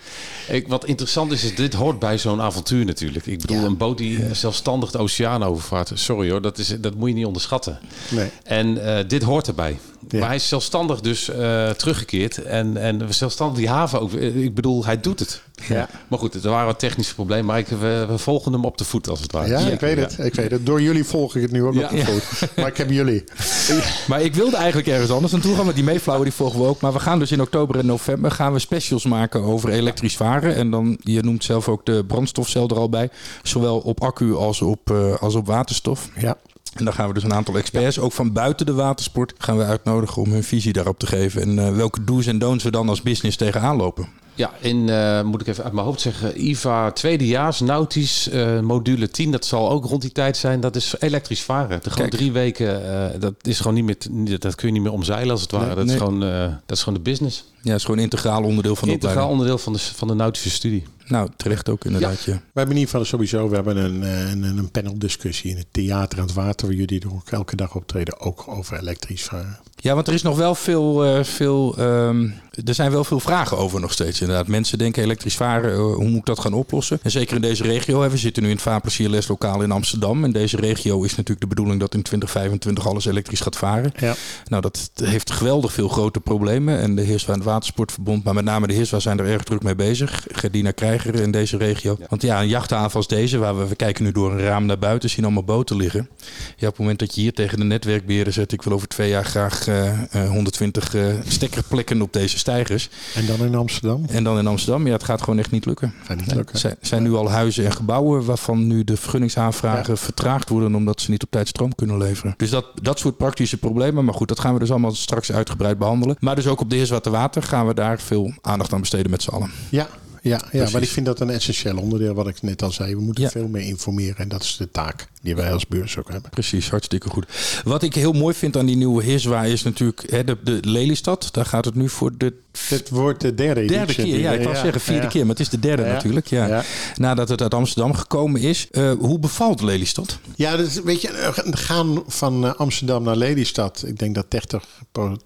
Ik, 0.49 0.67
wat 0.67 0.85
interessant 0.85 1.31
is, 1.31 1.43
is 1.43 1.55
dit 1.55 1.73
hoort 1.73 1.99
bij 1.99 2.17
zo'n 2.17 2.41
avontuur 2.41 2.85
natuurlijk. 2.85 3.25
Ik 3.25 3.41
bedoel, 3.41 3.63
een 3.63 3.77
boot 3.77 3.97
die 3.97 4.35
zelfstandig 4.35 4.91
de 4.91 4.97
oceaan 4.97 5.43
overvaart. 5.43 5.91
Sorry 5.93 6.31
hoor, 6.31 6.41
dat, 6.41 6.57
is, 6.57 6.75
dat 6.79 6.95
moet 6.95 7.09
je 7.09 7.15
niet 7.15 7.25
onderschatten. 7.25 7.79
Nee. 8.09 8.29
En 8.43 8.85
eh, 8.85 9.07
dit 9.07 9.23
hoort 9.23 9.47
erbij. 9.47 9.79
Ja. 10.09 10.19
Maar 10.19 10.27
hij 10.27 10.37
is 10.37 10.47
zelfstandig 10.47 11.01
dus 11.01 11.29
eh, 11.29 11.69
teruggekeerd. 11.69 12.43
En, 12.43 12.77
en 12.77 13.13
zelfstandig 13.13 13.57
die 13.57 13.69
haven 13.69 14.01
ook. 14.01 14.13
Eh, 14.13 14.43
Ik 14.43 14.55
bedoel, 14.55 14.85
hij 14.85 14.99
doet 14.99 15.19
het. 15.19 15.41
Ja. 15.67 15.89
Maar 16.07 16.19
goed, 16.19 16.33
er 16.33 16.49
waren 16.49 16.65
wat 16.65 16.79
technische 16.79 17.13
problemen. 17.13 17.45
Maar 17.45 17.59
ik, 17.59 17.67
we, 17.67 18.05
we 18.09 18.17
volgen 18.17 18.53
hem 18.53 18.65
op 18.65 18.77
de 18.77 18.83
voet 18.83 19.09
als 19.09 19.19
het 19.19 19.31
ware. 19.31 19.49
Ja, 19.49 19.59
ik 19.59 19.79
weet 19.79 19.97
het. 19.97 20.17
Ik 20.19 20.35
weet 20.35 20.51
het. 20.51 20.65
Door 20.65 20.81
jullie 20.81 21.03
volg 21.03 21.35
ik 21.35 21.41
het 21.41 21.51
nu 21.51 21.63
ook 21.63 21.75
op 21.75 21.89
de 21.89 22.05
voet. 22.05 22.49
Maar 22.55 22.67
ik 22.67 22.77
heb 22.77 22.89
jullie. 22.89 23.23
maar 24.09 24.21
ik 24.21 24.35
wilde 24.35 24.55
eigenlijk 24.57 24.87
ergens 24.87 25.11
anders 25.11 25.31
naartoe 25.31 25.55
gaan. 25.55 25.65
Maar 25.65 25.73
die 25.73 25.83
meeflauwen 25.83 26.27
die 26.27 26.35
volgen 26.35 26.59
we 26.59 26.65
ook. 26.65 26.81
Maar 26.81 26.93
we 26.93 26.99
gaan 26.99 27.19
dus 27.19 27.31
in 27.31 27.41
oktober 27.41 27.79
en 27.79 27.85
november 27.85 28.31
gaan 28.31 28.53
we 28.53 28.59
specials 28.59 29.05
maken 29.05 29.41
over 29.41 29.69
elektrisch 29.69 30.15
varen. 30.17 30.38
En 30.47 30.71
dan, 30.71 30.97
je 30.99 31.21
noemt 31.21 31.43
zelf 31.43 31.67
ook 31.67 31.85
de 31.85 32.03
brandstofcel 32.07 32.67
er 32.67 32.77
al 32.77 32.89
bij. 32.89 33.09
Zowel 33.43 33.77
op 33.77 34.01
accu 34.01 34.35
als 34.35 34.61
op, 34.61 34.91
uh, 34.91 35.15
als 35.15 35.35
op 35.35 35.47
waterstof. 35.47 36.09
Ja. 36.17 36.37
En 36.75 36.85
dan 36.85 36.93
gaan 36.93 37.07
we 37.07 37.13
dus 37.13 37.23
een 37.23 37.33
aantal 37.33 37.57
experts, 37.57 37.99
ook 37.99 38.11
van 38.11 38.33
buiten 38.33 38.65
de 38.65 38.73
watersport, 38.73 39.33
gaan 39.37 39.57
we 39.57 39.63
uitnodigen 39.63 40.21
om 40.21 40.31
hun 40.31 40.43
visie 40.43 40.73
daarop 40.73 40.99
te 40.99 41.07
geven. 41.07 41.41
En 41.41 41.57
uh, 41.57 41.75
welke 41.75 42.03
do's 42.03 42.25
en 42.25 42.39
don'ts 42.39 42.63
we 42.63 42.71
dan 42.71 42.89
als 42.89 43.01
business 43.01 43.37
tegenaan 43.37 43.75
lopen. 43.75 44.07
Ja, 44.39 44.51
in, 44.59 44.87
uh, 44.87 45.21
moet 45.21 45.41
ik 45.41 45.47
even 45.47 45.63
uit 45.63 45.73
mijn 45.73 45.85
hoofd 45.85 46.01
zeggen, 46.01 46.47
IVA 46.47 46.91
tweedejaars, 46.91 47.59
nautisch, 47.59 48.29
uh, 48.33 48.59
module 48.59 49.09
10. 49.09 49.31
Dat 49.31 49.45
zal 49.45 49.69
ook 49.69 49.85
rond 49.85 50.01
die 50.01 50.11
tijd 50.11 50.37
zijn. 50.37 50.59
Dat 50.59 50.75
is 50.75 50.95
elektrisch 50.99 51.43
varen. 51.43 51.79
De 51.83 51.89
gewoon 51.89 52.09
drie 52.09 52.31
weken, 52.31 52.81
uh, 52.81 53.19
dat 53.19 53.33
is 53.41 53.57
gewoon 53.57 53.73
niet 53.73 54.11
meer, 54.11 54.39
dat 54.39 54.55
kun 54.55 54.67
je 54.67 54.73
niet 54.73 54.81
meer 54.81 54.91
omzeilen 54.91 55.31
als 55.31 55.41
het 55.41 55.51
ware. 55.51 55.65
Nee, 55.65 55.75
dat, 55.75 55.85
nee. 55.85 55.95
Is 55.95 56.01
gewoon, 56.01 56.19
dat 56.65 56.77
is 56.77 56.83
gewoon 56.83 57.03
de 57.03 57.09
business. 57.09 57.45
Ja, 57.61 57.69
het 57.69 57.79
is 57.79 57.85
gewoon 57.85 57.99
integraal 57.99 58.43
onderdeel 58.43 58.75
van 58.75 58.87
de 58.87 58.93
Integraal 58.93 59.29
onderdeel 59.29 59.57
van 59.57 59.73
de, 59.73 59.79
van 59.79 60.07
de 60.07 60.13
nautische 60.13 60.49
studie. 60.49 60.85
Nou, 61.05 61.29
terecht 61.37 61.69
ook 61.69 61.85
inderdaad. 61.85 62.23
Ja. 62.23 62.33
We 62.33 62.39
hebben 62.53 62.75
in 62.75 62.81
ieder 62.81 62.89
geval 62.89 63.05
sowieso 63.05 63.49
we 63.49 63.55
hebben 63.55 63.77
een, 63.77 64.01
een, 64.31 64.57
een 64.57 64.71
paneldiscussie 64.71 65.51
in 65.51 65.57
het 65.57 65.67
theater 65.71 66.19
aan 66.19 66.25
het 66.25 66.33
water, 66.33 66.67
waar 66.67 66.75
jullie 66.75 66.99
er 66.99 67.13
ook 67.13 67.29
elke 67.29 67.55
dag 67.55 67.75
optreden, 67.75 68.19
ook 68.19 68.43
over 68.47 68.79
elektrisch 68.79 69.23
varen. 69.23 69.59
Ja, 69.75 69.93
want 69.93 70.07
er 70.07 70.13
is 70.13 70.21
nog 70.21 70.37
wel 70.37 70.55
veel, 70.55 71.05
uh, 71.05 71.23
veel 71.23 71.79
um, 71.79 72.33
er 72.65 72.73
zijn 72.73 72.91
wel 72.91 73.03
veel 73.03 73.19
vragen 73.19 73.57
over 73.57 73.79
nog 73.79 73.91
steeds 73.91 74.21
inderdaad. 74.21 74.47
Mensen 74.47 74.77
denken 74.77 75.03
elektrisch 75.03 75.35
varen, 75.35 75.71
uh, 75.71 75.77
hoe 75.77 76.07
moet 76.07 76.19
ik 76.19 76.25
dat 76.25 76.39
gaan 76.39 76.53
oplossen? 76.53 76.99
En 77.03 77.11
zeker 77.11 77.35
in 77.35 77.41
deze 77.41 77.63
regio, 77.63 78.01
hè, 78.01 78.09
we 78.09 78.17
zitten 78.17 78.43
nu 78.43 78.49
in 78.49 78.55
het 78.55 78.63
Vaarplezierles 78.63 79.27
lokaal 79.27 79.61
in 79.61 79.71
Amsterdam. 79.71 80.23
En 80.23 80.31
deze 80.31 80.57
regio 80.57 81.03
is 81.03 81.09
natuurlijk 81.09 81.41
de 81.41 81.47
bedoeling 81.47 81.79
dat 81.79 81.93
in 81.93 82.01
2025 82.01 82.87
alles 82.87 83.05
elektrisch 83.05 83.39
gaat 83.39 83.55
varen. 83.55 83.91
Ja. 83.97 84.15
Nou, 84.47 84.61
dat 84.61 84.91
heeft 85.03 85.31
geweldig 85.31 85.73
veel 85.73 85.87
grote 85.87 86.19
problemen. 86.19 86.79
En 86.79 86.95
de 86.95 87.01
Heerswa 87.01 87.33
en 87.33 87.39
het 87.39 87.47
Watersportverbond, 87.47 88.23
maar 88.23 88.33
met 88.33 88.43
name 88.43 88.67
de 88.67 88.73
Heerswa 88.73 88.99
zijn 88.99 89.19
er 89.19 89.25
erg 89.25 89.43
druk 89.43 89.63
mee 89.63 89.75
bezig. 89.75 90.25
Gerdina 90.31 90.71
Krijger 90.71 91.15
in 91.15 91.31
deze 91.31 91.57
regio. 91.57 91.95
Ja. 91.99 92.05
Want 92.09 92.21
ja, 92.21 92.41
een 92.41 92.47
jachthaven 92.47 92.95
als 92.95 93.07
deze, 93.07 93.37
waar 93.37 93.57
we, 93.57 93.67
we 93.67 93.75
kijken 93.75 94.03
nu 94.03 94.11
door 94.11 94.31
een 94.31 94.39
raam 94.39 94.65
naar 94.65 94.79
buiten, 94.79 95.09
zien 95.09 95.23
allemaal 95.23 95.43
boten 95.43 95.75
liggen. 95.75 96.09
Ja, 96.57 96.67
op 96.67 96.73
het 96.73 96.77
moment 96.77 96.99
dat 96.99 97.15
je 97.15 97.21
hier 97.21 97.33
tegen 97.33 97.57
de 97.57 97.63
netwerkbeheerder 97.63 98.33
zet, 98.33 98.51
ik 98.51 98.61
wil 98.61 98.73
over 98.73 98.87
twee 98.87 99.09
jaar 99.09 99.25
graag 99.25 99.67
uh, 99.67 100.01
uh, 100.15 100.29
120 100.29 100.93
uh, 100.93 101.13
stekkerplekken 101.27 102.01
op 102.01 102.13
deze 102.13 102.37
stijgers. 102.49 102.89
En 103.15 103.25
dan 103.25 103.45
in 103.45 103.55
Amsterdam? 103.55 104.05
En 104.09 104.23
dan 104.23 104.37
in 104.37 104.47
Amsterdam. 104.47 104.87
Ja, 104.87 104.93
het 104.93 105.03
gaat 105.03 105.21
gewoon 105.21 105.39
echt 105.39 105.51
niet 105.51 105.65
lukken. 105.65 105.93
Gaat 106.03 106.17
niet 106.17 106.33
lukken. 106.33 106.53
Er 106.53 106.59
zijn, 106.59 106.75
zijn 106.81 107.03
nu 107.03 107.13
al 107.13 107.29
huizen 107.29 107.65
en 107.65 107.71
gebouwen 107.71 108.25
waarvan 108.25 108.67
nu 108.67 108.83
de 108.83 108.97
vergunningsaanvragen 108.97 109.93
ja. 109.93 109.99
vertraagd 109.99 110.49
worden 110.49 110.75
omdat 110.75 111.01
ze 111.01 111.11
niet 111.11 111.23
op 111.23 111.31
tijd 111.31 111.47
stroom 111.47 111.75
kunnen 111.75 111.97
leveren. 111.97 112.33
Dus 112.37 112.49
dat, 112.49 112.65
dat 112.81 112.99
soort 112.99 113.17
praktische 113.17 113.57
problemen. 113.57 114.05
Maar 114.05 114.13
goed, 114.13 114.27
dat 114.27 114.39
gaan 114.39 114.53
we 114.53 114.59
dus 114.59 114.71
allemaal 114.71 114.95
straks 114.95 115.31
uitgebreid 115.31 115.77
behandelen. 115.77 116.15
Maar 116.19 116.35
dus 116.35 116.47
ook 116.47 116.61
op 116.61 116.69
de 116.69 116.75
Heerswater 116.75 117.11
Water 117.11 117.43
gaan 117.43 117.67
we 117.67 117.73
daar 117.73 117.99
veel 117.99 118.33
aandacht 118.41 118.73
aan 118.73 118.79
besteden 118.79 119.11
met 119.11 119.21
z'n 119.21 119.29
allen. 119.29 119.51
Ja, 119.69 119.87
ja, 120.21 120.41
ja 120.51 120.69
maar 120.71 120.81
ik 120.81 120.89
vind 120.89 121.05
dat 121.05 121.19
een 121.19 121.29
essentieel 121.29 121.77
onderdeel 121.77 122.13
wat 122.13 122.27
ik 122.27 122.41
net 122.41 122.61
al 122.61 122.71
zei. 122.71 122.95
We 122.95 123.01
moeten 123.01 123.23
ja. 123.23 123.29
veel 123.29 123.47
meer 123.47 123.61
informeren 123.61 124.17
en 124.17 124.27
dat 124.27 124.43
is 124.43 124.57
de 124.57 124.71
taak 124.71 125.07
die 125.21 125.35
wij 125.35 125.53
als 125.53 125.67
beurs 125.67 125.97
ook 125.97 126.11
hebben. 126.11 126.31
Precies, 126.31 126.69
hartstikke 126.69 127.09
goed. 127.09 127.25
Wat 127.63 127.83
ik 127.83 127.93
heel 127.93 128.11
mooi 128.11 128.35
vind 128.35 128.57
aan 128.57 128.65
die 128.65 128.75
nieuwe 128.75 129.03
Heerswa 129.03 129.43
is 129.43 129.63
natuurlijk 129.63 130.11
hè, 130.11 130.23
de, 130.23 130.37
de 130.43 130.59
Lelystad. 130.61 131.29
Daar 131.31 131.45
gaat 131.45 131.65
het 131.65 131.75
nu 131.75 131.89
voor 131.89 132.17
de... 132.17 132.33
Het 132.67 132.89
wordt 132.89 133.21
de 133.21 133.33
derde. 133.33 133.65
Derde 133.65 133.93
keer, 133.93 134.19
ja. 134.19 134.31
Ik 134.31 134.43
wou 134.43 134.55
ja, 134.55 134.61
zeggen 134.61 134.81
vierde 134.81 135.01
ja. 135.01 135.07
keer, 135.07 135.21
maar 135.21 135.29
het 135.29 135.39
is 135.39 135.49
de 135.49 135.59
derde 135.59 135.83
natuurlijk. 135.83 136.27
Ja. 136.27 136.63
Nadat 136.95 137.29
het 137.29 137.41
uit 137.41 137.53
Amsterdam 137.53 137.93
gekomen 137.93 138.41
is. 138.41 138.67
Uh, 138.71 138.91
hoe 138.99 139.19
bevalt 139.19 139.61
Lelystad? 139.61 140.19
Ja, 140.35 140.57
dus, 140.57 140.81
weet 140.81 141.01
je, 141.01 141.31
gaan 141.51 142.03
van 142.07 142.57
Amsterdam 142.57 143.03
naar 143.03 143.15
Lelystad. 143.15 143.83
Ik 143.87 143.99
denk 143.99 144.15
dat 144.15 144.31
30, 144.31 144.63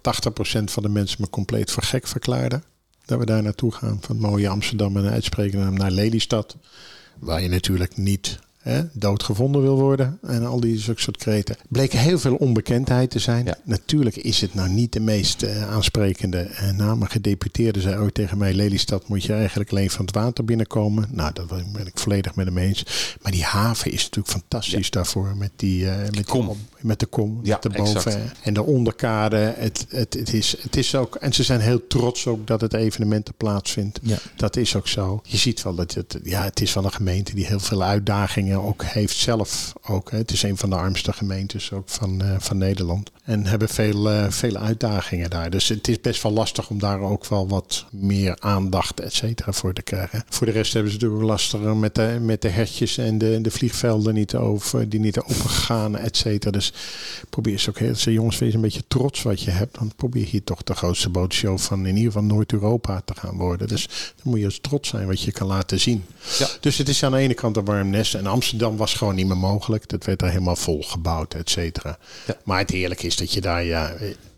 80 0.00 0.32
procent 0.32 0.70
van 0.70 0.82
de 0.82 0.88
mensen 0.88 1.16
me 1.20 1.30
compleet 1.30 1.70
voor 1.70 1.82
gek 1.82 2.06
verklaarden 2.06 2.62
dat 3.04 3.18
we 3.18 3.26
daar 3.26 3.42
naartoe 3.42 3.72
gaan. 3.72 3.98
Van 4.00 4.16
mooie 4.16 4.48
Amsterdam 4.48 4.96
en 4.96 5.10
uitspreken 5.10 5.74
naar 5.74 5.90
Lelystad. 5.90 6.56
Waar 7.18 7.42
je 7.42 7.48
natuurlijk 7.48 7.96
niet 7.96 8.38
hè, 8.64 8.82
doodgevonden 8.92 9.62
wil 9.62 9.76
worden. 9.76 10.18
En 10.22 10.46
al 10.46 10.60
die 10.60 10.80
soort 10.80 11.16
kreten. 11.16 11.56
Bleek 11.68 11.92
heel 11.92 12.18
veel 12.18 12.34
onbekendheid 12.34 13.10
te 13.10 13.18
zijn. 13.18 13.44
Ja. 13.44 13.56
Natuurlijk 13.64 14.16
is 14.16 14.40
het 14.40 14.54
nou 14.54 14.68
niet 14.68 14.92
de 14.92 15.00
meest 15.00 15.42
uh, 15.42 15.70
aansprekende 15.70 16.48
uh, 16.50 16.70
naam. 16.70 17.02
Gedeputeerde 17.04 17.80
zei 17.80 17.98
ooit 17.98 18.14
tegen 18.14 18.38
mij: 18.38 18.54
Lelystad 18.54 19.08
moet 19.08 19.24
je 19.24 19.32
eigenlijk 19.32 19.70
alleen 19.70 19.90
van 19.90 20.04
het 20.04 20.14
water 20.14 20.44
binnenkomen. 20.44 21.08
Nou, 21.10 21.32
dat 21.32 21.48
ben 21.48 21.86
ik 21.86 21.98
volledig 21.98 22.34
met 22.34 22.46
hem 22.46 22.58
eens. 22.58 22.84
Maar 23.22 23.32
die 23.32 23.44
haven 23.44 23.92
is 23.92 24.02
natuurlijk 24.02 24.34
fantastisch 24.34 24.84
ja. 24.84 24.90
daarvoor. 24.90 25.36
Met, 25.36 25.50
die, 25.56 25.82
uh, 25.82 25.94
met, 26.10 26.24
kom. 26.26 26.46
Die, 26.46 26.56
met 26.80 27.00
de 27.00 27.06
kom. 27.06 27.40
Ja, 27.42 27.58
de 27.60 27.70
boven. 27.70 28.32
En 28.42 28.54
de 28.54 28.62
onderkade. 28.62 29.36
Het, 29.36 29.86
het, 29.88 30.14
het, 30.14 30.32
is, 30.32 30.56
het 30.60 30.76
is 30.76 30.94
ook. 30.94 31.14
En 31.14 31.32
ze 31.32 31.42
zijn 31.42 31.60
heel 31.60 31.86
trots 31.86 32.26
ook 32.26 32.46
dat 32.46 32.60
het 32.60 32.74
evenement 32.74 33.28
er 33.28 33.34
plaatsvindt. 33.34 34.00
Ja. 34.02 34.18
Dat 34.36 34.56
is 34.56 34.76
ook 34.76 34.88
zo. 34.88 35.20
Je 35.24 35.36
ziet 35.36 35.62
wel 35.62 35.74
dat 35.74 35.94
het. 35.94 36.18
Ja, 36.22 36.42
het 36.42 36.60
is 36.60 36.74
wel 36.74 36.84
een 36.84 36.92
gemeente 36.92 37.34
die 37.34 37.46
heel 37.46 37.60
veel 37.60 37.82
uitdagingen 37.82 38.53
ook 38.60 38.84
heeft 38.84 39.16
zelf 39.16 39.72
ook. 39.86 40.10
Hè. 40.10 40.18
Het 40.18 40.30
is 40.30 40.42
een 40.42 40.56
van 40.56 40.70
de 40.70 40.76
armste 40.76 41.12
gemeentes 41.12 41.72
ook 41.72 41.88
van, 41.88 42.22
uh, 42.22 42.34
van 42.38 42.58
Nederland. 42.58 43.10
En 43.24 43.46
hebben 43.46 43.68
veel, 43.68 44.10
uh, 44.10 44.30
veel 44.30 44.56
uitdagingen 44.56 45.30
daar. 45.30 45.50
Dus 45.50 45.68
het 45.68 45.88
is 45.88 46.00
best 46.00 46.22
wel 46.22 46.32
lastig 46.32 46.68
om 46.68 46.78
daar 46.78 47.00
ook 47.00 47.26
wel 47.26 47.48
wat 47.48 47.84
meer 47.90 48.36
aandacht, 48.38 49.00
et 49.00 49.12
cetera, 49.12 49.52
voor 49.52 49.72
te 49.72 49.82
krijgen. 49.82 50.24
Voor 50.28 50.46
de 50.46 50.52
rest 50.52 50.72
hebben 50.72 50.92
ze 50.92 50.98
natuurlijk 50.98 51.24
lastiger 51.24 51.76
met 51.76 51.94
de, 51.94 52.18
met 52.20 52.42
de 52.42 52.48
hertjes 52.48 52.98
en 52.98 53.18
de, 53.18 53.38
de 53.40 53.50
vliegvelden 53.50 54.14
niet 54.14 54.34
over, 54.34 54.88
die 54.88 55.00
niet 55.00 55.18
open 55.18 55.50
gaan, 55.50 55.96
et 55.96 56.16
cetera. 56.16 56.50
Dus 56.50 56.72
probeer 57.30 57.52
eens 57.52 57.68
ook 57.68 57.78
heel, 57.78 57.94
jongens, 57.94 58.38
wees 58.38 58.54
een 58.54 58.60
beetje 58.60 58.84
trots 58.88 59.22
wat 59.22 59.40
je 59.40 59.50
hebt. 59.50 59.78
Dan 59.78 59.92
probeer 59.96 60.26
hier 60.26 60.44
toch 60.44 60.62
de 60.62 60.74
grootste 60.74 61.08
bootshow 61.08 61.58
van 61.58 61.86
in 61.86 61.96
ieder 61.96 62.12
geval 62.12 62.26
Noord-Europa 62.26 63.02
te 63.04 63.14
gaan 63.14 63.36
worden. 63.36 63.68
Dus 63.68 63.86
dan 63.86 64.22
moet 64.22 64.38
je 64.38 64.44
eens 64.44 64.58
trots 64.60 64.88
zijn 64.88 65.06
wat 65.06 65.20
je 65.20 65.32
kan 65.32 65.46
laten 65.46 65.80
zien. 65.80 66.04
Ja. 66.38 66.48
Dus 66.60 66.78
het 66.78 66.88
is 66.88 67.02
aan 67.02 67.12
de 67.12 67.18
ene 67.18 67.34
kant 67.34 67.56
een 67.56 67.64
warm 67.64 67.90
nest. 67.90 68.14
En 68.14 68.26
Amsterdam 68.26 68.42
was 68.76 68.94
gewoon 68.94 69.14
niet 69.14 69.26
meer 69.26 69.36
mogelijk. 69.36 69.88
Dat 69.88 70.04
werd 70.04 70.22
er 70.22 70.28
helemaal 70.28 70.56
vol 70.56 70.82
gebouwd, 70.82 71.34
et 71.34 71.50
cetera. 71.50 71.98
Ja. 72.26 72.36
Maar 72.44 72.58
het 72.58 72.70
heerlijke 72.70 73.06
is 73.06 73.16
dat 73.16 73.32
je 73.32 73.40
daar, 73.40 73.64
ja, 73.64 73.94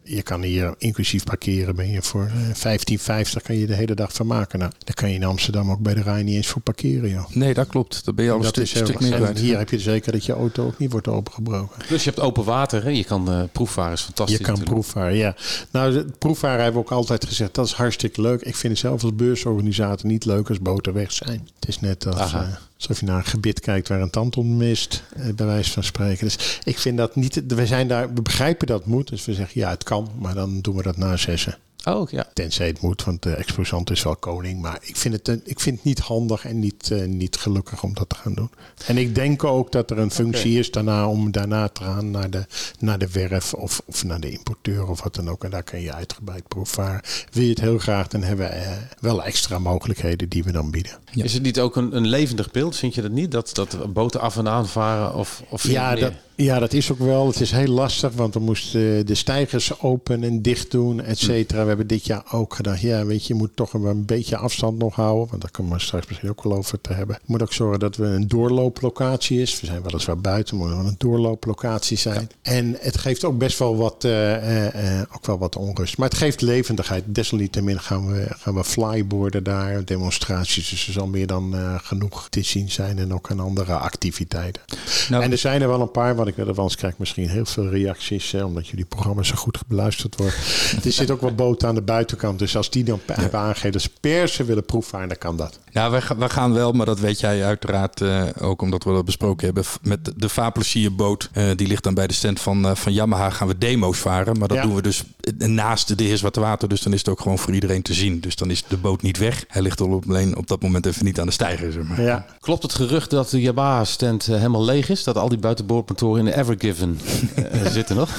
je 0.07 0.23
kan 0.23 0.43
hier 0.43 0.75
inclusief 0.79 1.25
parkeren, 1.25 1.77
ben 1.77 1.91
je 1.91 2.03
voor 2.03 2.31
15,50 2.31 3.43
kan 3.43 3.57
je 3.57 3.67
de 3.67 3.75
hele 3.75 3.95
dag 3.95 4.13
vermaken. 4.13 4.59
Nou, 4.59 4.73
dan 4.85 4.95
kan 4.95 5.09
je 5.09 5.15
in 5.15 5.25
Amsterdam 5.25 5.71
ook 5.71 5.81
bij 5.81 5.95
de 5.95 6.03
Rijn 6.03 6.25
niet 6.25 6.35
eens 6.35 6.47
voor 6.47 6.63
parkeren, 6.63 7.11
joh. 7.11 7.31
Nee, 7.31 7.55
dat 7.55 7.67
klopt. 7.67 8.05
Dan 8.05 8.15
ben 8.15 8.25
je 8.25 8.31
al 8.31 8.37
een 8.37 8.43
dat 8.43 8.53
stuk, 8.53 8.65
is 8.65 8.73
heel, 8.73 8.87
stuk 8.87 9.01
meer 9.01 9.13
kwijt. 9.13 9.39
hier 9.39 9.59
heb 9.59 9.71
je 9.71 9.79
zeker 9.79 10.13
dat 10.13 10.25
je 10.25 10.33
auto 10.33 10.67
ook 10.67 10.79
niet 10.79 10.93
wordt 10.93 11.09
opengebroken. 11.09 11.87
Plus 11.87 12.05
je 12.05 12.11
hebt 12.11 12.23
open 12.23 12.45
water, 12.45 12.83
hè? 12.83 12.91
je 12.91 13.05
kan 13.05 13.33
uh, 13.33 13.43
proefvaren, 13.53 13.93
is 13.93 14.01
fantastisch. 14.01 14.39
Je 14.39 14.45
kan 14.45 14.55
natuurlijk. 14.55 14.81
proefvaren, 14.81 15.17
ja. 15.17 15.37
Nou, 15.71 16.05
proefvaren 16.19 16.63
hebben 16.63 16.83
we 16.83 16.87
ook 16.87 16.93
altijd 16.93 17.25
gezegd, 17.25 17.55
dat 17.55 17.67
is 17.67 17.73
hartstikke 17.73 18.21
leuk. 18.21 18.43
Ik 18.43 18.57
vind 18.57 18.73
het 18.73 18.83
zelf 18.83 19.03
als 19.03 19.15
beursorganisator 19.15 20.07
niet 20.07 20.25
leuk 20.25 20.49
als 20.49 20.61
boten 20.61 20.93
weg 20.93 21.13
zijn. 21.13 21.49
Het 21.55 21.69
is 21.69 21.81
net 21.81 22.07
als... 22.07 22.35
Uh, 22.77 22.83
Alsof 22.83 23.01
je 23.01 23.07
naar 23.07 23.17
een 23.17 23.25
gebied 23.25 23.61
kijkt 23.61 23.89
waar 23.89 24.01
een 24.01 24.11
tand 24.11 24.37
om 24.37 24.57
mist, 24.57 25.03
eh, 25.17 25.35
bij 25.35 25.47
wijze 25.47 25.71
van 25.71 25.85
spreken. 25.85 26.25
Dus 26.27 26.61
ik 26.65 26.79
vind 26.79 26.97
dat 26.97 27.17
niet. 27.17 27.43
We, 27.47 27.67
zijn 27.67 27.89
daar, 27.89 28.15
we 28.15 28.23
begrijpen 28.23 28.67
dat 28.67 28.87
moet. 28.87 29.09
Dus 29.09 29.25
we 29.25 29.35
zeggen 29.35 29.61
ja, 29.61 29.71
het 29.71 29.85
kan, 29.85 30.11
maar 30.19 30.35
dan 30.35 30.61
doen 30.61 30.77
we 30.77 30.83
dat 30.83 30.97
na 30.97 31.17
zessen. 31.17 31.59
Oh, 31.89 32.11
ja. 32.11 32.27
Tenzij 32.33 32.67
het 32.67 32.81
moet, 32.81 33.05
want 33.05 33.23
de 33.23 33.35
exposant 33.35 33.91
is 33.91 34.03
wel 34.03 34.17
koning. 34.17 34.61
Maar 34.61 34.79
ik 34.81 34.97
vind 34.97 35.27
het, 35.27 35.41
ik 35.45 35.61
vind 35.61 35.77
het 35.77 35.85
niet 35.85 35.99
handig 35.99 36.45
en 36.45 36.59
niet, 36.59 36.91
uh, 36.93 37.05
niet 37.05 37.37
gelukkig 37.37 37.83
om 37.83 37.95
dat 37.95 38.09
te 38.09 38.15
gaan 38.15 38.35
doen. 38.35 38.51
En 38.87 38.99
ik 38.99 39.15
denk 39.15 39.45
ook 39.45 39.73
dat 39.73 39.91
er 39.91 39.99
een 39.99 40.11
functie 40.11 40.51
okay. 40.51 40.61
is 40.61 40.71
daarna 40.71 41.09
om 41.09 41.31
daarna 41.31 41.69
te 41.69 41.83
gaan 41.83 42.11
naar 42.11 42.31
de, 42.31 42.47
naar 42.79 42.99
de 42.99 43.09
werf 43.13 43.55
of, 43.55 43.83
of 43.85 44.05
naar 44.05 44.21
de 44.21 44.31
importeur 44.31 44.89
of 44.89 45.03
wat 45.03 45.15
dan 45.15 45.31
ook. 45.31 45.45
En 45.45 45.51
daar 45.51 45.63
kan 45.63 45.81
je 45.81 45.93
uitgebreid 45.93 46.49
proefvaren. 46.49 47.01
Wil 47.33 47.43
je 47.43 47.51
het 47.51 47.61
heel 47.61 47.79
graag, 47.79 48.09
dan 48.09 48.23
hebben 48.23 48.49
we 48.49 48.55
uh, 48.55 48.71
wel 49.01 49.25
extra 49.25 49.59
mogelijkheden 49.59 50.29
die 50.29 50.45
we 50.45 50.53
dan 50.53 50.71
bieden. 50.71 50.93
Ja. 51.13 51.25
Is 51.25 51.35
het 51.35 51.43
niet 51.43 51.61
ook 51.61 51.77
een, 51.77 51.97
een 51.97 52.07
levendig 52.07 52.51
beeld? 52.51 52.77
Vind 52.77 52.95
je 52.95 53.03
dat 53.03 53.11
niet? 53.11 53.31
Dat, 53.31 53.51
dat 53.55 53.93
boten 53.93 54.21
af 54.21 54.37
en 54.37 54.49
aan 54.49 54.69
varen? 54.69 55.15
Of, 55.15 55.43
of 55.49 55.69
ja, 55.69 55.95
dat, 55.95 56.13
ja, 56.35 56.59
dat 56.59 56.73
is 56.73 56.93
ook 56.93 56.99
wel. 56.99 57.27
Het 57.27 57.41
is 57.41 57.51
heel 57.51 57.73
lastig, 57.73 58.13
want 58.13 58.35
we 58.35 58.41
moesten 58.41 59.07
de 59.07 59.15
stijgers 59.15 59.81
open 59.81 60.25
en 60.25 60.43
dicht 60.43 60.71
doen, 60.71 61.01
et 61.01 61.19
cetera. 61.19 61.67
We 61.67 61.76
hebben 61.77 61.97
dit 61.97 62.07
jaar 62.07 62.23
ook 62.33 62.55
gedacht, 62.55 62.81
ja, 62.81 63.05
weet 63.05 63.27
je, 63.27 63.33
je 63.33 63.39
moet 63.39 63.57
toch 63.57 63.73
een 63.73 64.05
beetje 64.05 64.37
afstand 64.37 64.79
nog 64.79 64.95
houden. 64.95 65.29
Want 65.29 65.43
daar 65.43 65.51
komen 65.51 65.73
we 65.73 65.83
straks 65.83 66.07
misschien 66.07 66.31
ook 66.31 66.43
wel 66.43 66.57
over 66.57 66.81
te 66.81 66.93
hebben. 66.93 67.17
Je 67.21 67.33
moet 67.33 67.43
ook 67.43 67.53
zorgen 67.53 67.79
dat 67.79 67.97
we 67.97 68.05
een 68.05 68.29
doorlooplocatie 68.29 69.41
is. 69.41 69.61
We 69.61 69.67
zijn 69.67 69.83
weliswaar 69.83 70.19
buiten, 70.19 70.57
maar 70.57 70.71
een 70.71 70.95
doorlooplocatie 70.99 71.97
zijn. 71.97 72.29
Ja. 72.43 72.53
En 72.53 72.77
het 72.81 72.99
geeft 72.99 73.25
ook 73.25 73.39
best 73.39 73.59
wel 73.59 73.77
wat, 73.77 74.05
uh, 74.05 74.95
uh, 74.95 75.01
ook 75.13 75.27
wel 75.27 75.39
wat 75.39 75.57
onrust. 75.57 75.99
Maar 75.99 76.09
het 76.09 76.19
geeft 76.19 76.41
levendigheid. 76.41 77.05
Desalniettemin 77.07 77.81
gaan 77.81 78.07
we, 78.13 78.27
gaan 78.29 78.55
we 78.55 78.65
flyboarden 78.65 79.45
daar, 79.45 79.85
demonstraties. 79.85 80.71
Dus 80.71 80.87
er 80.87 80.93
zal 80.93 81.07
meer 81.07 81.27
dan 81.27 81.55
uh, 81.55 81.75
genoeg 81.83 82.29
te 82.29 82.43
zien 82.43 82.71
zijn 82.71 82.99
en 82.99 83.15
ook 83.15 83.31
aan 83.31 83.41
andere 83.41 83.75
activiteiten. 83.75 84.63
Nou, 85.09 85.23
en 85.23 85.33
er 85.33 85.39
zijn 85.39 85.63
er 85.63 85.69
wel 85.69 85.81
een 85.81 85.91
paar, 85.91 86.17
want 86.17 86.29
ik 86.29 86.37
weet 86.37 86.55
wel 86.57 86.65
eens 86.65 86.77
krijg 86.77 86.99
misschien 86.99 87.29
heel 87.29 87.45
veel 87.45 87.69
reacties, 87.69 88.31
hè, 88.31 88.45
omdat 88.45 88.69
jullie 88.69 88.85
programma's 88.85 89.29
zo 89.29 89.35
goed 89.35 89.59
beluisterd 89.67 90.17
worden. 90.17 90.35
er 90.85 90.93
zit 90.93 91.11
ook 91.11 91.21
wat 91.21 91.37
boten 91.37 91.66
aan 91.67 91.75
de 91.75 91.83
buitenkant. 91.83 92.39
Dus 92.39 92.57
als 92.57 92.71
die 92.71 92.85
dan 92.85 93.01
hebben 93.13 93.41
aangegeven 93.41 93.73
dat 93.73 93.83
ze 93.83 93.91
persen 94.01 94.47
willen 94.47 94.65
proefvaren, 94.65 95.09
dan 95.09 95.19
kan 95.19 95.37
dat. 95.37 95.59
Ja, 95.71 95.91
wij, 95.91 96.03
wij 96.19 96.29
gaan 96.29 96.53
wel, 96.53 96.73
maar 96.73 96.87
dat 96.87 97.01
weet 97.01 97.21
jij 97.21 97.45
uiteraard 97.45 98.01
uh, 98.01 98.23
ook 98.41 98.63
omdat 98.63 98.85
we 98.85 98.93
dat 98.93 99.05
besproken 99.05 99.45
hebben. 99.45 99.65
Met 99.83 100.13
de 100.17 100.29
Vaplesier 100.29 100.95
boot, 100.95 101.31
uh, 101.33 101.45
die 101.57 101.67
ligt 101.67 101.83
dan 101.83 101.95
bij 101.95 102.07
de 102.07 102.13
stand 102.15 102.41
van, 102.41 102.67
uh, 102.67 102.75
van 102.75 102.93
Yamaha, 102.93 103.31
gaan 103.31 103.49
we 103.49 103.59
demo's 103.59 103.99
varen. 103.99 104.39
Maar 104.39 104.49
dat 104.49 104.57
ja. 104.57 104.63
doen 104.63 104.75
we 104.75 104.83
dus 104.83 105.05
naast 105.39 105.99
de 105.99 106.05
Heerswarte 106.05 106.41
Water. 106.41 106.69
Dus 106.69 106.81
dan 106.81 106.93
is 106.93 106.99
het 106.99 107.09
ook 107.09 107.21
gewoon 107.21 107.39
voor 107.39 107.55
iedereen 107.55 107.83
te 107.83 107.95
zien. 107.95 108.21
Dus 108.21 108.37
dan 108.37 108.51
is 108.51 108.65
de 108.69 108.77
boot 108.77 109.03
niet 109.03 109.19
weg. 109.19 109.45
Hij 109.49 109.63
ligt 109.63 109.81
alleen 109.81 110.37
op 110.37 110.47
dat 110.47 110.63
moment 110.63 110.87
even 110.87 111.05
niet 111.05 111.21
aan 111.21 111.27
de 111.27 111.33
stijger. 111.33 111.73
Zeg 111.73 111.83
maar. 111.83 112.03
ja. 112.03 112.27
Klopt 112.41 112.63
het 112.63 112.75
gerucht 112.75 113.11
dat 113.11 113.31
de 113.31 113.41
Yamaha 113.41 113.85
stand 113.85 114.27
helemaal 114.27 114.65
leeg 114.65 114.89
is? 114.89 115.05
Dat 115.05 115.17
al 115.17 115.29
die 115.29 115.39
buitenboordmotoren 115.39 116.19
in 116.19 116.25
de 116.25 116.39
Evergiven 116.39 117.01
zitten 117.77 117.97
nog? 117.97 118.11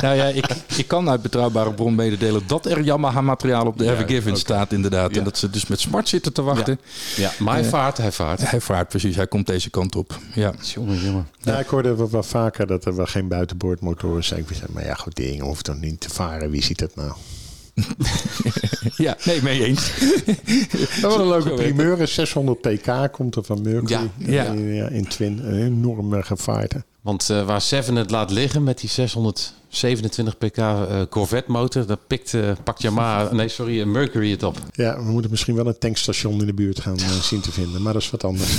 nou 0.00 0.16
ja, 0.16 0.24
ik, 0.24 0.46
ik 0.76 0.88
kan 0.88 1.08
uit 1.08 1.22
betrouwbare 1.22 1.72
bron 1.72 1.94
mededelen 1.94 2.42
dat 2.46 2.66
er 2.66 2.82
Yamaha 2.86 3.20
materiaal 3.20 3.66
op 3.66 3.78
de 3.78 3.90
Evergiven 3.90 4.30
okay. 4.30 4.40
staat 4.40 4.72
inderdaad. 4.72 5.10
Ja. 5.10 5.18
En 5.18 5.24
dat 5.24 5.38
ze 5.38 5.50
dus 5.50 5.66
met 5.66 5.80
smart 5.80 6.08
zitten 6.08 6.32
te 6.32 6.42
wachten. 6.42 6.80
Ja, 7.16 7.22
ja 7.22 7.44
maar 7.44 7.54
hij 7.54 7.64
uh, 7.64 7.68
vaart, 7.68 7.96
hij 7.96 8.12
vaart. 8.12 8.50
Hij 8.50 8.60
vaart, 8.60 8.88
precies. 8.88 9.16
Hij 9.16 9.26
komt 9.26 9.46
deze 9.46 9.70
kant 9.70 9.96
op. 9.96 10.18
Ja, 10.34 10.54
jongen, 10.74 11.00
jongen. 11.00 11.28
Ja, 11.40 11.58
ik 11.58 11.66
hoorde 11.66 11.94
wel, 11.94 12.10
wel 12.10 12.22
vaker 12.22 12.66
dat 12.66 12.84
er 12.84 12.96
wel 12.96 13.06
geen 13.06 13.28
buitenboordmotoren 13.28 14.24
zijn. 14.24 14.44
Maar 14.70 14.84
ja, 14.84 14.94
goed, 14.94 15.16
die 15.16 15.30
dingen 15.30 15.44
hoeft 15.44 15.64
dan 15.64 15.80
niet 15.80 16.00
te 16.00 16.10
varen. 16.10 16.50
Wie 16.50 16.62
ziet 16.62 16.78
dat 16.78 16.94
nou? 16.94 17.12
ja, 19.06 19.16
nee, 19.24 19.42
mee 19.42 19.64
eens. 19.64 19.92
dat 21.00 21.12
was 21.12 21.16
een 21.16 21.28
leuke 21.28 21.54
primeur. 21.54 22.08
600 22.08 22.60
pk 22.60 23.12
komt 23.12 23.36
er 23.36 23.44
van 23.44 23.62
Mercury. 23.62 24.10
Ja, 24.18 24.32
ja. 24.32 24.44
In, 24.44 24.90
in 24.90 25.08
Twin. 25.08 25.38
Een 25.44 25.64
enorme 25.64 26.22
gevaarte. 26.22 26.84
Want 27.06 27.28
uh, 27.30 27.46
waar 27.46 27.60
Seven 27.60 27.96
het 27.96 28.10
laat 28.10 28.30
liggen 28.30 28.62
met 28.62 28.78
die 28.78 28.90
627 28.90 30.38
pk 30.38 30.56
uh, 30.56 31.02
Corvette 31.10 31.50
motor, 31.50 31.86
daar 31.86 31.96
pikt, 32.06 32.32
uh, 32.32 32.50
pakt 32.64 32.82
Yamaha, 32.82 33.32
nee 33.32 33.48
sorry, 33.48 33.84
Mercury 33.84 34.30
het 34.30 34.42
op. 34.42 34.58
Ja, 34.72 34.96
we 34.96 35.10
moeten 35.10 35.30
misschien 35.30 35.54
wel 35.54 35.66
een 35.66 35.78
tankstation 35.78 36.40
in 36.40 36.46
de 36.46 36.54
buurt 36.54 36.80
gaan 36.80 36.98
zien 37.22 37.40
te 37.40 37.52
vinden, 37.52 37.82
maar 37.82 37.92
dat 37.92 38.02
is 38.02 38.10
wat 38.10 38.24
anders. 38.24 38.50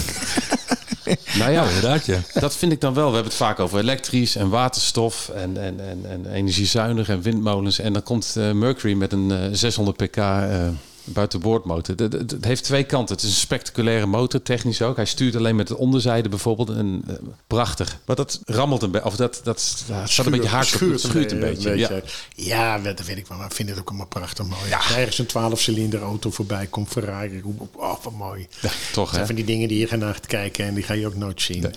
nou 1.40 1.52
ja, 1.52 1.66
inderdaad. 1.66 2.06
Ja. 2.06 2.20
Dat 2.34 2.56
vind 2.56 2.72
ik 2.72 2.82
dan 2.82 2.94
wel. 2.94 3.08
We 3.08 3.14
hebben 3.14 3.32
het 3.32 3.42
vaak 3.42 3.60
over 3.60 3.80
elektrisch 3.80 4.36
en 4.36 4.50
waterstof 4.50 5.30
en, 5.30 5.58
en, 5.58 5.80
en, 5.80 6.06
en 6.10 6.26
energiezuinig 6.32 7.10
en 7.10 7.22
windmolens. 7.22 7.80
En 7.80 7.94
dan 7.94 8.04
komt 8.04 8.36
Mercury 8.54 8.94
met 8.94 9.12
een 9.14 9.56
600 9.58 9.98
pk 9.98 10.18
buitenboordmotor. 11.14 11.96
Het 11.96 12.46
heeft 12.46 12.64
twee 12.64 12.84
kanten. 12.84 13.16
Het 13.16 13.24
is 13.24 13.30
een 13.30 13.36
spectaculaire 13.36 14.06
motor, 14.06 14.42
technisch 14.42 14.82
ook. 14.82 14.96
Hij 14.96 15.06
stuurt 15.06 15.36
alleen 15.36 15.56
met 15.56 15.68
de 15.68 15.78
onderzijde 15.78 16.30
bijvoorbeeld. 16.30 16.70
En, 16.70 17.04
uh, 17.10 17.16
prachtig. 17.48 18.00
Maar 18.06 18.16
dat 18.16 18.40
rammelt 18.46 18.82
een 18.82 18.92
beetje. 18.92 19.08
Of 19.08 19.16
dat, 19.16 19.42
dat, 19.44 19.84
dat 19.88 20.10
staat 20.10 20.26
een 20.26 20.32
beetje 20.32 20.50
haak 20.50 20.64
schuurt, 20.64 21.00
schuurt 21.00 21.32
een, 21.32 21.38
een 21.38 21.44
beetje. 21.44 21.70
beetje. 21.70 22.04
Ja. 22.36 22.76
ja, 22.76 22.80
dat 22.80 23.06
weet 23.06 23.18
ik 23.18 23.28
wel. 23.28 23.38
Maar 23.38 23.48
ik 23.48 23.54
vind 23.54 23.70
het 23.70 23.80
ook 23.80 23.88
allemaal 23.88 24.08
prachtig 24.08 24.46
mooi. 24.46 24.70
Ja. 24.70 24.78
Als 24.78 24.96
ergens 24.96 25.18
een 25.18 25.26
12 25.26 25.60
cilinder 25.60 26.02
auto 26.02 26.32
voorbij 26.32 26.66
komt, 26.66 26.90
Ferrari. 26.90 27.42
Oh, 27.74 28.04
wat 28.04 28.14
mooi. 28.14 28.48
Ja, 28.62 28.70
toch, 28.92 29.14
zijn 29.14 29.26
van 29.26 29.36
die 29.36 29.46
dingen 29.46 29.68
die 29.68 29.80
je 29.80 29.88
gaat 29.88 30.00
naar 30.00 30.20
kijken 30.28 30.66
en 30.66 30.74
die 30.74 30.84
ga 30.84 30.94
je 30.94 31.08
ook 31.08 31.16
nooit 31.16 31.42
zien. 31.42 31.62
Ja, 31.62 31.70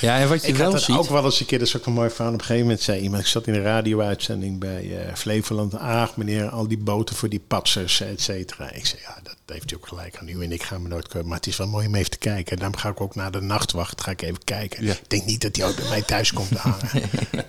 ja 0.00 0.18
en 0.18 0.28
wat 0.28 0.42
je 0.42 0.48
ik 0.48 0.56
wel 0.56 0.72
had 0.72 0.82
ziet... 0.82 0.96
ook 0.96 1.08
wel 1.08 1.24
eens 1.24 1.40
een 1.40 1.46
keer, 1.46 1.58
dat 1.58 1.68
is 1.68 1.76
ook 1.76 1.86
een 1.86 1.92
mooi 1.92 2.10
verhaal. 2.10 2.32
Op 2.32 2.38
een 2.38 2.44
gegeven 2.44 2.62
moment 2.62 2.82
zei 2.82 3.00
iemand, 3.00 3.22
ik 3.22 3.28
zat 3.28 3.46
in 3.46 3.54
een 3.54 3.62
radio-uitzending 3.62 4.58
bij 4.58 4.84
uh, 4.84 5.14
Flevoland. 5.14 5.74
Ah, 5.74 6.08
meneer, 6.14 6.48
al 6.48 6.68
die 6.68 6.78
boten 6.78 7.16
voor 7.16 7.28
die 7.28 7.42
patsers, 7.46 8.00
et 8.00 8.20
cetera. 8.20 8.65
Ik 8.72 8.86
zei, 8.86 9.00
ja, 9.02 9.18
dat 9.22 9.36
heeft 9.46 9.70
hij 9.70 9.78
ook 9.78 9.88
gelijk 9.88 10.16
aan 10.16 10.28
u 10.28 10.42
en 10.42 10.52
ik 10.52 10.62
ga 10.62 10.78
me 10.78 10.88
nooit. 10.88 11.24
Maar 11.24 11.36
het 11.36 11.46
is 11.46 11.56
wel 11.56 11.68
mooi 11.68 11.86
om 11.86 11.94
even 11.94 12.10
te 12.10 12.18
kijken. 12.18 12.56
Daarom 12.56 12.76
ga 12.76 12.88
ik 12.88 13.00
ook 13.00 13.14
naar 13.14 13.30
de 13.30 13.40
nachtwacht. 13.40 14.00
Ga 14.00 14.10
ik 14.10 14.22
even 14.22 14.44
kijken. 14.44 14.84
Ja. 14.84 14.92
Ik 14.92 15.10
denk 15.10 15.24
niet 15.24 15.42
dat 15.42 15.56
hij 15.56 15.66
ook 15.66 15.76
bij 15.76 15.88
mij 15.88 16.02
thuis 16.02 16.32
komt 16.32 16.56
hangen. 16.66 16.90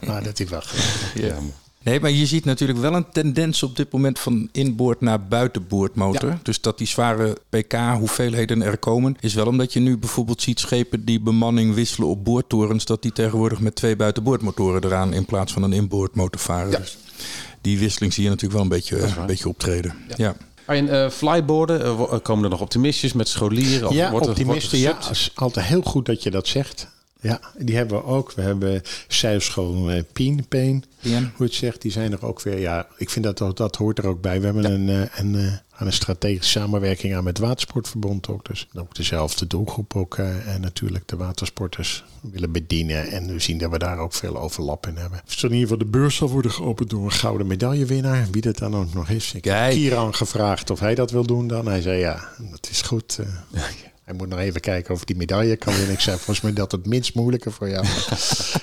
maar 0.06 0.24
dat 0.24 0.40
is 0.40 0.50
wel 0.50 0.62
gelijk. 0.62 1.32
Ja. 1.32 1.40
Nee, 1.88 2.00
maar 2.00 2.12
je 2.12 2.26
ziet 2.26 2.46
natuurlijk 2.46 2.80
wel 2.80 2.94
een 2.94 3.10
tendens 3.12 3.64
op 3.64 3.76
dit 3.76 3.92
moment 3.92 4.20
van 4.20 4.50
inboord 4.52 5.02
naar 5.02 5.28
buitenboordmotor. 5.28 6.30
Ja. 6.30 6.40
Dus 6.44 6.62
dat 6.62 6.78
die 6.78 6.88
zware 6.88 7.38
pk-hoeveelheden 7.50 8.62
er 8.62 8.78
komen, 8.78 9.16
is 9.20 9.34
wel 9.34 9.46
omdat 9.46 9.74
je 9.74 9.80
nu 9.80 9.98
bijvoorbeeld 9.98 10.42
ziet 10.42 10.60
schepen 10.60 11.06
die 11.06 11.20
bemanning 11.20 11.74
wisselen 11.74 12.10
op 12.10 12.24
boordtorens, 12.24 12.86
dat 12.86 13.02
die 13.02 13.12
tegenwoordig 13.12 13.60
met 13.60 13.76
twee 13.76 13.96
buitenboordmotoren 13.96 14.84
eraan 14.84 15.14
in 15.14 15.26
plaats 15.26 15.54
van 15.54 15.64
een 15.64 15.74
inboordmotor 15.74 16.42
varen. 16.42 16.72
Ja. 16.72 16.78
Dus 16.78 16.98
die 17.62 17.80
wisseling 17.80 18.14
zie 18.14 18.24
je 18.24 18.30
natuurlijk 18.30 18.56
wel 18.56 18.64
een 18.64 18.78
beetje, 18.78 19.00
een 19.20 19.26
beetje 19.26 19.50
optreden. 19.50 19.96
ja. 20.16 20.36
Ja. 20.68 20.74
Arjen, 20.74 20.88
uh, 20.88 21.10
flyboarden, 21.10 21.82
uh, 21.82 22.14
komen 22.22 22.44
er 22.44 22.50
nog 22.50 22.62
optimistjes 22.62 23.14
met 23.14 23.28
scholieren? 23.28 23.88
Of 23.88 23.94
ja, 23.94 24.12
wordt 24.12 24.28
optimisten, 24.28 24.78
ja. 24.78 24.96
Het 24.96 25.10
is 25.10 25.32
altijd 25.36 25.66
heel 25.66 25.82
goed 25.82 26.06
dat 26.06 26.24
je 26.24 26.32
dat 26.32 26.48
zegt. 26.48 26.88
Ja, 27.22 27.40
die 27.58 27.76
hebben 27.76 27.98
we 27.98 28.04
ook. 28.04 28.32
We 28.32 28.42
hebben 28.42 28.82
zeilschool 29.08 29.92
uh, 29.92 30.02
Pien, 30.14 30.48
Peen, 30.48 30.84
hoe 31.02 31.46
het 31.46 31.54
zegt. 31.54 31.82
Die 31.82 31.92
zijn 31.92 32.12
er 32.12 32.26
ook 32.26 32.42
weer. 32.42 32.60
Ja, 32.60 32.88
ik 32.98 33.10
vind 33.10 33.26
dat 33.26 33.38
dat, 33.38 33.58
dat 33.58 33.76
hoort 33.76 33.98
er 33.98 34.08
ook 34.08 34.22
bij. 34.22 34.40
We 34.40 34.46
hebben 34.46 34.64
ja. 34.64 34.70
een, 34.70 34.88
uh, 34.88 35.02
een, 35.16 35.34
uh, 35.34 35.54
aan 35.72 35.88
een 35.88 35.94
strategische 35.94 36.60
samenwerking 36.60 37.16
aan 37.16 37.24
met 37.24 37.40
Watersportverbond 37.40 38.28
ook. 38.28 38.46
Dus 38.46 38.68
ook 38.76 38.96
dezelfde 38.96 39.48
doelgroep 39.48 39.96
ook. 39.96 40.18
Uh, 40.18 40.54
en 40.54 40.62
natuurlijk 40.62 41.08
de 41.08 41.16
watersporters 41.16 42.04
willen 42.22 42.52
bedienen. 42.52 43.08
En 43.08 43.28
we 43.28 43.40
zien 43.40 43.58
dat 43.58 43.72
we 43.72 43.78
daar 43.78 43.98
ook 43.98 44.14
veel 44.14 44.38
overlap 44.38 44.88
in 44.88 44.96
hebben. 44.96 45.22
Dus 45.26 45.44
in 45.44 45.52
ieder 45.52 45.62
geval 45.62 45.78
de 45.78 45.86
beurs 45.86 46.16
zal 46.16 46.30
worden 46.30 46.52
geopend 46.52 46.90
door 46.90 47.04
een 47.04 47.12
gouden 47.12 47.48
medaillewinnaar. 47.48 48.28
Wie 48.32 48.42
dat 48.42 48.58
dan 48.58 48.76
ook 48.76 48.94
nog 48.94 49.10
is. 49.10 49.34
Ik 49.34 49.46
heb 49.46 49.72
Kieran 49.72 50.16
gevraagd 50.16 50.70
of 50.70 50.80
hij 50.80 50.96
dat 50.96 51.12
wil 51.12 51.26
doen 51.26 51.48
dan. 51.48 51.68
Hij 51.68 51.82
zei 51.82 52.00
ja, 52.00 52.30
dat 52.52 52.68
is 52.72 52.82
goed. 52.82 53.18
Uh, 53.54 53.64
hij 54.08 54.16
moet 54.16 54.30
nog 54.30 54.40
even 54.40 54.62
kijken 54.62 54.94
of 54.94 55.04
die 55.04 55.16
medaille 55.16 55.56
kan 55.56 55.74
winnen. 55.74 55.94
Ik 55.94 56.00
zei 56.00 56.16
volgens 56.16 56.42
mij 56.42 56.54
dat 56.54 56.72
het 56.72 56.86
minst 56.86 57.16
moeilijke 57.16 57.52
voor 57.52 57.70
jou. 57.70 57.86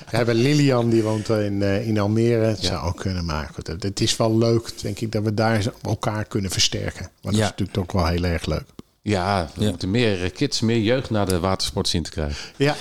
We 0.09 0.17
hebben 0.17 0.35
Lilian, 0.35 0.89
die 0.89 1.03
woont 1.03 1.29
in, 1.29 1.53
uh, 1.53 1.87
in 1.87 1.99
Almere. 1.99 2.45
Het 2.45 2.61
ja. 2.61 2.67
zou 2.67 2.87
ook 2.87 2.97
kunnen 2.97 3.25
maken. 3.25 3.77
Het 3.79 4.01
is 4.01 4.17
wel 4.17 4.37
leuk, 4.37 4.81
denk 4.81 4.99
ik, 4.99 5.11
dat 5.11 5.23
we 5.23 5.33
daar 5.33 5.65
elkaar 5.81 6.25
kunnen 6.25 6.51
versterken. 6.51 7.09
Maar 7.21 7.31
dat 7.31 7.41
is 7.41 7.47
natuurlijk 7.47 7.77
ook 7.77 7.91
wel 7.91 8.07
heel 8.07 8.23
erg 8.23 8.45
leuk. 8.45 8.63
Ja, 9.01 9.49
we 9.55 9.63
ja. 9.63 9.69
moeten 9.69 9.91
meer 9.91 10.31
kids, 10.31 10.61
meer 10.61 10.79
jeugd 10.79 11.09
naar 11.09 11.25
de 11.25 11.39
watersport 11.39 11.87
zien 11.87 12.03
te 12.03 12.11
krijgen. 12.11 12.37
Ja. 12.55 12.75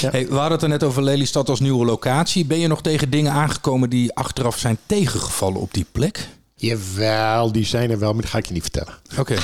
ja. 0.00 0.10
Hey, 0.10 0.28
we 0.28 0.34
hadden 0.34 0.52
het 0.52 0.62
er 0.62 0.68
net 0.68 0.82
over 0.82 1.02
Lelystad 1.02 1.48
als 1.48 1.60
nieuwe 1.60 1.84
locatie. 1.84 2.44
Ben 2.44 2.58
je 2.58 2.66
nog 2.66 2.82
tegen 2.82 3.10
dingen 3.10 3.32
aangekomen 3.32 3.90
die 3.90 4.14
achteraf 4.14 4.58
zijn 4.58 4.78
tegengevallen 4.86 5.60
op 5.60 5.74
die 5.74 5.86
plek? 5.92 6.28
Jawel, 6.60 7.52
die 7.52 7.64
zijn 7.64 7.90
er 7.90 7.98
wel, 7.98 8.12
maar 8.12 8.22
dat 8.22 8.30
ga 8.30 8.38
ik 8.38 8.46
je 8.46 8.52
niet 8.52 8.62
vertellen. 8.62 8.94
Oké, 9.10 9.20
okay. 9.20 9.38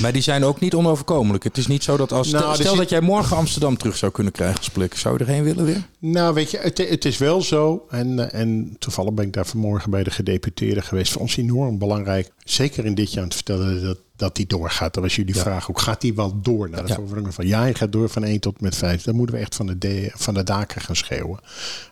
maar 0.00 0.12
die 0.12 0.22
zijn 0.22 0.44
ook 0.44 0.60
niet 0.60 0.74
onoverkomelijk. 0.74 1.44
Het 1.44 1.56
is 1.56 1.66
niet 1.66 1.82
zo 1.82 1.96
dat 1.96 2.12
als... 2.12 2.30
Nou, 2.30 2.54
stel 2.54 2.76
dat 2.76 2.88
jij 2.88 3.00
morgen 3.00 3.36
Amsterdam 3.36 3.76
terug 3.76 3.96
zou 3.96 4.12
kunnen 4.12 4.32
krijgen 4.32 4.58
als 4.58 4.70
plek. 4.70 4.96
Zou 4.96 5.18
je 5.18 5.24
erheen 5.24 5.44
willen 5.44 5.64
weer? 5.64 5.86
Nou, 5.98 6.34
weet 6.34 6.50
je, 6.50 6.58
het, 6.58 6.78
het 6.78 7.04
is 7.04 7.18
wel 7.18 7.42
zo. 7.42 7.86
En, 7.90 8.32
en 8.32 8.76
toevallig 8.78 9.12
ben 9.12 9.26
ik 9.26 9.32
daar 9.32 9.46
vanmorgen 9.46 9.90
bij 9.90 10.02
de 10.02 10.10
gedeputeerde 10.10 10.82
geweest. 10.82 11.12
Voor 11.12 11.20
ons 11.20 11.36
enorm 11.36 11.78
belangrijk. 11.78 12.30
Zeker 12.44 12.84
in 12.84 12.94
dit 12.94 13.12
jaar 13.12 13.28
te 13.28 13.36
vertellen 13.36 13.82
dat 13.82 13.98
dat 14.20 14.36
die 14.36 14.46
doorgaat. 14.46 14.94
Dat 14.94 15.02
was 15.02 15.16
jullie 15.16 15.34
ja. 15.34 15.40
vraag 15.40 15.70
ook. 15.70 15.80
Gaat 15.80 16.00
die 16.00 16.14
wel 16.14 16.40
door 16.40 16.70
naar 16.70 16.86
de 16.86 16.88
ja. 17.22 17.30
van 17.30 17.46
ja, 17.46 17.64
je 17.64 17.74
gaat 17.74 17.92
door 17.92 18.08
van 18.08 18.24
1 18.24 18.40
tot 18.40 18.60
met 18.60 18.76
5. 18.76 19.02
Dan 19.02 19.14
moeten 19.14 19.34
we 19.34 19.40
echt 19.40 19.54
van 19.54 19.66
de, 19.66 19.78
de, 19.78 20.10
van 20.14 20.34
de 20.34 20.42
daken 20.42 20.80
gaan 20.80 20.96
schreeuwen. 20.96 21.40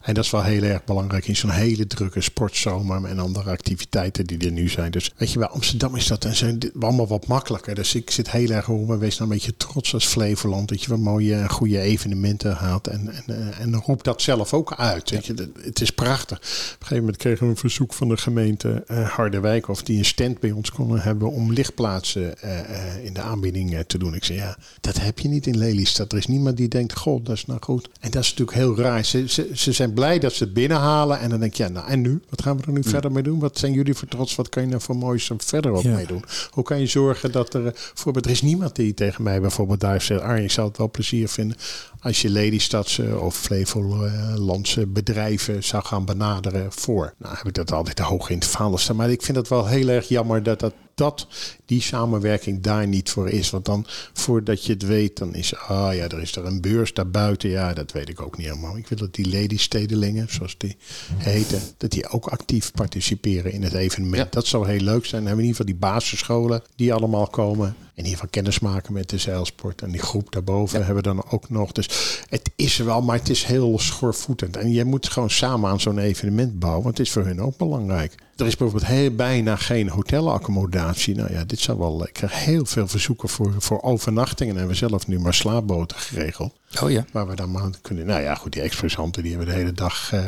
En 0.03 0.15
dat 0.15 0.25
is 0.25 0.31
wel 0.31 0.43
heel 0.43 0.63
erg 0.63 0.85
belangrijk 0.85 1.29
in 1.29 1.37
zo'n 1.37 1.51
hele 1.51 1.87
drukke 1.87 2.21
sportzomer 2.21 3.05
en 3.05 3.19
andere 3.19 3.51
activiteiten 3.51 4.27
die 4.27 4.39
er 4.39 4.53
nu 4.53 4.69
zijn. 4.69 4.91
Dus 4.91 5.13
weet 5.17 5.33
je 5.33 5.39
wel, 5.39 5.49
Amsterdam 5.49 5.97
is 5.97 6.07
dat 6.07 6.25
en 6.25 6.37
zijn 6.37 6.59
allemaal 6.81 7.07
wat 7.07 7.27
makkelijker. 7.27 7.75
Dus 7.75 7.95
ik 7.95 8.11
zit 8.11 8.31
heel 8.31 8.51
erg 8.51 8.69
om 8.69 8.93
en 8.93 8.99
wees 8.99 9.19
nou 9.19 9.31
een 9.31 9.37
beetje 9.37 9.57
trots 9.57 9.95
als 9.95 10.07
Flevoland. 10.07 10.69
Dat 10.69 10.83
je 10.83 10.89
wel 10.89 10.99
mooie, 10.99 11.49
goede 11.49 11.81
evenementen 11.81 12.53
haalt. 12.53 12.87
En, 12.87 13.13
en, 13.27 13.53
en 13.59 13.77
roep 13.77 14.05
dat 14.05 14.23
zelf 14.23 14.55
ook 14.55 14.75
uit. 14.75 15.11
Weet 15.11 15.27
je, 15.27 15.51
het 15.61 15.81
is 15.81 15.91
prachtig. 15.91 16.39
Op 16.39 16.45
een 16.45 16.77
gegeven 16.79 16.97
moment 16.97 17.17
kregen 17.17 17.45
we 17.45 17.51
een 17.51 17.57
verzoek 17.57 17.95
van 17.95 18.09
de 18.09 18.17
gemeente 18.17 18.85
uh, 18.91 19.09
Harderwijk 19.09 19.69
of 19.69 19.83
die 19.83 19.99
een 19.99 20.05
stand 20.05 20.41
bij 20.41 20.51
ons 20.51 20.71
konden 20.71 21.01
hebben 21.01 21.31
om 21.31 21.53
lichtplaatsen 21.53 22.18
uh, 22.19 22.31
uh, 22.45 23.05
in 23.05 23.13
de 23.13 23.21
aanbieding 23.21 23.73
uh, 23.73 23.79
te 23.79 23.99
doen. 23.99 24.15
Ik 24.15 24.25
zei, 24.25 24.39
ja, 24.39 24.59
dat 24.81 25.01
heb 25.01 25.19
je 25.19 25.29
niet 25.29 25.47
in 25.47 25.59
Lelystad. 25.59 26.13
Er 26.13 26.19
is 26.19 26.27
niemand 26.27 26.57
die 26.57 26.69
denkt, 26.69 26.97
god, 26.97 27.27
dat 27.27 27.37
is 27.37 27.47
nou 27.47 27.61
goed. 27.63 27.89
En 28.01 28.11
dat 28.11 28.23
is 28.23 28.31
natuurlijk 28.31 28.57
heel 28.57 28.77
raar. 28.77 29.05
Ze, 29.05 29.29
ze, 29.29 29.51
ze 29.53 29.73
zijn 29.73 29.93
blij 29.93 30.19
dat 30.19 30.33
ze 30.33 30.45
het 30.45 30.53
binnenhalen. 30.53 31.21
En 31.21 31.31
dan 31.31 31.41
denk 31.41 31.55
je, 31.55 31.63
ja, 31.63 31.69
nou 31.69 31.89
en 31.89 32.01
nu? 32.01 32.21
Wat 32.29 32.43
gaan 32.43 32.57
we 32.57 32.63
er 32.63 32.73
nu 32.73 32.81
ja. 32.83 32.91
verder 32.91 33.13
mee 33.13 33.23
doen? 33.23 33.39
Wat 33.39 33.59
zijn 33.59 33.73
jullie 33.73 33.95
voor 33.95 34.09
trots? 34.09 34.35
Wat 34.35 34.49
kan 34.49 34.63
je 34.63 34.69
nou 34.69 34.81
voor 34.81 34.97
moois 34.97 35.31
verder 35.37 35.73
ook 35.73 35.83
ja. 35.83 35.95
mee 35.95 36.07
doen? 36.07 36.25
Hoe 36.51 36.65
kan 36.65 36.81
je 36.81 36.87
zorgen 36.87 37.33
dat 37.33 37.55
er... 37.55 37.63
Bijvoorbeeld, 37.63 38.25
er 38.25 38.31
is 38.31 38.43
niemand 38.43 38.77
die 38.77 38.95
tegen 38.95 39.23
mij 39.23 39.41
bijvoorbeeld 39.41 39.81
daar 39.81 40.03
zegt... 40.03 40.21
Arjen, 40.21 40.45
ik 40.45 40.51
zou 40.51 40.69
het 40.69 40.77
wel 40.77 40.91
plezier 40.91 41.29
vinden 41.29 41.57
als 42.01 42.23
je 42.23 42.31
Lelystadse 42.31 43.21
of 43.21 43.37
Flevolandse 43.37 44.87
bedrijven 44.87 45.65
zou 45.65 45.85
gaan 45.85 46.05
benaderen 46.05 46.73
voor. 46.73 47.15
Nou 47.19 47.37
heb 47.37 47.47
ik 47.47 47.55
dat 47.55 47.73
altijd 47.73 47.99
hoog 47.99 48.31
in 48.31 48.39
het 48.39 48.47
vaandel 48.47 48.79
staan. 48.79 48.97
Maar 48.97 49.11
ik 49.11 49.23
vind 49.23 49.37
het 49.37 49.49
wel 49.49 49.67
heel 49.67 49.89
erg 49.89 50.09
jammer 50.09 50.43
dat, 50.43 50.61
dat, 50.61 50.75
dat 50.95 51.27
die 51.67 51.83
samenwerking 51.83 52.63
daar 52.63 52.87
niet 52.87 53.11
voor 53.11 53.29
is. 53.29 53.51
Want 53.51 53.65
dan, 53.65 53.87
voordat 54.13 54.65
je 54.65 54.73
het 54.73 54.83
weet, 54.83 55.17
dan 55.17 55.35
is, 55.35 55.57
ah 55.57 55.95
ja, 55.95 56.09
er 56.09 56.21
is 56.21 56.37
er 56.37 56.45
een 56.45 56.61
beurs 56.61 56.95
daarbuiten. 56.95 57.51
Ja, 57.51 57.73
dat 57.73 57.93
weet 57.93 58.09
ik 58.09 58.21
ook 58.21 58.37
niet 58.37 58.47
helemaal. 58.47 58.77
Ik 58.77 58.89
wil 58.89 58.99
dat 58.99 59.15
die 59.15 59.29
ladystedelingen, 59.29 60.27
zoals 60.31 60.55
die 60.59 60.77
heten, 61.17 61.61
dat 61.77 61.91
die 61.91 62.09
ook 62.09 62.27
actief 62.27 62.73
participeren 62.73 63.53
in 63.53 63.63
het 63.63 63.75
evenement. 63.75 64.17
Ja. 64.17 64.27
Dat 64.31 64.47
zou 64.47 64.69
heel 64.69 64.81
leuk 64.81 65.07
zijn. 65.07 65.25
Dan 65.25 65.27
hebben 65.27 65.37
we 65.37 65.43
in 65.43 65.49
ieder 65.49 65.67
geval 65.67 65.91
die 65.91 65.91
basisscholen 66.01 66.63
die 66.77 66.95
allemaal 66.95 67.27
komen. 67.27 67.67
In 67.69 68.05
ieder 68.05 68.19
geval 68.19 68.31
kennis 68.31 68.59
maken 68.59 68.93
met 68.93 69.11
de 69.11 69.19
zeilsport. 69.19 69.83
En 69.83 69.91
die 69.91 70.01
groep 70.01 70.33
daarboven 70.33 70.79
ja. 70.79 70.85
hebben 70.85 71.03
we 71.03 71.15
dan 71.15 71.31
ook 71.31 71.51
nog. 71.51 71.73
Dus 71.73 71.88
het 72.29 72.51
is 72.57 72.79
er 72.79 72.85
wel, 72.85 73.03
maar 73.03 73.17
het 73.17 73.29
is 73.29 73.45
heel 73.45 73.79
schoorvoetend. 73.79 74.57
En 74.57 74.73
je 74.73 74.85
moet 74.85 75.09
gewoon 75.09 75.31
samen 75.31 75.71
aan 75.71 75.81
zo'n 75.81 75.99
evenement 75.99 76.59
bouwen. 76.59 76.83
Want 76.83 76.99
het 76.99 77.07
is 77.07 77.13
voor 77.13 77.25
hun 77.25 77.41
ook 77.41 77.57
belangrijk. 77.57 78.15
er 78.37 78.47
is 78.47 78.57
bijvoorbeeld 78.57 78.91
heel, 78.91 79.11
bijna 79.11 79.57
geen 79.57 79.89
hotelaccommodatie. 79.89 81.15
Nou 81.15 81.33
ja, 81.33 81.45
dit 81.45 81.61
zou 81.61 81.79
wel. 81.79 82.07
Ik 82.07 82.13
krijg 82.13 82.45
heel 82.45 82.65
veel 82.65 82.89
verzoeken 82.89 83.29
voor, 83.29 83.55
voor 83.59 83.83
overnachtingen. 83.83 84.59
En 84.59 84.69
we 84.69 84.75
zelf 84.75 85.07
nu 85.07 85.19
maar 85.19 85.35
slaapboten 85.35 85.99
geregeld. 85.99 86.53
Oh 86.83 86.91
ja. 86.91 87.05
Waar 87.13 87.29
we 87.29 87.35
dan 87.35 87.51
maar 87.51 87.71
kunnen. 87.83 88.07
Nou 88.07 88.23
ja, 88.23 88.35
goed, 88.35 88.53
die 88.53 88.63
expressanten 88.63 89.23
die 89.23 89.37
hebben 89.37 89.49
de 89.55 89.59
hele 89.59 89.73
dag. 89.73 90.13
Uh, 90.15 90.21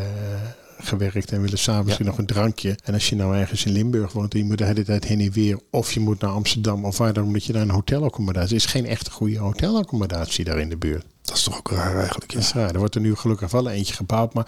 gewerkt 0.82 1.32
en 1.32 1.40
willen 1.40 1.58
s'avonds 1.58 1.96
ja. 1.96 2.04
nog 2.04 2.18
een 2.18 2.26
drankje. 2.26 2.78
En 2.84 2.94
als 2.94 3.08
je 3.08 3.16
nou 3.16 3.36
ergens 3.36 3.64
in 3.64 3.72
Limburg 3.72 4.12
woont 4.12 4.32
en 4.32 4.38
je 4.38 4.44
moet 4.44 4.58
de 4.58 4.64
hele 4.64 4.84
tijd 4.84 5.04
heen 5.04 5.20
en 5.20 5.32
weer. 5.32 5.58
Of 5.70 5.92
je 5.92 6.00
moet 6.00 6.20
naar 6.20 6.30
Amsterdam 6.30 6.84
of 6.84 6.98
waar 6.98 7.12
dan 7.12 7.30
moet 7.30 7.44
je 7.44 7.52
naar 7.52 7.62
een 7.62 7.70
hotelaccommodatie. 7.70 8.50
Er 8.50 8.56
is 8.56 8.66
geen 8.66 8.86
echte 8.86 9.10
goede 9.10 9.38
hotelaccommodatie 9.38 10.44
daar 10.44 10.58
in 10.58 10.68
de 10.68 10.76
buurt. 10.76 11.04
Dat 11.30 11.38
is 11.38 11.44
toch 11.44 11.58
ook 11.58 11.70
raar 11.70 11.96
eigenlijk. 11.96 12.32
Ja. 12.32 12.38
Is. 12.38 12.52
Er 12.52 12.78
wordt 12.78 12.94
er 12.94 13.00
nu 13.00 13.16
gelukkig 13.16 13.50
wel 13.50 13.68
eentje 13.68 13.94
gebouwd. 13.94 14.34
Maar 14.34 14.46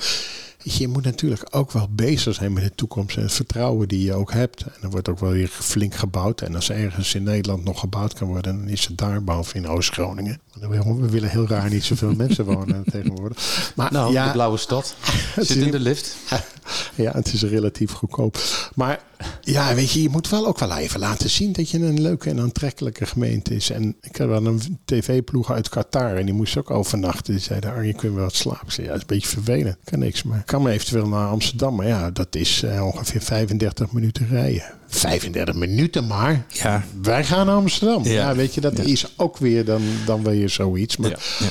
je 0.64 0.88
moet 0.88 1.04
natuurlijk 1.04 1.46
ook 1.50 1.72
wel 1.72 1.88
bezig 1.90 2.34
zijn 2.34 2.52
met 2.52 2.62
de 2.62 2.74
toekomst 2.74 3.16
en 3.16 3.22
het 3.22 3.32
vertrouwen 3.32 3.88
die 3.88 4.04
je 4.04 4.14
ook 4.14 4.32
hebt. 4.32 4.62
En 4.62 4.82
er 4.82 4.90
wordt 4.90 5.08
ook 5.08 5.18
wel 5.18 5.30
weer 5.30 5.48
flink 5.48 5.94
gebouwd. 5.94 6.40
En 6.40 6.54
als 6.54 6.68
er 6.68 6.76
ergens 6.76 7.14
in 7.14 7.22
Nederland 7.22 7.64
nog 7.64 7.80
gebouwd 7.80 8.14
kan 8.14 8.28
worden, 8.28 8.56
dan 8.56 8.68
is 8.68 8.86
het 8.86 8.98
daar, 8.98 9.24
behalve 9.24 9.56
in 9.56 9.68
Oost-Groningen. 9.68 10.40
We 10.60 11.08
willen 11.10 11.30
heel 11.30 11.46
raar 11.46 11.70
niet 11.70 11.84
zoveel 11.84 12.14
mensen 12.24 12.44
wonen 12.44 12.84
tegenwoordig. 12.90 13.72
Maar 13.76 13.92
nou, 13.92 14.12
ja, 14.12 14.26
de 14.26 14.32
blauwe 14.32 14.56
stad. 14.56 14.94
Zit 15.36 15.56
in 15.56 15.70
de 15.70 15.80
lift. 15.80 16.16
Ja, 16.94 17.12
het 17.12 17.32
is 17.32 17.42
relatief 17.42 17.92
goedkoop. 17.92 18.38
Maar 18.74 19.00
ja, 19.40 19.74
weet 19.74 19.90
je, 19.90 20.02
je 20.02 20.08
moet 20.08 20.28
wel 20.28 20.46
ook 20.46 20.58
wel 20.58 20.76
even 20.76 21.00
laten 21.00 21.30
zien 21.30 21.52
dat 21.52 21.70
je 21.70 21.78
een 21.78 22.00
leuke 22.00 22.30
en 22.30 22.40
aantrekkelijke 22.40 23.06
gemeente 23.06 23.54
is. 23.54 23.70
En 23.70 23.96
ik 24.00 24.16
heb 24.16 24.28
wel 24.28 24.46
een 24.46 24.78
tv-ploeg 24.84 25.52
uit 25.52 25.68
Qatar 25.68 26.16
en 26.16 26.24
die 26.24 26.34
moest 26.34 26.56
ook 26.56 26.70
overnachten. 26.70 27.32
Die 27.32 27.42
zeiden, 27.42 27.72
Arjen, 27.72 27.96
kunnen 27.96 28.16
we 28.18 28.24
wat 28.24 28.34
slapen? 28.34 28.66
Ik 28.66 28.72
zei, 28.72 28.86
ja, 28.86 28.92
dat 28.92 29.02
is 29.02 29.08
een 29.08 29.16
beetje 29.16 29.42
vervelend. 29.42 29.76
Kan 29.84 29.98
niks, 29.98 30.22
maar 30.22 30.42
kan 30.52 30.62
me 30.62 30.70
eventueel 30.70 31.08
naar 31.08 31.28
Amsterdam. 31.28 31.74
Maar 31.74 31.86
ja, 31.86 32.10
dat 32.10 32.34
is 32.34 32.62
uh, 32.62 32.86
ongeveer 32.86 33.20
35 33.20 33.92
minuten 33.92 34.28
rijden. 34.28 34.64
35 34.86 35.54
minuten 35.54 36.06
maar. 36.06 36.44
Ja. 36.48 36.84
Wij 37.02 37.24
gaan 37.24 37.46
naar 37.46 37.54
Amsterdam. 37.54 38.04
Ja, 38.04 38.12
ja 38.12 38.34
weet 38.34 38.54
je, 38.54 38.60
dat 38.60 38.78
is 38.78 39.14
ook 39.16 39.36
weer 39.36 39.64
dan, 39.64 39.82
dan 40.06 40.22
weer 40.22 40.48
zoiets. 40.48 40.96
Maar 40.96 41.10
ja. 41.10 41.48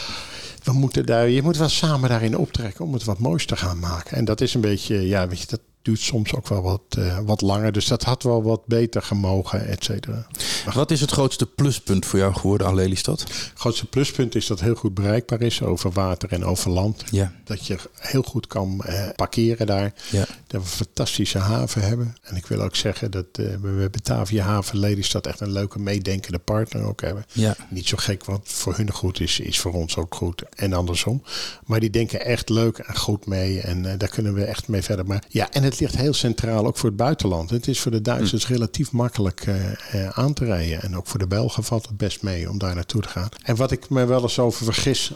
we 0.64 0.74
moeten 0.74 1.06
daar, 1.06 1.30
je 1.30 1.41
moet 1.41 1.58
wel 1.58 1.70
samen 1.70 2.10
daarin 2.10 2.38
optrekken 2.38 2.86
om 2.86 2.93
het 2.93 3.04
wat 3.04 3.20
moois 3.20 3.45
te 3.45 3.56
gaan 3.56 3.80
maken. 3.80 4.18
En 4.18 4.26
dat 4.26 4.41
is 4.41 4.54
een 4.54 4.62
beetje, 4.62 5.08
ja, 5.08 5.28
weet 5.28 5.39
je, 5.39 5.47
dat, 5.49 5.62
duurt 5.82 5.99
soms 5.99 6.36
ook 6.36 6.47
wel 6.47 6.61
wat, 6.61 6.82
uh, 6.97 7.19
wat 7.25 7.41
langer. 7.41 7.71
Dus 7.71 7.88
dat 7.88 8.03
had 8.03 8.23
wel 8.23 8.43
wat 8.43 8.65
beter 8.65 9.01
gemogen, 9.01 9.67
et 9.67 9.84
cetera. 9.84 10.27
Wat 10.73 10.91
is 10.91 11.01
het 11.01 11.11
grootste 11.11 11.45
pluspunt 11.45 12.05
voor 12.05 12.19
jou 12.19 12.34
geworden 12.34 12.67
aan 12.67 12.75
Lelystad? 12.75 13.19
Het 13.19 13.51
grootste 13.53 13.86
pluspunt 13.86 14.36
is 14.36 14.47
dat 14.47 14.59
het 14.59 14.67
heel 14.67 14.77
goed 14.77 14.93
bereikbaar 14.93 15.41
is 15.41 15.61
over 15.61 15.91
water 15.91 16.32
en 16.32 16.45
over 16.45 16.71
land. 16.71 17.03
Ja. 17.11 17.34
Dat 17.43 17.67
je 17.67 17.77
heel 17.93 18.23
goed 18.23 18.47
kan 18.47 18.82
uh, 18.88 19.09
parkeren 19.15 19.67
daar. 19.67 19.93
Ja. 20.11 20.25
Dat 20.52 20.62
we 20.62 20.68
een 20.68 20.86
fantastische 20.86 21.38
haven 21.38 21.82
hebben. 21.82 22.16
En 22.22 22.36
ik 22.36 22.45
wil 22.45 22.62
ook 22.62 22.76
zeggen 22.76 23.12
dat 23.12 23.26
uh, 23.39 23.56
we 23.62 23.88
Batavia 23.91 24.43
Haven 24.43 24.78
Lelystad 24.78 25.28
echt 25.28 25.39
een 25.39 25.52
leuke 25.52 25.80
meedenkende 25.80 26.39
partner 26.39 26.84
ook 26.84 27.02
hebben. 27.02 27.26
Ja. 27.32 27.56
Niet 27.70 27.88
zo 27.88 27.97
gek 27.97 28.26
wat 28.26 28.41
voor 28.43 28.76
hun 28.76 28.91
goed 28.91 29.20
is, 29.20 29.39
is 29.39 29.60
voor 29.60 29.74
ons 29.74 29.97
ook 29.97 30.16
goed. 30.16 30.43
En 30.56 30.74
andersom. 30.74 31.24
Maar 31.66 31.80
die 31.80 31.89
denken 31.89 32.26
echt 32.26 32.49
leuk 32.49 32.78
en 32.78 32.97
goed 32.97 33.26
mee. 33.26 33.62
En 33.62 33.97
daar 33.97 34.10
kunnen 34.10 34.34
we 34.34 34.43
echt 34.43 34.68
mee 34.68 34.82
verder. 34.82 35.06
Maar 35.06 35.24
ja, 35.28 35.52
en 35.52 35.64
het 35.64 35.80
ligt 35.80 35.95
heel 35.95 36.14
centraal 36.14 36.66
ook 36.66 36.78
voor 36.78 36.89
het 36.89 36.97
buitenland. 36.97 37.49
Het 37.49 37.68
is 37.68 37.80
voor 37.80 37.91
de 37.91 38.02
Duitsers 38.02 38.45
hm. 38.45 38.52
relatief 38.52 38.91
makkelijk 38.91 39.45
uh, 39.45 40.10
aan 40.10 40.34
te 40.34 40.45
rijden. 40.45 40.82
En 40.82 40.97
ook 40.97 41.08
voor 41.08 41.20
de 41.20 41.28
Belgen 41.28 41.64
valt 41.64 41.88
het 41.88 41.97
best 41.97 42.22
mee 42.22 42.49
om 42.49 42.58
daar 42.58 42.76
naartoe 42.76 43.02
te 43.02 43.10
gaan. 43.10 43.30
En 43.43 43.56
wat 43.56 43.72
ik 43.72 43.89
me 43.89 44.06
wel 44.06 44.22
eens 44.22 44.39
over 44.39 44.66
vergis, 44.66 45.14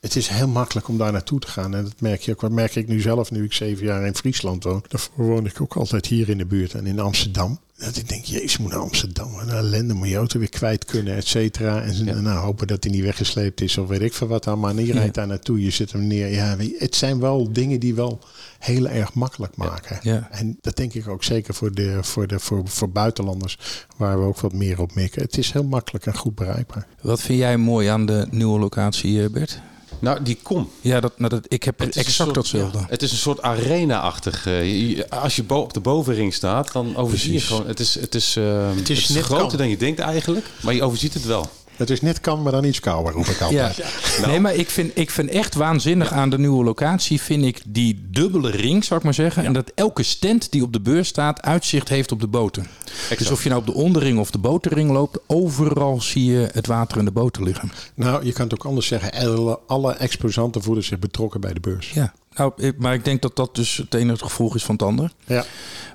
het 0.00 0.16
is 0.16 0.28
heel 0.28 0.48
makkelijk 0.48 0.88
om 0.88 0.98
daar 0.98 1.12
naartoe 1.12 1.40
te 1.40 1.46
gaan. 1.46 1.74
En 1.74 1.84
dat 1.84 2.00
merk 2.00 2.20
je 2.20 2.32
ook. 2.32 2.40
Wat 2.40 2.50
merk 2.50 2.74
ik 2.74 2.88
nu 2.88 3.00
zelf, 3.00 3.30
nu 3.30 3.44
ik 3.44 3.52
zeven 3.52 3.86
jaar 3.86 4.06
in 4.06 4.14
Friesland 4.14 4.64
woon. 4.64 4.84
Daarvoor 4.88 5.24
woon 5.24 5.46
ik 5.46 5.60
ook 5.60 5.76
altijd 5.76 6.06
hier 6.06 6.28
in 6.28 6.38
de 6.38 6.46
buurt 6.46 6.74
en 6.74 6.86
in 6.86 7.00
Amsterdam. 7.00 7.58
Dat 7.76 7.96
ik 7.96 8.08
denk, 8.08 8.24
jezus, 8.24 8.58
moet 8.58 8.70
naar 8.70 8.80
Amsterdam. 8.80 9.34
Een 9.34 9.48
ellende, 9.48 9.94
moet 9.94 10.08
je 10.08 10.16
auto 10.16 10.38
weer 10.38 10.48
kwijt 10.48 10.84
kunnen, 10.84 11.16
et 11.16 11.26
cetera. 11.26 11.82
En 11.82 12.04
ja. 12.04 12.20
nou, 12.20 12.38
hopen 12.38 12.66
dat 12.66 12.84
hij 12.84 12.92
niet 12.92 13.02
weggesleept 13.02 13.60
is 13.60 13.78
of 13.78 13.88
weet 13.88 14.00
ik 14.00 14.14
veel 14.14 14.26
wat 14.26 14.44
dan. 14.44 14.60
Maar 14.60 14.74
je 14.74 14.92
rijdt 14.92 15.14
daar 15.14 15.26
naartoe, 15.26 15.62
je 15.62 15.70
zit 15.70 15.92
hem 15.92 16.06
neer. 16.06 16.32
Ja, 16.32 16.56
het 16.78 16.96
zijn 16.96 17.20
wel 17.20 17.52
dingen 17.52 17.80
die 17.80 17.94
wel 17.94 18.18
heel 18.58 18.88
erg 18.88 19.14
makkelijk 19.14 19.56
maken. 19.56 19.98
Ja. 20.02 20.28
En 20.30 20.58
dat 20.60 20.76
denk 20.76 20.94
ik 20.94 21.08
ook 21.08 21.24
zeker 21.24 21.54
voor, 21.54 21.74
de, 21.74 21.98
voor, 22.02 22.26
de, 22.26 22.38
voor, 22.38 22.68
voor 22.68 22.90
buitenlanders, 22.90 23.58
waar 23.96 24.18
we 24.18 24.24
ook 24.24 24.40
wat 24.40 24.52
meer 24.52 24.80
op 24.80 24.94
mikken. 24.94 25.22
Het 25.22 25.38
is 25.38 25.52
heel 25.52 25.64
makkelijk 25.64 26.06
en 26.06 26.16
goed 26.16 26.34
bereikbaar. 26.34 26.86
Wat 27.02 27.20
vind 27.20 27.38
jij 27.38 27.56
mooi 27.56 27.88
aan 27.88 28.06
de 28.06 28.26
nieuwe 28.30 28.58
locatie, 28.58 29.30
Bert? 29.30 29.60
Nou, 29.98 30.22
die 30.22 30.38
kom. 30.42 30.70
Ja, 30.80 31.00
dat, 31.00 31.18
nou, 31.18 31.30
dat, 31.30 31.44
ik 31.48 31.62
heb 31.62 31.78
het 31.78 31.96
exact 31.96 32.34
datzelfde. 32.34 32.78
het 32.88 33.02
is 33.02 33.10
een 33.10 33.16
soort 33.16 33.42
arena-achtig. 33.42 34.46
Uh, 34.46 35.02
als 35.08 35.36
je 35.36 35.44
op 35.46 35.72
de 35.72 35.80
bovenring 35.80 36.34
staat, 36.34 36.72
dan 36.72 36.96
overzie 36.96 37.32
je 37.32 37.40
gewoon... 37.40 37.66
Het 37.66 37.80
is, 37.80 37.94
het 37.94 38.14
is, 38.14 38.36
uh, 38.36 38.68
het 38.76 38.90
is, 38.90 39.08
het 39.08 39.16
is 39.16 39.22
groter 39.22 39.58
dan 39.58 39.68
je 39.68 39.76
denkt 39.76 40.00
eigenlijk, 40.00 40.46
maar 40.62 40.74
je 40.74 40.82
overziet 40.82 41.14
het 41.14 41.24
wel. 41.24 41.50
Het 41.78 41.90
is 41.90 42.00
net 42.00 42.20
kan, 42.20 42.42
maar 42.42 42.52
dan 42.52 42.64
iets 42.64 42.80
kouder, 42.80 43.12
roep 43.12 43.26
ik 43.26 43.40
altijd. 43.40 43.76
Ja. 43.76 43.84
Nou. 44.18 44.30
Nee, 44.30 44.40
maar 44.40 44.54
ik 44.54 44.70
vind, 44.70 44.90
ik 44.94 45.10
vind 45.10 45.30
echt 45.30 45.54
waanzinnig 45.54 46.12
aan 46.12 46.30
de 46.30 46.38
nieuwe 46.38 46.64
locatie... 46.64 47.20
vind 47.20 47.44
ik 47.44 47.60
die 47.66 48.06
dubbele 48.10 48.50
ring, 48.50 48.84
zou 48.84 48.98
ik 48.98 49.04
maar 49.04 49.14
zeggen. 49.14 49.44
En 49.44 49.52
dat 49.52 49.72
elke 49.74 50.02
stand 50.02 50.52
die 50.52 50.62
op 50.62 50.72
de 50.72 50.80
beurs 50.80 51.08
staat... 51.08 51.42
uitzicht 51.42 51.88
heeft 51.88 52.12
op 52.12 52.20
de 52.20 52.26
boten. 52.26 52.66
Dus 53.18 53.30
of 53.30 53.42
je 53.42 53.48
nou 53.48 53.60
op 53.60 53.66
de 53.66 53.74
onderring 53.74 54.18
of 54.18 54.30
de 54.30 54.38
boterring 54.38 54.90
loopt... 54.90 55.18
overal 55.26 56.00
zie 56.00 56.24
je 56.24 56.48
het 56.52 56.66
water 56.66 56.98
en 56.98 57.04
de 57.04 57.10
boten 57.10 57.42
liggen. 57.42 57.72
Nou, 57.94 58.24
je 58.24 58.32
kan 58.32 58.44
het 58.44 58.54
ook 58.54 58.64
anders 58.64 58.86
zeggen. 58.86 59.12
Alle, 59.12 59.58
alle 59.66 59.92
exposanten 59.92 60.62
voelen 60.62 60.84
zich 60.84 60.98
betrokken 60.98 61.40
bij 61.40 61.52
de 61.52 61.60
beurs. 61.60 61.90
Ja. 61.90 62.12
Nou, 62.38 62.72
maar 62.78 62.94
ik 62.94 63.04
denk 63.04 63.22
dat 63.22 63.36
dat 63.36 63.54
dus 63.54 63.76
het 63.76 63.94
enige 63.94 64.24
gevolg 64.24 64.54
is 64.54 64.64
van 64.64 64.74
het 64.74 64.84
ander. 64.84 65.12
Ja. 65.26 65.44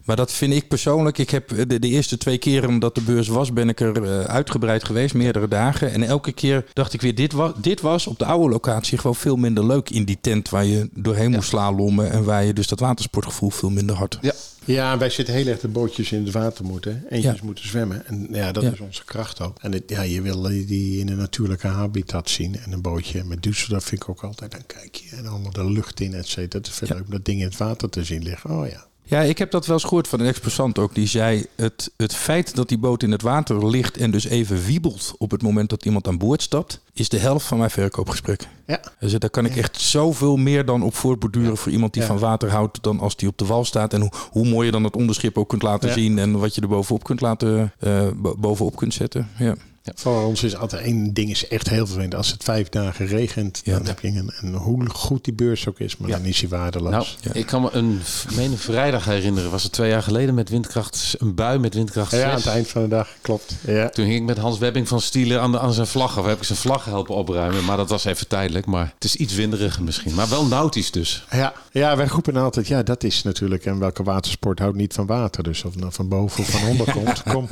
Maar 0.04 0.16
dat 0.16 0.32
vind 0.32 0.54
ik 0.54 0.68
persoonlijk. 0.68 1.18
Ik 1.18 1.30
heb 1.30 1.68
de, 1.68 1.80
de 1.80 1.88
eerste 1.88 2.18
twee 2.18 2.38
keren 2.38 2.80
dat 2.80 2.96
de 2.96 3.02
beurs 3.02 3.28
was, 3.28 3.54
ben 3.54 3.70
ik 3.70 3.80
er 3.80 4.04
uh, 4.04 4.20
uitgebreid 4.20 4.84
geweest, 4.84 5.14
meerdere 5.14 5.48
dagen. 5.48 5.91
En 5.91 6.04
elke 6.04 6.32
keer 6.32 6.66
dacht 6.74 6.94
ik 6.94 7.02
weer, 7.02 7.16
dit 7.16 7.34
was, 7.34 7.52
dit 7.56 7.82
was 7.82 8.08
op 8.08 8.20
de 8.20 8.26
oude 8.26 8.50
locatie 8.50 8.98
gewoon 8.98 9.16
veel 9.16 9.36
minder 9.36 9.66
leuk 9.66 9.89
in 9.89 10.04
die 10.04 10.18
tent 10.22 10.50
waar 10.50 10.66
je 10.66 10.89
doorheen 10.94 11.32
moest 11.32 11.50
slalommen 11.50 12.12
en 12.12 12.24
waar 12.24 12.44
je 12.44 12.54
dus 12.54 12.68
dat 12.68 12.80
watersportgevoel 12.80 13.50
veel 13.50 13.70
minder 13.70 13.96
had. 13.96 14.18
Ja. 14.22 14.34
Ja, 14.66 14.97
wij 14.97 15.09
zitten 15.09 15.34
heel 15.34 15.47
erg 15.47 15.59
de 15.59 15.68
bootjes 15.68 16.11
in 16.11 16.24
het 16.24 16.34
water 16.34 16.66
moeten. 16.66 17.05
Eentjes 17.09 17.41
moeten 17.41 17.68
zwemmen. 17.68 18.05
En 18.05 18.28
ja, 18.32 18.51
dat 18.51 18.64
is 18.64 18.80
onze 18.80 19.05
kracht 19.05 19.41
ook. 19.41 19.57
En 19.61 19.72
het, 19.72 19.84
ja, 19.88 20.01
je 20.01 20.22
wil 20.22 20.41
die 20.41 20.99
in 20.99 21.09
een 21.09 21.18
natuurlijke 21.18 21.68
habitat 21.68 22.30
zien. 22.30 22.57
En 22.57 22.72
een 22.72 22.82
bootje 22.82 23.24
met 23.24 23.47
Düsseldorf 23.47 23.84
vind 23.84 24.01
ik 24.01 24.09
ook 24.09 24.24
altijd 24.24 24.53
een 24.53 24.66
kijkje. 24.66 25.16
En 25.16 25.28
allemaal 25.28 25.51
de 25.51 25.72
lucht 25.72 25.99
in, 25.99 26.14
et 26.14 26.28
cetera. 26.28 26.57
Het 26.57 26.68
is 26.68 26.74
veel 26.74 26.88
leuk 26.88 27.05
om 27.05 27.11
dat 27.11 27.26
ding 27.26 27.39
in 27.39 27.45
het 27.45 27.57
water 27.57 27.89
te 27.89 28.03
zien 28.03 28.24
liggen. 28.24 28.49
Oh 28.49 28.68
ja. 28.68 28.88
Ja, 29.06 29.22
ik 29.22 29.38
heb 29.38 29.51
dat 29.51 29.66
wel 29.66 29.76
eens 29.76 29.86
gehoord 29.86 30.08
van 30.08 30.20
een 30.20 30.26
exposant 30.26 30.80
ook. 30.80 30.95
Die 30.95 31.08
zei, 31.08 31.45
het, 31.56 31.91
het 31.97 32.16
feit 32.16 32.56
dat 32.56 32.70
die 32.70 32.78
boot 32.78 33.04
in 33.04 33.12
het 33.12 33.22
water 33.22 33.70
ligt 33.70 33.97
en 33.97 34.12
dus 34.12 34.26
even 34.26 34.64
wiebelt 34.66 35.14
op 35.18 35.32
het 35.32 35.41
moment 35.41 35.70
dat 35.70 35.86
iemand 35.86 36.08
aan 36.08 36.18
boord 36.18 36.41
stapt, 36.41 36.82
is 36.93 37.10
de 37.10 37.18
helft 37.18 37.45
van 37.45 37.58
mijn 37.58 37.70
verkoopgesprek. 37.70 38.47
Ja. 38.68 38.80
Dus 38.99 39.14
daar 39.20 39.30
kan 39.30 39.45
ik 39.45 39.56
echt 39.56 39.82
zoveel 39.82 40.38
meer 40.38 40.66
dan 40.66 40.84
op 40.84 40.95
voortborduren 40.95 41.58
voor 41.58 41.72
iemand 41.72 41.93
die 41.93 42.04
van 42.04 42.20
water 42.20 42.49
houdt 42.49 42.84
dan 42.84 42.99
als 42.99 43.16
die 43.16 43.28
op 43.28 43.38
de 43.38 43.45
wal 43.45 43.66
staat. 43.66 43.93
En 43.93 44.01
hoe, 44.01 44.12
hoe 44.32 44.47
mooi 44.47 44.66
je 44.66 44.72
dan 44.72 44.84
het 44.84 44.95
onderschip 44.95 45.38
ook 45.38 45.49
kunt 45.49 45.62
laten 45.62 45.93
zien 45.93 46.20
en 46.20 46.39
wat 46.39 46.56
je 46.56 46.62
er 46.62 46.68
bovenop 46.68 47.04
kunt 47.04 47.22
laten, 47.22 47.74
uh, 47.80 48.08
bovenop 48.38 48.76
kunt 48.76 48.93
zetten. 48.93 49.30
Ja. 49.38 49.56
Ja. 49.84 49.91
Voor 49.95 50.23
ons 50.23 50.43
is 50.43 50.55
altijd 50.55 50.81
één 50.81 51.13
ding 51.13 51.29
is 51.29 51.47
echt 51.47 51.69
heel 51.69 51.86
vervelend. 51.86 52.15
Als 52.15 52.31
het 52.31 52.43
vijf 52.43 52.69
dagen 52.69 53.05
regent, 53.05 53.61
ja. 53.63 53.77
dan 53.77 53.86
heb 53.86 53.99
je 53.99 54.07
een, 54.07 54.31
en 54.41 54.53
hoe 54.53 54.89
goed 54.89 55.23
die 55.23 55.34
beurs 55.34 55.67
ook 55.67 55.79
is, 55.79 55.97
maar 55.97 56.09
dan 56.09 56.25
is 56.25 56.39
hij 56.39 56.49
waardeloos. 56.49 57.17
Nou, 57.23 57.38
ik 57.38 57.45
kan 57.45 57.61
me 57.61 57.69
een, 57.71 58.01
meen 58.36 58.57
vrijdag 58.57 59.05
herinneren, 59.05 59.51
was 59.51 59.63
het 59.63 59.71
twee 59.71 59.89
jaar 59.89 60.03
geleden 60.03 60.36
met 60.36 60.49
windkracht, 60.49 61.15
een 61.17 61.36
bui 61.36 61.59
met 61.59 61.73
windkracht 61.73 62.09
6. 62.09 62.19
Ja, 62.19 62.29
aan 62.29 62.36
het 62.36 62.45
eind 62.45 62.67
van 62.67 62.81
de 62.81 62.88
dag, 62.88 63.09
klopt. 63.21 63.55
Ja. 63.61 63.89
Toen 63.89 64.05
ging 64.05 64.17
ik 64.17 64.23
met 64.23 64.38
Hans 64.38 64.57
Webbing 64.57 64.88
van 64.88 65.01
Stielen 65.01 65.41
aan, 65.41 65.51
de, 65.51 65.59
aan 65.59 65.73
zijn 65.73 65.88
vlaggen. 65.88 66.23
We 66.23 66.29
heb 66.29 66.38
ik 66.38 66.43
zijn 66.43 66.59
vlaggen 66.59 66.91
helpen 66.91 67.15
opruimen, 67.15 67.65
maar 67.65 67.77
dat 67.77 67.89
was 67.89 68.05
even 68.05 68.27
tijdelijk. 68.27 68.65
Maar 68.65 68.91
het 68.95 69.03
is 69.03 69.15
iets 69.15 69.34
winderiger 69.34 69.84
misschien, 69.84 70.13
maar 70.13 70.29
wel 70.29 70.45
nautisch 70.45 70.91
dus. 70.91 71.25
Ja, 71.31 71.53
ja 71.71 71.97
wij 71.97 72.07
roepen 72.07 72.38
altijd, 72.38 72.67
ja 72.67 72.84
dat 72.84 73.03
is 73.03 73.23
natuurlijk, 73.23 73.65
en 73.65 73.79
welke 73.79 74.03
watersport 74.03 74.59
houdt 74.59 74.77
niet 74.77 74.93
van 74.93 75.05
water. 75.05 75.43
Dus 75.43 75.63
of 75.63 75.71
het 75.71 75.79
nou 75.79 75.93
van 75.93 76.07
boven 76.07 76.39
of 76.39 76.49
van 76.49 76.69
onder 76.69 76.91
komt, 76.97 77.23
kom. 77.23 77.47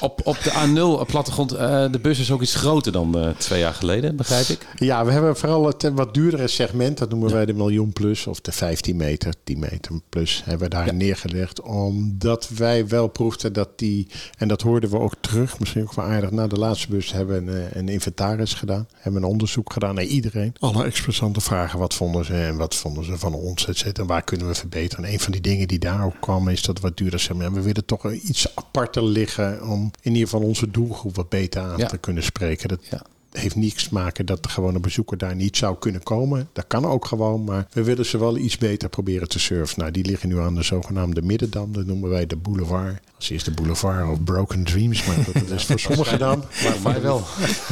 Op, 0.00 0.20
op 0.24 0.42
de 0.42 0.50
A0 0.50 1.06
plattegrond, 1.06 1.52
uh, 1.52 1.58
de 1.90 1.98
bus 1.98 2.18
is 2.18 2.30
ook 2.30 2.42
iets 2.42 2.54
groter 2.54 2.92
dan 2.92 3.18
uh, 3.18 3.28
twee 3.28 3.58
jaar 3.58 3.74
geleden, 3.74 4.16
begrijp 4.16 4.46
ik? 4.46 4.66
Ja, 4.76 5.04
we 5.04 5.12
hebben 5.12 5.36
vooral 5.36 5.66
het 5.66 5.90
wat 5.94 6.14
duurdere 6.14 6.48
segment. 6.48 6.98
Dat 6.98 7.10
noemen 7.10 7.32
wij 7.32 7.46
de 7.46 7.54
miljoen 7.54 7.92
plus 7.92 8.26
of 8.26 8.40
de 8.40 8.52
15 8.52 8.96
meter, 8.96 9.34
10 9.44 9.58
meter 9.58 10.00
plus 10.08 10.42
hebben 10.44 10.68
we 10.68 10.74
daar 10.74 10.94
neergelegd. 10.94 11.60
Omdat 11.60 12.48
wij 12.48 12.88
wel 12.88 13.08
proefden 13.08 13.52
dat 13.52 13.78
die, 13.78 14.06
en 14.38 14.48
dat 14.48 14.62
hoorden 14.62 14.90
we 14.90 14.98
ook 14.98 15.14
terug, 15.20 15.58
misschien 15.58 15.82
ook 15.82 15.94
wel 15.94 16.04
aardig. 16.04 16.30
Na 16.30 16.46
de 16.46 16.58
laatste 16.58 16.88
bus 16.88 17.12
hebben 17.12 17.44
we 17.44 17.52
een, 17.52 17.70
eh, 17.70 17.76
een 17.76 17.88
inventaris 17.88 18.54
gedaan. 18.54 18.88
Hebben 18.94 19.22
een 19.22 19.28
onderzoek 19.28 19.72
gedaan 19.72 19.94
naar 19.94 20.04
iedereen. 20.04 20.54
Alle 20.58 20.84
expressante 20.84 21.40
vragen, 21.40 21.78
wat 21.78 21.94
vonden 21.94 22.24
ze 22.24 22.34
en 22.34 22.56
wat 22.56 22.74
vonden 22.74 23.04
ze 23.04 23.18
van 23.18 23.34
ons, 23.34 23.66
et 23.66 23.76
cetera. 23.76 24.02
En 24.02 24.08
waar 24.08 24.24
kunnen 24.24 24.46
we 24.46 24.54
verbeteren? 24.54 25.04
En 25.04 25.12
een 25.12 25.20
van 25.20 25.32
die 25.32 25.40
dingen 25.40 25.68
die 25.68 25.78
daar 25.78 26.04
ook 26.04 26.20
kwam 26.20 26.48
is 26.48 26.62
dat 26.62 26.80
wat 26.80 26.96
duurder 26.96 27.20
segment. 27.20 27.54
We 27.54 27.62
willen 27.62 27.84
toch 27.84 28.12
iets 28.12 28.56
aparter 28.56 29.04
liggen 29.04 29.43
om 29.62 29.90
in 30.00 30.12
ieder 30.12 30.28
geval 30.28 30.46
onze 30.46 30.70
doelgroep 30.70 31.16
wat 31.16 31.28
beter 31.28 31.62
aan 31.62 31.86
te 31.86 31.98
kunnen 31.98 32.22
spreken. 32.22 32.68
Dat, 32.68 32.86
ja. 32.86 33.02
Heeft 33.38 33.56
niets 33.56 33.88
te 33.88 33.94
maken 33.94 34.26
dat 34.26 34.42
de 34.42 34.48
gewone 34.48 34.80
bezoeker 34.80 35.18
daar 35.18 35.34
niet 35.34 35.56
zou 35.56 35.76
kunnen 35.78 36.02
komen. 36.02 36.48
Dat 36.52 36.66
kan 36.66 36.86
ook 36.86 37.04
gewoon, 37.04 37.44
maar 37.44 37.66
we 37.72 37.82
willen 37.82 38.06
ze 38.06 38.18
wel 38.18 38.36
iets 38.36 38.58
beter 38.58 38.88
proberen 38.88 39.28
te 39.28 39.38
surfen. 39.38 39.78
Nou, 39.78 39.90
die 39.90 40.04
liggen 40.04 40.28
nu 40.28 40.38
aan 40.40 40.54
de 40.54 40.62
zogenaamde 40.62 41.22
Middendam. 41.22 41.72
Dat 41.72 41.86
noemen 41.86 42.10
wij 42.10 42.26
de 42.26 42.36
boulevard. 42.36 42.98
Als 43.16 43.30
eerste 43.30 43.50
boulevard 43.50 44.10
of 44.10 44.24
Broken 44.24 44.64
Dreams, 44.64 45.04
maar 45.04 45.16
dat 45.32 45.50
is 45.50 45.64
voor 45.64 45.78
sommigen 45.88 46.18
dan. 46.18 46.44
Maar 46.62 46.76
mij 46.82 47.02
wel. 47.02 47.18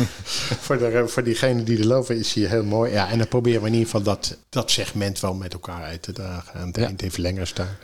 voor, 0.66 0.78
de, 0.78 1.04
voor 1.06 1.24
diegenen 1.24 1.64
die 1.64 1.78
er 1.78 1.86
lopen 1.86 2.18
is 2.18 2.32
hier 2.32 2.48
heel 2.48 2.64
mooi. 2.64 2.92
Ja, 2.92 3.10
en 3.10 3.18
dan 3.18 3.28
proberen 3.28 3.60
we 3.60 3.66
in 3.66 3.72
ieder 3.72 3.88
geval 3.88 4.02
dat, 4.02 4.38
dat 4.48 4.70
segment 4.70 5.20
wel 5.20 5.34
met 5.34 5.52
elkaar 5.52 5.82
uit 5.82 6.02
te 6.02 6.12
dragen. 6.12 6.60
Aan 6.60 6.66
het 6.66 6.78
eind 6.78 7.02
even 7.02 7.22
länger 7.22 7.46
staan. 7.46 7.76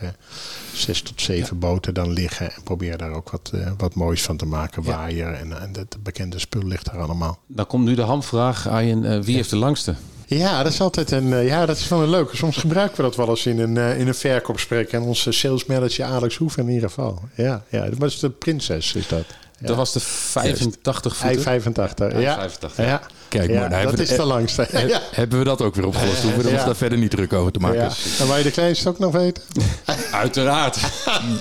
zes 0.73 1.03
tot 1.03 1.21
zeven 1.21 1.59
boten 1.59 1.95
dan 1.95 2.11
liggen. 2.13 2.55
En 2.55 2.63
proberen 2.63 2.99
daar 2.99 3.13
ook 3.13 3.31
wat, 3.31 3.51
uh, 3.55 3.71
wat 3.77 3.95
moois 3.95 4.23
van 4.23 4.37
te 4.37 4.47
maken. 4.47 4.83
Waaier 4.83 5.33
en, 5.33 5.61
en 5.61 5.71
het 5.73 5.97
bekende 6.03 6.39
spul 6.39 6.63
ligt 6.63 6.85
daar 6.85 7.01
allemaal. 7.01 7.39
Dan 7.47 7.67
komt 7.69 7.85
nu 7.85 7.95
de 7.95 8.03
hamvraag, 8.03 8.69
Arjen. 8.69 9.05
Uh, 9.05 9.19
wie 9.21 9.37
heeft 9.37 9.51
de 9.51 9.57
langste? 9.57 9.95
Ja, 10.27 10.63
dat 10.63 10.73
is 10.73 10.81
altijd 10.81 11.11
een. 11.11 11.27
Uh, 11.27 11.47
ja, 11.47 11.67
dat 11.67 11.77
is 11.77 11.89
wel 11.89 12.03
een 12.03 12.11
leuke. 12.11 12.37
Soms 12.37 12.57
gebruiken 12.57 12.97
we 12.97 13.03
dat 13.03 13.17
wel 13.17 13.29
eens 13.29 13.47
in 13.47 13.59
een, 13.59 13.75
uh, 13.75 13.99
in 13.99 14.09
een 14.09 14.15
verkoopsprek. 14.15 14.93
En 14.93 15.03
onze 15.03 15.33
sales 15.33 15.67
manager 15.67 16.05
Alex 16.05 16.37
Hoef 16.37 16.57
in 16.57 16.69
ieder 16.69 16.89
geval. 16.89 17.23
Ja, 17.35 17.63
ja, 17.69 17.85
dat 17.85 17.99
was 17.99 18.21
de 18.21 18.31
prinses, 18.31 18.95
is 18.95 19.09
dat. 19.09 19.25
Dat 19.61 19.77
was 19.77 19.93
de 19.93 20.01
85 20.01 21.17
voeten? 21.17 21.43
85, 21.43 22.13
ja. 22.13 22.19
ja. 22.19 22.35
85, 22.35 22.85
ja. 22.85 23.01
Kijk, 23.29 23.51
ja, 23.51 23.69
maar 23.69 23.83
dat 23.83 23.99
is 23.99 24.09
de 24.09 24.25
langste. 24.25 24.69
ja. 24.87 25.01
Hebben 25.11 25.39
we 25.39 25.45
dat 25.45 25.63
ook 25.63 25.75
weer 25.75 25.87
opgelost? 25.87 26.23
Hoeven 26.23 26.43
we 26.43 26.51
ons 26.51 26.65
daar 26.65 26.77
verder 26.77 26.99
niet 26.99 27.11
druk 27.11 27.33
over 27.33 27.53
te 27.53 27.59
maken. 27.59 27.81
Ja. 27.81 27.91
En 28.21 28.27
waar 28.27 28.39
je 28.39 28.45
de 28.45 28.51
kleinste 28.51 28.89
ook 28.89 28.99
nog 28.99 29.13
weten? 29.13 29.43
Uiteraard. 30.11 30.79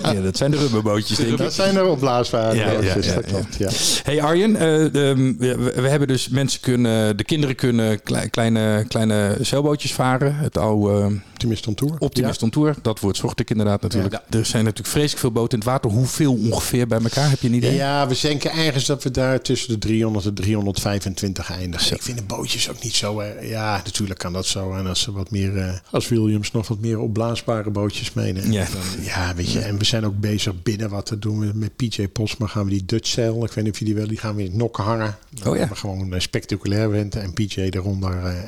ja, 0.03 0.13
dat 0.13 0.37
zijn 0.37 0.51
de 0.51 0.57
rubberbootjes, 0.57 1.17
denk 1.17 1.29
ik. 1.29 1.37
Dat 1.37 1.53
zijn 1.53 1.73
de 1.73 1.85
opblaasbare 1.85 2.65
bootjes, 2.65 3.13
dat 3.13 3.25
klopt, 3.25 3.55
ja. 3.57 3.69
Hey 4.03 4.21
Arjen, 4.21 4.51
uh, 4.51 4.57
de, 4.57 5.35
we, 5.37 5.71
we, 5.75 5.89
hebben 5.89 6.07
dus 6.07 6.29
mensen 6.29 6.59
kunnen, 6.59 7.17
de 7.17 7.23
kinderen 7.23 7.55
kunnen 7.55 8.01
kleine, 8.31 8.85
kleine 8.87 9.37
zeilbootjes 9.41 9.93
varen. 9.93 10.35
Het 10.35 10.57
oude... 10.57 11.19
Optimist 11.37 11.67
on 11.67 11.73
Tour. 11.73 11.95
Optimist 11.99 12.43
on 12.43 12.49
Tour, 12.49 12.75
dat 12.81 12.99
woord 12.99 13.17
zocht 13.17 13.39
ik 13.39 13.49
inderdaad 13.49 13.81
natuurlijk. 13.81 14.13
Er 14.29 14.45
zijn 14.45 14.63
natuurlijk 14.63 14.89
vreselijk 14.89 15.19
veel 15.19 15.31
boten 15.31 15.51
in 15.51 15.57
het 15.57 15.67
water. 15.67 15.91
Hoeveel 15.91 16.33
ongeveer 16.33 16.87
bij 16.87 16.99
elkaar, 16.99 17.29
heb 17.29 17.39
je 17.39 17.47
een 17.47 17.53
idee? 17.53 17.73
Ja, 17.73 18.07
we 18.07 18.19
denken 18.21 18.51
ergens 18.51 18.85
dat 18.85 19.03
we 19.03 19.11
daar 19.11 19.41
tussen 19.41 19.69
de 19.69 19.77
300 19.77 20.25
en 20.25 20.33
325 20.33 21.51
eindigen. 21.51 21.95
Ik 21.95 22.01
vind 22.01 22.17
de 22.17 22.23
bootjes 22.23 22.69
ook 22.69 22.83
niet 22.83 22.93
zo... 22.93 23.21
Uh, 23.21 23.49
ja, 23.49 23.81
natuurlijk 23.83 24.19
kan 24.19 24.33
dat 24.33 24.45
zo. 24.45 24.73
En 24.73 24.87
als 24.87 25.01
ze 25.01 25.11
wat 25.11 25.31
meer... 25.31 25.55
Uh, 25.55 25.73
als 25.91 26.07
Williams 26.07 26.51
nog 26.51 26.67
wat 26.67 26.79
meer 26.79 26.99
opblaasbare 26.99 27.69
bootjes 27.69 28.13
meenemen. 28.13 28.51
Ja. 28.51 28.65
Dan, 28.73 29.03
ja, 29.03 29.35
weet 29.35 29.51
je. 29.51 29.59
En 29.59 29.77
we 29.77 29.85
zijn 29.85 30.05
ook 30.05 30.19
bezig 30.19 30.61
binnen 30.63 30.89
wat 30.89 31.05
te 31.05 31.19
doen. 31.19 31.51
Met 31.55 31.75
PJ 31.75 32.07
Posma 32.07 32.47
gaan 32.47 32.63
we 32.63 32.69
die 32.69 32.85
Dutch 32.85 33.07
Sail. 33.07 33.43
Ik 33.43 33.51
weet 33.51 33.63
niet 33.63 33.73
of 33.73 33.79
jullie 33.79 33.95
wel. 33.95 34.07
Die 34.07 34.17
gaan 34.17 34.35
we 34.35 34.41
in 34.41 34.47
het 34.47 34.57
nokken 34.57 34.83
hangen. 34.83 35.17
Dan 35.29 35.53
oh 35.53 35.57
ja. 35.57 35.67
We 35.67 35.75
gewoon 35.75 36.13
uh, 36.13 36.19
spectaculair 36.19 36.89
wenten. 36.89 37.21
En 37.21 37.33
PJ 37.33 37.59
eronder 37.59 38.45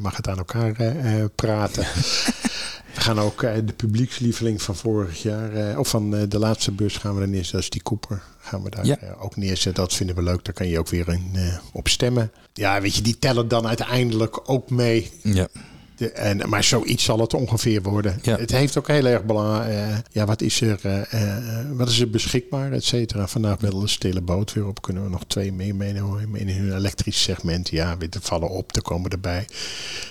mag 0.00 0.16
het 0.16 0.28
aan 0.28 0.38
elkaar 0.38 0.72
praten. 1.34 1.86
We 2.94 3.04
gaan 3.04 3.20
ook 3.20 3.42
uh, 3.42 3.54
de 3.64 3.72
publiekslieveling 3.72 4.62
van 4.62 4.76
vorig 4.76 5.22
jaar, 5.22 5.70
uh, 5.70 5.78
of 5.78 5.88
van 5.88 6.14
uh, 6.14 6.22
de 6.28 6.38
laatste 6.38 6.72
bus 6.72 6.96
gaan 6.96 7.14
we 7.14 7.20
er 7.20 7.28
neerzetten. 7.28 7.52
Dat 7.52 7.62
is 7.62 7.70
die 7.70 7.82
Cooper. 7.82 8.22
Gaan 8.38 8.62
we 8.62 8.70
daar 8.70 8.86
ja. 8.86 8.98
ook 9.18 9.36
neerzetten. 9.36 9.84
Dat 9.84 9.94
vinden 9.94 10.16
we 10.16 10.22
leuk. 10.22 10.44
Daar 10.44 10.54
kan 10.54 10.68
je 10.68 10.78
ook 10.78 10.88
weer 10.88 11.08
in, 11.08 11.30
op 11.72 11.88
stemmen. 11.88 12.32
Ja, 12.52 12.80
weet 12.80 12.94
je, 12.94 13.02
die 13.02 13.18
tellen 13.18 13.48
dan 13.48 13.66
uiteindelijk 13.66 14.50
ook 14.50 14.70
mee. 14.70 15.10
Ja. 15.22 15.48
De, 15.98 16.10
en, 16.10 16.48
maar 16.48 16.64
zoiets 16.64 17.04
zal 17.04 17.20
het 17.20 17.34
ongeveer 17.34 17.82
worden. 17.82 18.18
Ja. 18.22 18.36
Het 18.36 18.50
heeft 18.50 18.78
ook 18.78 18.88
heel 18.88 19.04
erg 19.04 19.24
belang. 19.24 19.68
Uh, 19.68 19.96
ja, 20.10 20.26
wat 20.26 20.40
is 20.40 20.60
er, 20.60 20.80
uh, 20.84 21.30
wat 21.72 21.88
is 21.88 22.00
er 22.00 22.10
beschikbaar, 22.10 22.72
et 22.72 22.84
cetera. 22.84 23.26
Vandaag 23.26 23.60
wel 23.60 23.80
een 23.82 23.88
stille 23.88 24.20
boot 24.20 24.52
weer 24.52 24.66
op. 24.66 24.82
Kunnen 24.82 25.02
we 25.02 25.10
nog 25.10 25.24
twee 25.26 25.52
meer 25.52 25.74
meenemen 25.74 26.34
in 26.34 26.48
hun 26.48 26.76
elektrisch 26.76 27.22
segment. 27.22 27.68
Ja, 27.68 27.96
weer 27.96 28.10
te 28.10 28.20
vallen 28.22 28.48
op, 28.48 28.72
te 28.72 28.82
komen 28.82 29.10
erbij. 29.10 29.46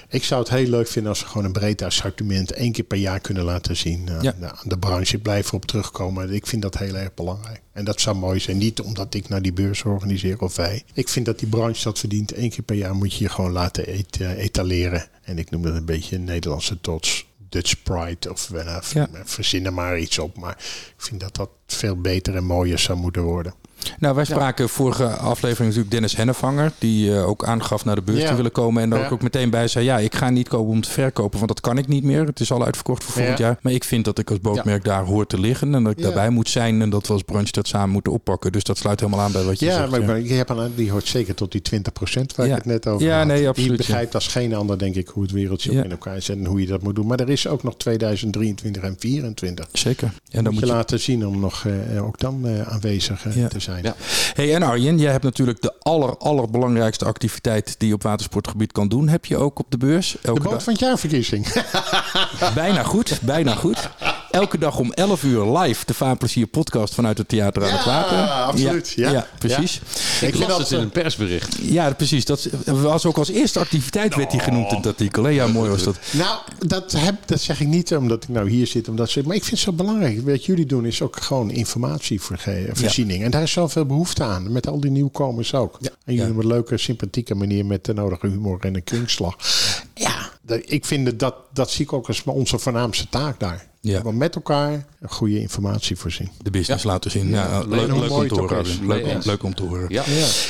Ik 0.10 0.24
zou 0.24 0.42
het 0.42 0.50
heel 0.50 0.70
leuk 0.70 0.88
vinden 0.88 1.12
als 1.12 1.22
we 1.22 1.28
gewoon 1.28 1.46
een 1.46 1.52
breed 1.52 1.82
assortiment 1.82 2.52
één 2.52 2.72
keer 2.72 2.84
per 2.84 2.98
jaar 2.98 3.20
kunnen 3.20 3.44
laten 3.44 3.76
zien 3.78 4.08
uh, 4.10 4.22
ja. 4.22 4.34
de 4.64 4.78
branche. 4.78 5.16
Ik 5.16 5.24
blijf 5.24 5.48
erop 5.48 5.66
terugkomen. 5.66 6.34
Ik 6.34 6.48
vind 6.48 6.62
dat 6.62 6.78
heel 6.78 6.96
erg 6.96 7.14
belangrijk. 7.14 7.62
En 7.78 7.84
dat 7.84 8.02
zou 8.02 8.16
mooi 8.16 8.40
zijn. 8.40 8.58
Niet 8.58 8.82
omdat 8.82 9.14
ik 9.14 9.30
naar 9.30 9.42
die 9.42 9.54
beurs 9.54 9.84
organiseer 9.84 10.42
of 10.42 10.56
wij. 10.56 10.84
Ik 10.94 11.10
vind 11.10 11.26
dat 11.26 11.40
die 11.40 11.48
branche 11.48 11.84
dat 11.84 12.00
verdient. 12.00 12.38
Eén 12.38 12.50
keer 12.50 12.64
per 12.64 12.76
jaar 12.76 12.96
moet 12.96 13.14
je 13.14 13.24
je 13.24 13.30
gewoon 13.30 13.52
laten 13.52 13.88
et 13.88 14.20
etaleren. 14.20 15.08
En 15.22 15.38
ik 15.38 15.50
noem 15.50 15.62
dat 15.62 15.76
een 15.76 15.86
beetje 15.86 16.16
een 16.16 16.24
Nederlandse 16.24 16.82
trots. 16.82 17.26
Dutch 17.50 17.84
Pride 17.84 18.32
of 18.32 18.50
uh, 18.54 18.80
ja. 18.94 19.10
verzinnen 19.24 19.74
maar 19.74 20.00
iets 20.00 20.20
op. 20.20 20.38
Maar 20.38 20.58
ik 20.98 21.04
vind 21.04 21.20
dat 21.20 21.36
dat 21.36 21.50
veel 21.68 22.02
beter 22.02 22.36
en 22.36 22.44
mooier 22.44 22.80
zou 22.80 22.98
moeten 22.98 23.22
worden. 23.22 23.54
Nou, 24.00 24.16
wij 24.16 24.26
spraken 24.26 24.70
vorige 24.70 25.06
aflevering 25.08 25.68
natuurlijk 25.68 25.92
Dennis 25.92 26.16
Hennevanger. 26.16 26.72
Die 26.78 27.10
uh, 27.10 27.28
ook 27.28 27.46
aangaf 27.46 27.86
naar 27.86 27.96
de 27.96 28.02
beurs 28.02 28.26
te 28.26 28.36
willen 28.36 28.52
komen. 28.52 28.84
En 28.84 28.90
daar 28.90 29.00
ja. 29.00 29.10
ook 29.10 29.22
meteen 29.22 29.50
bij 29.50 29.68
zei: 29.68 29.86
Ja, 29.86 29.98
ik 29.98 30.16
ga 30.16 30.30
niet 30.30 30.48
komen 30.48 30.72
om 30.72 30.82
te 30.82 30.90
verkopen. 30.90 31.38
Want 31.38 31.48
dat 31.48 31.62
kan 31.62 31.78
ik 31.78 31.88
niet 31.88 32.04
meer. 32.04 32.26
Het 32.26 32.40
is 32.40 32.52
al 32.52 32.66
uitverkocht 32.66 33.04
voor 33.04 33.14
volgend 33.14 33.38
jaar. 33.38 33.58
Maar 33.62 33.74
ik 33.74 33.84
vind 33.84 34.06
dat 34.06 34.20
ik 34.20 34.30
als 34.30 34.40
bootmerk 34.40 34.84
daar 34.84 35.04
hoor 35.04 35.28
te 35.28 35.40
liggen. 35.40 35.76
En 35.76 35.84
dat 35.84 35.92
ik 35.92 36.02
daarbij 36.02 36.30
moet 36.30 36.50
zijn. 36.50 36.82
En 36.82 36.90
dat 36.90 37.08
we 37.08 37.14
als 37.14 37.24
branche 37.24 37.52
dat 37.52 37.68
samen 37.68 37.90
moeten 37.90 38.12
oppakken. 38.12 38.52
Dus 38.52 38.64
dat 38.64 38.78
sluit 38.78 39.00
helemaal 39.00 39.22
aan 39.22 39.32
bij 39.32 39.44
wat 39.44 39.60
je 39.60 39.66
ja, 39.66 39.76
zegt. 39.76 39.90
Maar, 39.90 40.04
maar 40.04 40.20
hebt 40.22 40.50
aan, 40.50 40.72
die 40.76 40.92
hoort 40.92 41.08
zeker 41.08 41.36
tot 41.36 41.52
die 41.52 41.62
20% 41.72 41.82
waar 42.36 42.48
ik 42.48 42.54
het 42.54 42.66
net 42.66 42.88
over 42.88 43.08
ja, 43.08 43.18
had. 43.18 43.28
Nee, 43.28 43.48
absoluut, 43.48 43.70
die 43.70 43.78
begrijpt 43.78 44.16
als 44.16 44.28
geen 44.28 44.56
ander, 44.56 44.80
denk 44.80 44.96
ik, 44.96 45.08
hoe 45.08 45.24
het 45.24 45.32
wereldje 45.32 45.72
in 45.72 45.92
elkaar 45.92 46.22
zit. 46.22 46.38
En 46.38 46.46
hoe 46.46 46.62
je 46.62 46.68
dat 46.68 46.82
moet 46.82 46.96
doen. 46.96 47.08
Maar 47.08 47.20
er 47.20 47.30
is 47.30 47.48
ook 47.48 47.64
nog 47.64 47.76
2023 47.78 48.82
en 48.84 48.98
2024. 48.98 49.68
Zeker. 49.72 50.14
En 50.32 50.44
dan 50.44 50.54
moet 50.54 50.62
je, 50.62 50.70
laten 50.70 51.00
zien 51.00 51.28
om 51.28 51.40
nog 51.40 51.64
uh, 51.64 52.06
ook 52.06 52.20
dan 52.20 52.48
uh, 52.48 52.62
aanwezig 52.62 53.22
te 53.22 53.60
zijn. 53.60 53.67
Ja. 53.82 53.96
Hey, 54.34 54.56
en 54.56 54.64
Arjen, 54.64 54.98
jij 54.98 55.12
hebt 55.12 55.24
natuurlijk 55.24 55.62
de 55.62 55.74
aller, 55.80 56.18
allerbelangrijkste 56.18 57.06
activiteit 57.06 57.76
die 57.78 57.88
je 57.88 57.94
op 57.94 58.04
watersportgebied 58.04 58.72
kan 58.72 58.88
doen. 58.88 59.08
Heb 59.08 59.26
je 59.26 59.38
ook 59.38 59.60
op 59.60 59.66
de 59.70 59.78
beurs? 59.78 60.18
Elke 60.22 60.42
de 60.42 60.50
boot 60.50 60.64
van 60.64 60.74
het 60.74 60.82
jaarverkiezing. 60.82 61.64
bijna 62.56 62.84
goed, 62.84 63.20
bijna 63.22 63.56
goed. 63.56 63.90
Elke 64.38 64.58
dag 64.58 64.80
om 64.80 64.92
11 64.92 65.24
uur 65.24 65.58
live 65.58 65.86
de 65.86 65.94
Vaarplezier 65.94 66.48
podcast 66.48 66.94
vanuit 66.94 67.18
het 67.18 67.28
Theater 67.28 67.64
aan 67.64 67.70
ja, 67.70 67.76
het 67.76 67.86
Water. 67.86 68.18
Absoluut, 68.18 68.94
ja, 68.96 69.12
ja. 69.12 69.28
precies. 69.40 69.82
Ja. 70.22 70.28
Ik 70.28 70.38
las 70.38 70.58
het 70.58 70.72
in 70.72 70.80
een 70.80 70.90
persbericht. 70.90 71.58
Ja, 71.62 71.94
precies. 71.94 72.26
Dat 72.26 72.50
was 72.66 73.06
ook 73.06 73.18
als 73.18 73.30
eerste 73.30 73.60
activiteit 73.60 74.16
werd 74.16 74.32
die 74.32 74.40
genoemd 74.40 74.72
in 74.72 74.78
het 74.78 74.86
artikel. 74.86 75.30
Ja, 75.30 75.48
mooi 75.48 75.70
was 75.70 75.84
dat. 75.84 76.00
Nou, 76.12 76.40
dat, 76.68 76.92
heb, 76.92 77.16
dat 77.26 77.42
zeg 77.42 77.62
ik 77.62 77.68
niet 77.68 77.96
omdat 77.96 78.24
ik 78.24 78.30
nou 78.30 78.50
hier 78.50 78.68
zit. 78.68 78.88
Omdat 78.88 79.10
ze, 79.10 79.22
maar 79.26 79.36
ik 79.36 79.44
vind 79.44 79.56
het 79.56 79.66
zo 79.66 79.74
belangrijk. 79.74 80.26
Wat 80.26 80.46
jullie 80.46 80.66
doen 80.66 80.86
is 80.86 81.02
ook 81.02 81.22
gewoon 81.22 81.52
informatievoorziening. 81.52 83.24
En 83.24 83.32
daar 83.32 83.42
is 83.42 83.52
zoveel 83.52 83.86
behoefte 83.86 84.24
aan. 84.24 84.52
Met 84.52 84.68
al 84.68 84.80
die 84.80 84.92
nieuwkomers 84.92 85.54
ook. 85.54 85.78
Ja. 85.80 85.90
En 86.06 86.14
jullie 86.14 86.32
op 86.32 86.38
een 86.38 86.48
leuke, 86.48 86.78
sympathieke 86.78 87.36
manier 87.36 87.66
met 87.66 87.86
de 87.86 87.94
nodige 87.94 88.28
humor 88.28 88.60
en 88.60 88.76
een 88.76 88.84
kwinkslag. 88.84 89.36
Ja, 89.94 90.30
ik 90.66 90.86
vind 90.86 91.20
dat, 91.20 91.36
dat 91.54 91.72
zie 91.72 91.86
ik 91.86 91.94
ook 91.94 92.08
als 92.08 92.24
onze 92.26 92.60
voornaamste 92.60 93.10
taak 93.10 93.40
daar. 93.40 93.68
Ja. 93.88 94.02
Maar 94.04 94.14
met 94.14 94.36
elkaar 94.36 94.86
goede 95.06 95.40
informatie 95.40 95.96
voorzien. 95.96 96.30
De 96.42 96.50
business 96.50 96.84
ja. 96.84 96.90
laten 96.90 97.12
zien. 97.12 97.30
Ja, 97.30 97.60
leuk, 97.60 97.88
leuk, 97.88 98.12
om 98.12 98.28
te 98.28 98.36
horen. 98.36 98.66
Leuk, 98.88 99.26
leuk, 99.26 99.44
om 99.44 99.56
te 99.56 99.64
horen. 99.64 99.86
Ja. 99.90 100.04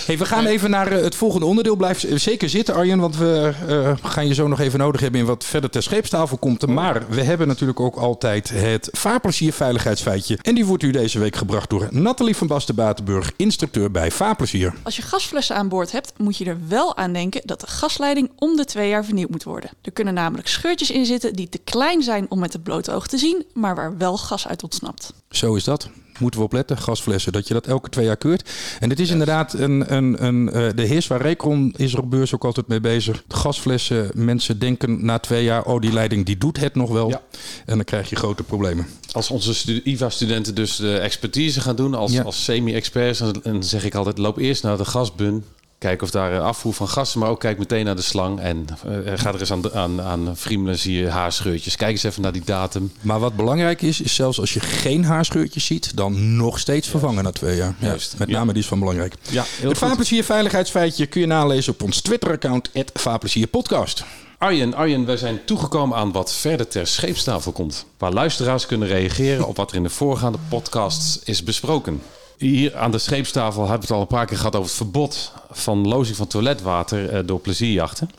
Hey, 0.06 0.18
we 0.18 0.26
gaan 0.26 0.46
even 0.46 0.70
naar 0.70 0.92
het 0.92 1.16
volgende 1.16 1.46
onderdeel. 1.46 1.76
Blijf 1.76 2.06
zeker 2.16 2.50
zitten, 2.50 2.76
Arjen. 2.76 3.00
Want 3.00 3.18
we 3.18 3.54
uh, 3.70 3.92
gaan 4.04 4.28
je 4.28 4.34
zo 4.34 4.48
nog 4.48 4.60
even 4.60 4.80
nodig 4.80 5.02
hebben 5.02 5.20
in 5.20 5.26
wat 5.26 5.44
verder 5.44 5.70
ter 5.70 5.84
scheepstafel 5.84 6.38
komt. 6.38 6.68
Maar 6.68 7.04
we 7.10 7.24
hebben 7.24 7.48
natuurlijk 7.48 7.80
ook 7.80 7.96
altijd 7.96 8.50
het 8.50 8.90
vaarplezier 8.92 9.54
veiligheidsfeitje. 9.54 10.38
En 10.42 10.56
die 10.56 10.66
wordt 10.66 10.84
u 10.84 10.92
deze 10.92 11.20
week 11.20 11.36
gebracht 11.36 11.70
door 11.70 11.88
Nathalie 11.92 12.36
van 12.36 12.48
Basten 12.48 12.76
Batenburg, 12.76 13.32
instructeur 13.36 13.92
bij 13.92 14.12
Vaarplezier. 14.12 14.74
Als 14.84 14.96
je 14.96 15.02
gasflessen 15.02 15.56
aan 15.56 15.70
boord 15.70 15.92
hebt, 15.92 16.14
moet 16.18 16.38
je 16.38 16.46
er 16.46 16.58
wel 16.68 16.98
aan 16.98 17.14
denken 17.14 17.42
dat 17.46 17.60
de 17.60 17.68
gasleiding 17.68 18.32
om 18.36 18.56
de 18.56 18.66
twee 18.66 18.90
jaar 18.90 19.06
vernieuwd 19.06 19.30
moet 19.30 19.44
worden. 19.44 19.70
Er 19.82 19.92
kunnen 19.92 20.14
namelijk 20.14 20.48
scheurtjes 20.48 20.92
in 20.92 21.06
zitten 21.06 21.34
die 21.34 21.50
te 21.50 21.60
klein 21.64 22.04
zijn 22.04 22.26
om 22.30 22.40
met 22.40 22.54
het 22.54 22.64
blote 22.64 22.92
oog 22.92 23.08
te 23.08 23.18
zien, 23.18 23.27
maar 23.54 23.76
waar 23.76 23.98
wel 23.98 24.18
gas 24.18 24.48
uit 24.48 24.64
ontsnapt. 24.64 25.14
Zo 25.30 25.56
is 25.56 25.64
dat. 25.64 25.90
Moeten 26.20 26.40
we 26.40 26.46
opletten, 26.46 26.78
gasflessen, 26.78 27.32
dat 27.32 27.48
je 27.48 27.54
dat 27.54 27.68
elke 27.68 27.90
twee 27.90 28.06
jaar 28.06 28.18
keurt. 28.18 28.50
En 28.80 28.90
het 28.90 29.00
is 29.00 29.10
inderdaad 29.10 29.54
een, 29.54 29.94
een, 29.94 30.26
een, 30.26 30.46
uh, 30.46 30.70
de 30.76 30.82
heers 30.82 31.08
waar 31.08 31.22
Recon 31.22 31.74
is 31.76 31.94
er 31.94 32.00
op 32.00 32.10
beurs 32.10 32.36
ook 32.36 32.46
altijd 32.46 32.68
mee 32.68 32.80
bezig. 32.80 33.24
Gasflessen, 33.28 34.12
mensen 34.14 34.60
denken 34.60 35.06
na 35.06 35.20
twee 35.20 35.44
jaar, 35.44 35.64
oh 35.66 35.82
die 35.82 35.92
leiding 35.92 36.26
die 36.26 36.38
doet 36.38 36.60
het 36.60 36.76
nog 36.76 36.90
wel. 36.90 37.10
Ja. 37.10 37.22
En 37.66 37.76
dan 37.76 37.84
krijg 37.84 38.10
je 38.10 38.16
grote 38.16 38.44
problemen. 38.44 38.88
Als 39.12 39.30
onze 39.30 39.84
IVA-studenten 39.84 40.56
dus 40.56 40.76
de 40.76 40.98
expertise 40.98 41.62
gaan 41.62 41.76
doen 41.76 41.94
als, 41.94 42.12
ja. 42.12 42.24
als 42.24 42.44
semi-experts, 42.44 43.20
dan 43.44 43.64
zeg 43.64 43.86
ik 43.86 43.96
altijd, 43.96 44.18
loop 44.18 44.38
eerst 44.38 44.64
naar 44.64 44.78
de 44.78 44.86
gasbun. 44.86 45.44
Kijk 45.80 46.02
of 46.02 46.12
daar 46.12 46.40
afvoer 46.40 46.74
van 46.74 46.88
gassen, 46.88 47.20
maar 47.20 47.30
ook 47.30 47.40
kijk 47.40 47.58
meteen 47.58 47.86
naar 47.86 47.96
de 47.96 48.02
slang. 48.02 48.40
En 48.40 48.66
uh, 48.88 49.14
ga 49.16 49.34
er 49.34 49.40
eens 49.40 49.52
aan, 49.52 49.74
aan, 49.74 50.02
aan 50.02 50.38
friemelen, 50.38 50.78
zie 50.78 50.98
je 50.98 51.10
haarscheurtjes. 51.10 51.76
Kijk 51.76 51.92
eens 51.92 52.04
even 52.04 52.22
naar 52.22 52.32
die 52.32 52.42
datum. 52.46 52.92
Maar 53.02 53.20
wat 53.20 53.36
belangrijk 53.36 53.82
is, 53.82 54.02
is 54.02 54.16
zelfs 54.16 54.40
als 54.40 54.54
je 54.54 54.60
geen 54.60 55.06
haarscheurtjes 55.06 55.66
ziet, 55.66 55.96
dan 55.96 56.36
nog 56.36 56.60
steeds 56.60 56.88
vervangen 56.88 57.24
na 57.24 57.32
twee 57.32 57.56
jaar. 57.56 57.76
Juist. 57.80 58.16
met 58.18 58.28
name 58.28 58.46
ja. 58.46 58.52
die 58.54 58.62
is 58.62 58.68
van 58.68 58.80
belangrijk. 58.80 59.16
Ja, 59.30 59.46
het 59.62 59.78
Vaarplezier 59.78 60.24
veiligheidsfeitje 60.24 61.06
kun 61.06 61.22
je 61.22 61.28
nalezen 61.28 61.74
op 61.74 61.84
ons 61.84 62.02
Twitter-account, 62.02 62.70
Vaarplezierpodcast. 62.94 64.04
Arjen, 64.38 64.74
Arjen, 64.74 65.06
wij 65.06 65.18
zijn 65.18 65.46
toegekomen 65.46 65.98
aan 65.98 66.12
wat 66.12 66.34
verder 66.34 66.68
ter 66.68 66.88
scheepstafel 66.88 67.52
komt. 67.52 67.86
Waar 67.98 68.12
luisteraars 68.12 68.66
kunnen 68.66 68.88
reageren 68.88 69.48
op 69.48 69.58
wat 69.58 69.70
er 69.70 69.78
in 69.78 69.84
de 69.84 69.90
voorgaande 69.90 70.38
podcasts 70.50 71.20
is 71.24 71.44
besproken. 71.44 72.02
Hier 72.38 72.76
aan 72.76 72.92
de 72.92 72.98
scheepstafel 72.98 73.62
hebben 73.62 73.80
we 73.80 73.86
het 73.86 73.96
al 73.96 74.02
een 74.02 74.08
paar 74.08 74.26
keer 74.26 74.38
gehad 74.38 74.56
over 74.56 74.68
het 74.68 74.78
verbod 74.78 75.32
van 75.52 75.88
lozing 75.88 76.18
van 76.18 76.28
toiletwater 76.28 77.10
eh, 77.10 77.20
door 77.26 77.40
plezierjachten. 77.40 78.10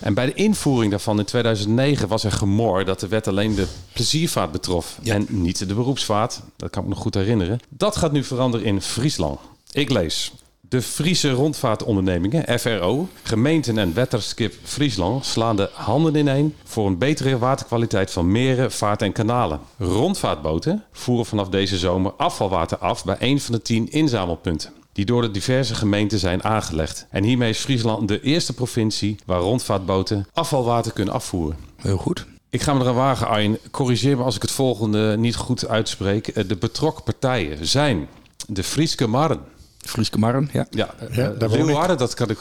En 0.00 0.14
bij 0.14 0.26
de 0.26 0.34
invoering 0.34 0.90
daarvan 0.90 1.18
in 1.18 1.24
2009 1.24 2.08
was 2.08 2.24
er 2.24 2.32
gemor 2.32 2.84
dat 2.84 3.00
de 3.00 3.08
wet 3.08 3.28
alleen 3.28 3.54
de 3.54 3.66
pleziervaart 3.92 4.52
betrof 4.52 4.98
en 5.04 5.26
niet 5.28 5.68
de 5.68 5.74
beroepsvaart. 5.74 6.40
Dat 6.56 6.70
kan 6.70 6.82
ik 6.82 6.88
me 6.88 6.94
nog 6.94 7.02
goed 7.02 7.14
herinneren. 7.14 7.60
Dat 7.68 7.96
gaat 7.96 8.12
nu 8.12 8.24
veranderen 8.24 8.66
in 8.66 8.82
Friesland. 8.82 9.40
Ik 9.72 9.90
lees. 9.90 10.32
De 10.68 10.82
Friese 10.82 11.30
rondvaartondernemingen, 11.30 12.58
FRO, 12.60 13.08
gemeenten 13.22 13.78
en 13.78 13.94
Wetterskip 13.94 14.54
Friesland 14.62 15.24
slaan 15.26 15.56
de 15.56 15.70
handen 15.72 16.14
ineen 16.14 16.54
voor 16.64 16.86
een 16.86 16.98
betere 16.98 17.38
waterkwaliteit 17.38 18.10
van 18.10 18.32
meren, 18.32 18.72
vaart 18.72 19.02
en 19.02 19.12
kanalen. 19.12 19.60
Rondvaartboten 19.78 20.84
voeren 20.92 21.26
vanaf 21.26 21.48
deze 21.48 21.78
zomer 21.78 22.12
afvalwater 22.12 22.78
af 22.78 23.04
bij 23.04 23.16
een 23.18 23.40
van 23.40 23.54
de 23.54 23.62
tien 23.62 23.90
inzamelpunten 23.90 24.72
die 24.92 25.04
door 25.04 25.22
de 25.22 25.30
diverse 25.30 25.74
gemeenten 25.74 26.18
zijn 26.18 26.44
aangelegd. 26.44 27.06
En 27.10 27.24
hiermee 27.24 27.50
is 27.50 27.58
Friesland 27.58 28.08
de 28.08 28.20
eerste 28.20 28.52
provincie 28.52 29.16
waar 29.26 29.40
rondvaartboten 29.40 30.26
afvalwater 30.32 30.92
kunnen 30.92 31.14
afvoeren. 31.14 31.56
Heel 31.76 31.96
goed. 31.96 32.26
Ik 32.50 32.62
ga 32.62 32.74
me 32.74 32.80
eraan 32.80 32.94
wagen, 32.94 33.28
Arjen. 33.28 33.58
Corrigeer 33.70 34.16
me 34.16 34.22
als 34.22 34.36
ik 34.36 34.42
het 34.42 34.50
volgende 34.50 35.16
niet 35.18 35.36
goed 35.36 35.68
uitspreek. 35.68 36.28
Eh, 36.28 36.48
De 36.48 36.56
betrokken 36.56 37.04
partijen 37.04 37.66
zijn 37.66 38.08
de 38.46 38.62
Frieske 38.62 39.06
Marren. 39.06 39.40
Frieske 39.78 40.18
Marren, 40.18 40.50
ja. 40.52 40.66
Ja, 40.70 40.94
Ja, 41.12 41.30
eh, 41.30 41.50
Leeuwarden, 41.50 41.98
dat 41.98 42.14
kan 42.14 42.30
ik, 42.30 42.38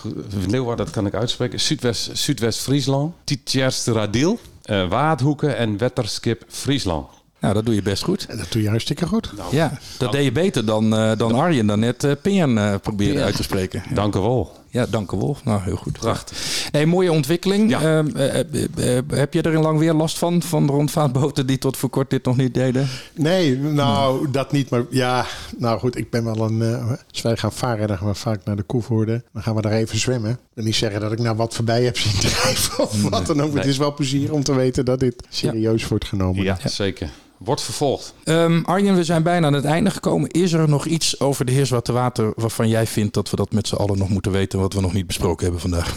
Leeuwarden, 0.47 0.85
dat 0.85 0.93
kan 0.93 1.05
ik 1.05 1.13
uitspreken. 1.13 1.59
Zuidwest, 1.59 2.09
Zuidwest-Friesland, 2.13 3.13
Tietjerste 3.23 3.91
Radil, 3.91 4.39
eh 4.63 4.89
Waadhoeken 4.89 5.57
en 5.57 5.77
Wetterskip 5.77 6.43
Friesland. 6.47 7.07
Nou, 7.39 7.53
dat 7.53 7.65
doe 7.65 7.75
je 7.75 7.81
best 7.81 8.03
goed. 8.03 8.25
En 8.25 8.38
dat 8.38 8.51
doe 8.51 8.61
je 8.61 8.69
hartstikke 8.69 9.05
goed. 9.05 9.31
Ja, 9.51 9.79
dat 9.97 10.11
deed 10.11 10.23
je 10.23 10.31
beter 10.31 10.65
dan, 10.65 10.95
eh, 10.95 11.11
dan 11.17 11.35
Arjen 11.35 11.67
dan 11.67 11.79
net 11.79 12.03
uh, 12.03 12.11
Pien 12.21 12.57
eh, 12.57 12.73
probeerde 12.81 13.23
uit 13.23 13.35
te 13.35 13.43
spreken. 13.43 13.83
Ja. 13.89 13.95
Dank 13.95 14.15
u 14.15 14.19
wel. 14.19 14.51
Ja, 14.78 14.86
dank 14.89 15.11
u 15.11 15.17
wel. 15.17 15.38
Nou, 15.43 15.61
heel 15.61 15.75
goed. 15.75 15.99
Prachtig. 15.99 16.67
Nee, 16.71 16.86
mooie 16.86 17.11
ontwikkeling. 17.11 17.69
Ja. 17.69 17.82
Ehm, 17.82 18.15
eh, 18.15 18.39
eh, 18.39 18.97
eh, 18.97 19.03
heb 19.09 19.34
je 19.34 19.41
er 19.41 19.53
in 19.53 19.61
lang 19.61 19.80
weer 19.80 19.93
last 19.93 20.17
van, 20.17 20.41
van 20.41 20.65
de 20.67 20.71
rondvaartboten 20.71 21.45
die 21.47 21.57
tot 21.57 21.78
voor 21.78 21.89
kort 21.89 22.09
dit 22.09 22.25
nog 22.25 22.38
niet 22.38 22.53
deden? 22.53 22.88
Nee, 23.13 23.57
nou, 23.57 24.32
dat 24.32 24.51
niet. 24.51 24.69
Maar 24.69 24.86
ja, 24.89 25.25
nou 25.57 25.80
goed, 25.80 25.97
ik 25.97 26.09
ben 26.09 26.23
wel 26.23 26.39
een... 26.39 26.61
eh, 26.61 26.91
als 27.11 27.21
wij 27.21 27.38
gaan 27.38 27.53
varen, 27.53 27.88
dan 27.88 27.97
gaan 27.97 28.07
we 28.07 28.15
vaak 28.15 28.39
naar 28.45 28.55
de 28.55 28.63
Koevoorde. 28.63 29.23
Dan 29.34 29.43
gaan 29.43 29.55
we 29.55 29.61
daar 29.61 29.71
even 29.71 29.97
zwemmen. 29.97 30.32
Ik 30.32 30.38
wil 30.53 30.63
niet 30.65 30.75
zeggen 30.75 31.01
dat 31.01 31.11
ik 31.11 31.19
nou 31.19 31.36
wat 31.36 31.53
voorbij 31.53 31.84
heb 31.84 31.97
zien 31.97 32.19
drijven 32.30 32.84
of 32.84 33.09
wat 33.09 33.25
dan 33.25 33.41
ook. 33.41 33.53
Het 33.55 33.65
is 33.65 33.78
wel 33.78 33.93
plezier 33.93 34.34
om 34.34 34.43
te 34.43 34.53
weten 34.55 34.86
dat 34.86 34.99
dit 34.99 35.23
serieus 35.30 35.88
wordt 35.88 36.05
genomen. 36.05 36.43
Ja, 36.43 36.57
zeker. 36.63 37.09
Wordt 37.38 37.61
vervolgd. 37.61 38.13
Ehm, 38.23 38.61
Arjen, 38.63 38.95
we 38.95 39.03
zijn 39.03 39.23
bijna 39.23 39.47
aan 39.47 39.53
het 39.53 39.65
einde 39.65 39.89
gekomen. 39.89 40.29
Is 40.29 40.53
er 40.53 40.69
nog 40.69 40.85
iets 40.85 41.19
over 41.19 41.45
de 41.45 41.51
Heerswarte 41.51 41.91
Water 41.91 42.33
waarvan 42.35 42.67
jij 42.67 42.88
vindt 42.88 43.13
dat 43.13 43.29
we 43.29 43.35
dat 43.35 43.51
met 43.51 43.67
z'n 43.67 43.75
allen 43.75 43.97
nog 43.97 44.09
moeten 44.09 44.31
weten, 44.31 44.59
wat 44.59 44.73
we 44.73 44.81
nog 44.81 44.93
niet 44.93 45.07
besproken 45.07 45.43
hebben 45.43 45.61
vandaag? 45.61 45.95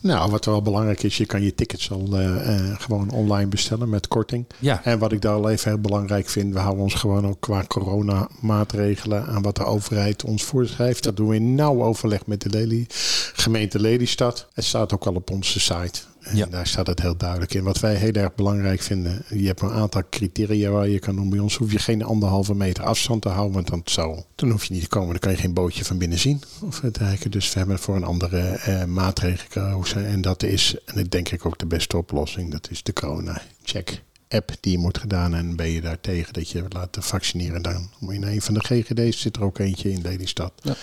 Nou, 0.00 0.30
wat 0.30 0.44
wel 0.44 0.62
belangrijk 0.62 1.02
is, 1.02 1.16
je 1.16 1.26
kan 1.26 1.42
je 1.42 1.54
tickets 1.54 1.90
al 1.90 2.08
eh, 2.12 2.54
eh, 2.54 2.80
gewoon 2.80 3.10
online 3.10 3.48
bestellen 3.48 3.88
met 3.88 4.08
korting. 4.08 4.46
Ja. 4.58 4.84
En 4.84 4.98
wat 4.98 5.12
ik 5.12 5.22
daar 5.22 5.34
al 5.34 5.50
even 5.50 5.70
heel 5.70 5.80
belangrijk 5.80 6.28
vind, 6.28 6.52
we 6.52 6.60
houden 6.60 6.82
ons 6.82 6.94
gewoon 6.94 7.26
ook 7.26 7.40
qua 7.40 7.64
coronamaatregelen 7.66 9.26
aan 9.26 9.42
wat 9.42 9.56
de 9.56 9.64
overheid 9.64 10.24
ons 10.24 10.42
voorschrijft. 10.42 11.02
Dat 11.02 11.16
doen 11.16 11.28
we 11.28 11.34
in 11.34 11.54
nauw 11.54 11.82
overleg 11.82 12.26
met 12.26 12.42
de 12.42 12.50
Lely, 12.50 12.86
gemeente 13.32 13.80
Lelystad. 13.80 14.48
Het 14.52 14.64
staat 14.64 14.92
ook 14.92 15.06
al 15.06 15.14
op 15.14 15.30
onze 15.30 15.60
site. 15.60 16.00
En 16.26 16.36
Ja. 16.36 16.46
daar 16.46 16.66
staat 16.66 16.86
het 16.86 17.00
heel 17.02 17.16
duidelijk 17.16 17.54
in. 17.54 17.62
Wat 17.62 17.80
wij 17.80 17.94
heel 17.94 18.12
erg 18.12 18.34
belangrijk 18.34 18.80
vinden, 18.82 19.24
je 19.28 19.46
hebt 19.46 19.60
een 19.62 19.70
aantal 19.70 20.02
criteria 20.10 20.70
waar 20.70 20.88
je 20.88 20.98
kan 20.98 21.16
doen. 21.16 21.30
Bij 21.30 21.38
ons 21.38 21.56
hoef 21.56 21.72
je 21.72 21.78
geen 21.78 22.02
anderhalve 22.02 22.54
meter 22.54 22.84
afstand 22.84 23.22
te 23.22 23.28
houden, 23.28 23.54
want 23.54 23.68
dan, 23.68 23.80
zou, 23.84 24.20
dan 24.34 24.50
hoef 24.50 24.64
je 24.64 24.72
niet 24.74 24.82
te 24.82 24.88
komen. 24.88 25.10
Dan 25.10 25.18
kan 25.18 25.30
je 25.30 25.36
geen 25.36 25.54
bootje 25.54 25.84
van 25.84 25.98
binnen 25.98 26.18
zien. 26.18 26.42
Of 26.62 26.80
dergelijke. 26.80 27.28
Dus 27.28 27.52
we 27.52 27.58
hebben 27.58 27.78
voor 27.78 27.96
een 27.96 28.04
andere 28.04 28.40
eh, 28.40 28.84
maatregel 28.84 29.44
gekozen. 29.50 30.06
En 30.06 30.20
dat 30.20 30.42
is, 30.42 30.76
en 30.84 30.98
ik 30.98 31.10
denk 31.10 31.28
ik 31.28 31.46
ook 31.46 31.58
de 31.58 31.66
beste 31.66 31.96
oplossing, 31.96 32.50
dat 32.50 32.68
is 32.70 32.82
de 32.82 32.92
corona-check. 32.92 34.02
App 34.28 34.50
die 34.60 34.72
je 34.72 34.78
moet 34.78 34.98
gedaan 34.98 35.34
en 35.34 35.56
ben 35.56 35.70
je 35.70 35.80
daar 35.80 36.00
tegen 36.00 36.32
dat 36.32 36.50
je 36.50 36.64
laten 36.68 37.02
vaccineren. 37.02 37.62
Dan 37.62 37.88
moet 37.98 38.14
je 38.14 38.20
naar 38.20 38.30
een 38.30 38.42
van 38.42 38.54
de 38.54 38.60
GGD's, 38.60 39.20
zit 39.20 39.36
er 39.36 39.42
ook 39.42 39.58
eentje 39.58 39.90
in 39.90 40.00
Lelystad. 40.02 40.52
Ja. 40.62 40.74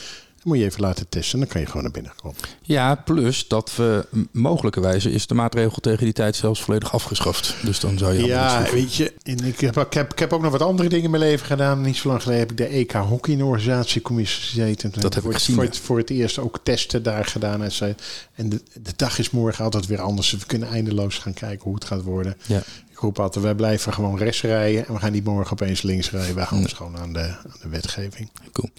Dan 0.44 0.52
moet 0.52 0.62
je 0.62 0.68
even 0.68 0.82
laten 0.82 1.10
testen, 1.10 1.40
dan 1.40 1.48
kan 1.48 1.62
je 1.62 1.68
gewoon 1.68 1.84
naar 1.84 1.92
binnen 1.92 2.12
komen. 2.16 2.38
Ja, 2.62 2.96
plus 2.96 3.48
dat 3.48 3.76
we 3.76 4.06
mogelijkerwijze 4.32 5.12
is 5.12 5.28
de 5.28 5.34
maatregel 5.34 5.80
tegen 5.82 6.04
die 6.04 6.14
tijd 6.14 6.36
zelfs 6.36 6.62
volledig 6.62 6.94
afgeschaft. 6.94 7.56
Dus 7.64 7.80
dan 7.80 7.98
zou 7.98 8.14
je 8.14 8.26
Ja, 8.26 8.68
weet 8.72 8.96
je, 8.96 9.14
en 9.24 9.46
ik, 9.46 9.60
heb, 9.60 9.78
ik, 9.78 9.94
heb, 9.94 10.12
ik 10.12 10.20
heb 10.20 10.34
ook 10.34 10.42
nog 10.42 10.52
wat 10.52 10.62
andere 10.62 10.90
dingen 10.90 11.06
in 11.06 11.12
mijn 11.12 11.24
leven 11.24 11.46
gedaan. 11.46 11.82
Niet 11.82 11.96
zo 11.96 12.08
lang 12.08 12.22
geleden 12.22 12.42
heb 12.42 12.52
ik 12.52 12.58
de 12.58 12.66
EK 12.66 12.92
Hockey 12.92 13.34
in 13.34 13.40
de 13.40 13.46
organisatiecommissie 13.46 14.44
gezeten. 14.44 14.92
Toen 14.92 15.02
Dat 15.02 15.14
heb 15.14 15.24
voor, 15.24 15.32
ik 15.32 15.38
gezien, 15.38 15.56
Voor 15.56 15.64
het, 15.64 15.78
voor 15.78 15.98
het 15.98 16.10
eerst 16.10 16.40
ook 16.40 16.60
testen 16.64 17.04
daar 17.04 17.26
gedaan. 17.26 17.64
En, 17.64 17.72
zo. 17.72 17.94
en 18.36 18.50
de, 18.50 18.62
de 18.74 18.94
dag 18.96 19.20
is 19.20 19.30
morgen 19.30 19.64
altijd 19.64 19.86
weer 19.86 20.02
anders. 20.02 20.30
Dus 20.30 20.40
we 20.40 20.46
kunnen 20.46 20.70
eindeloos 20.70 21.18
gaan 21.18 21.34
kijken 21.34 21.64
hoe 21.64 21.76
het 21.76 21.86
gaat 21.86 22.04
worden. 22.04 22.38
Ja. 22.46 22.64
Altijd, 23.04 23.44
wij 23.44 23.56
blijven 23.56 23.94
gewoon 23.94 24.18
rechts 24.18 24.42
rijden. 24.42 24.88
En 24.88 24.94
we 24.94 25.00
gaan 25.00 25.12
niet 25.12 25.24
morgen 25.24 25.52
opeens 25.52 25.82
links 25.82 26.12
rijden. 26.12 26.36
Wij 26.36 26.46
gaan 26.46 26.58
ons 26.58 26.74
gewoon 26.74 26.98
aan 26.98 27.14
de, 27.14 27.20
aan 27.20 27.56
de 27.62 27.70
wetgeving. 27.70 28.30
Cool. 28.52 28.70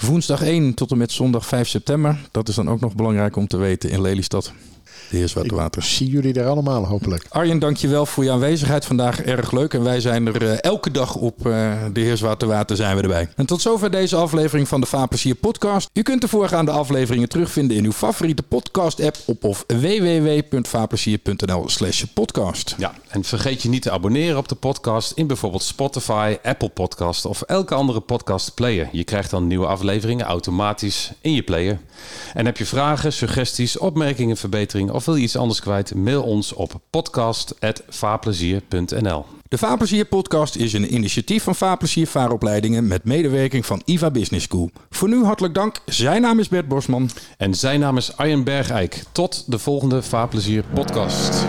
Woensdag 0.00 0.42
1 0.42 0.74
tot 0.74 0.90
en 0.90 0.98
met 0.98 1.12
zondag 1.12 1.46
5 1.46 1.68
september. 1.68 2.18
Dat 2.30 2.48
is 2.48 2.54
dan 2.54 2.70
ook 2.70 2.80
nog 2.80 2.94
belangrijk 2.94 3.36
om 3.36 3.46
te 3.46 3.56
weten 3.56 3.90
in 3.90 4.00
Lelystad. 4.00 4.52
De 5.10 5.16
Heerswarte 5.16 5.54
Water. 5.54 5.82
Ik 5.82 5.88
zie 5.88 6.10
jullie 6.10 6.34
er 6.34 6.46
allemaal 6.46 6.86
hopelijk. 6.86 7.26
Arjen, 7.28 7.58
dankjewel 7.58 8.06
voor 8.06 8.24
je 8.24 8.30
aanwezigheid 8.30 8.84
vandaag. 8.84 9.20
Erg 9.20 9.52
leuk. 9.52 9.74
En 9.74 9.82
wij 9.82 10.00
zijn 10.00 10.26
er 10.26 10.42
eh, 10.42 10.60
elke 10.60 10.90
dag 10.90 11.14
op 11.14 11.46
eh, 11.46 11.72
de 11.92 12.00
Heerswarte 12.00 12.46
Water 12.46 12.76
zijn 12.76 12.96
we 12.96 13.02
erbij. 13.02 13.28
En 13.36 13.46
tot 13.46 13.60
zover 13.60 13.90
deze 13.90 14.16
aflevering 14.16 14.68
van 14.68 14.80
de 14.80 14.86
Vaarplezier 14.86 15.34
podcast. 15.34 15.90
U 15.92 16.02
kunt 16.02 16.20
de 16.20 16.28
voorgaande 16.28 16.70
afleveringen 16.70 17.28
terugvinden 17.28 17.76
in 17.76 17.84
uw 17.84 17.92
favoriete 17.92 18.42
podcast 18.42 19.00
app 19.00 19.16
op 19.26 19.44
of 19.44 19.64
www.vaarplezier.nl 19.66 21.68
slash 21.68 22.04
podcast. 22.14 22.74
Ja, 22.78 22.92
en 23.12 23.24
vergeet 23.24 23.62
je 23.62 23.68
niet 23.68 23.82
te 23.82 23.90
abonneren 23.90 24.38
op 24.38 24.48
de 24.48 24.54
podcast 24.54 25.12
in 25.14 25.26
bijvoorbeeld 25.26 25.62
Spotify, 25.62 26.36
Apple 26.42 26.68
Podcast 26.68 27.24
of 27.24 27.42
elke 27.42 27.74
andere 27.74 28.00
podcast 28.00 28.54
player. 28.54 28.88
Je 28.92 29.04
krijgt 29.04 29.30
dan 29.30 29.46
nieuwe 29.46 29.66
afleveringen 29.66 30.26
automatisch 30.26 31.12
in 31.20 31.32
je 31.32 31.42
player. 31.42 31.78
En 32.34 32.46
heb 32.46 32.56
je 32.56 32.66
vragen, 32.66 33.12
suggesties, 33.12 33.78
opmerkingen, 33.78 34.36
verbeteringen 34.36 34.94
of 34.94 35.04
wil 35.04 35.14
je 35.14 35.22
iets 35.22 35.36
anders 35.36 35.60
kwijt? 35.60 35.94
Mail 35.94 36.22
ons 36.22 36.52
op 36.52 36.80
podcast.vaarplezier.nl 36.90 39.24
De 39.48 39.58
Vaarplezier 39.58 40.04
podcast 40.04 40.56
is 40.56 40.72
een 40.72 40.94
initiatief 40.94 41.42
van 41.42 41.54
Vaarplezier 41.54 42.06
Vaaropleidingen 42.06 42.86
met 42.86 43.04
medewerking 43.04 43.66
van 43.66 43.82
IVA 43.84 44.10
Business 44.10 44.44
School. 44.44 44.70
Voor 44.90 45.08
nu 45.08 45.24
hartelijk 45.24 45.54
dank. 45.54 45.76
Zijn 45.86 46.22
naam 46.22 46.38
is 46.38 46.48
Bert 46.48 46.68
Bosman. 46.68 47.10
En 47.38 47.54
zijn 47.54 47.80
naam 47.80 47.96
is 47.96 48.16
Arjen 48.16 48.44
Bergijk. 48.44 49.02
Tot 49.12 49.44
de 49.46 49.58
volgende 49.58 50.02
Vaarplezier 50.02 50.64
podcast. 50.74 51.46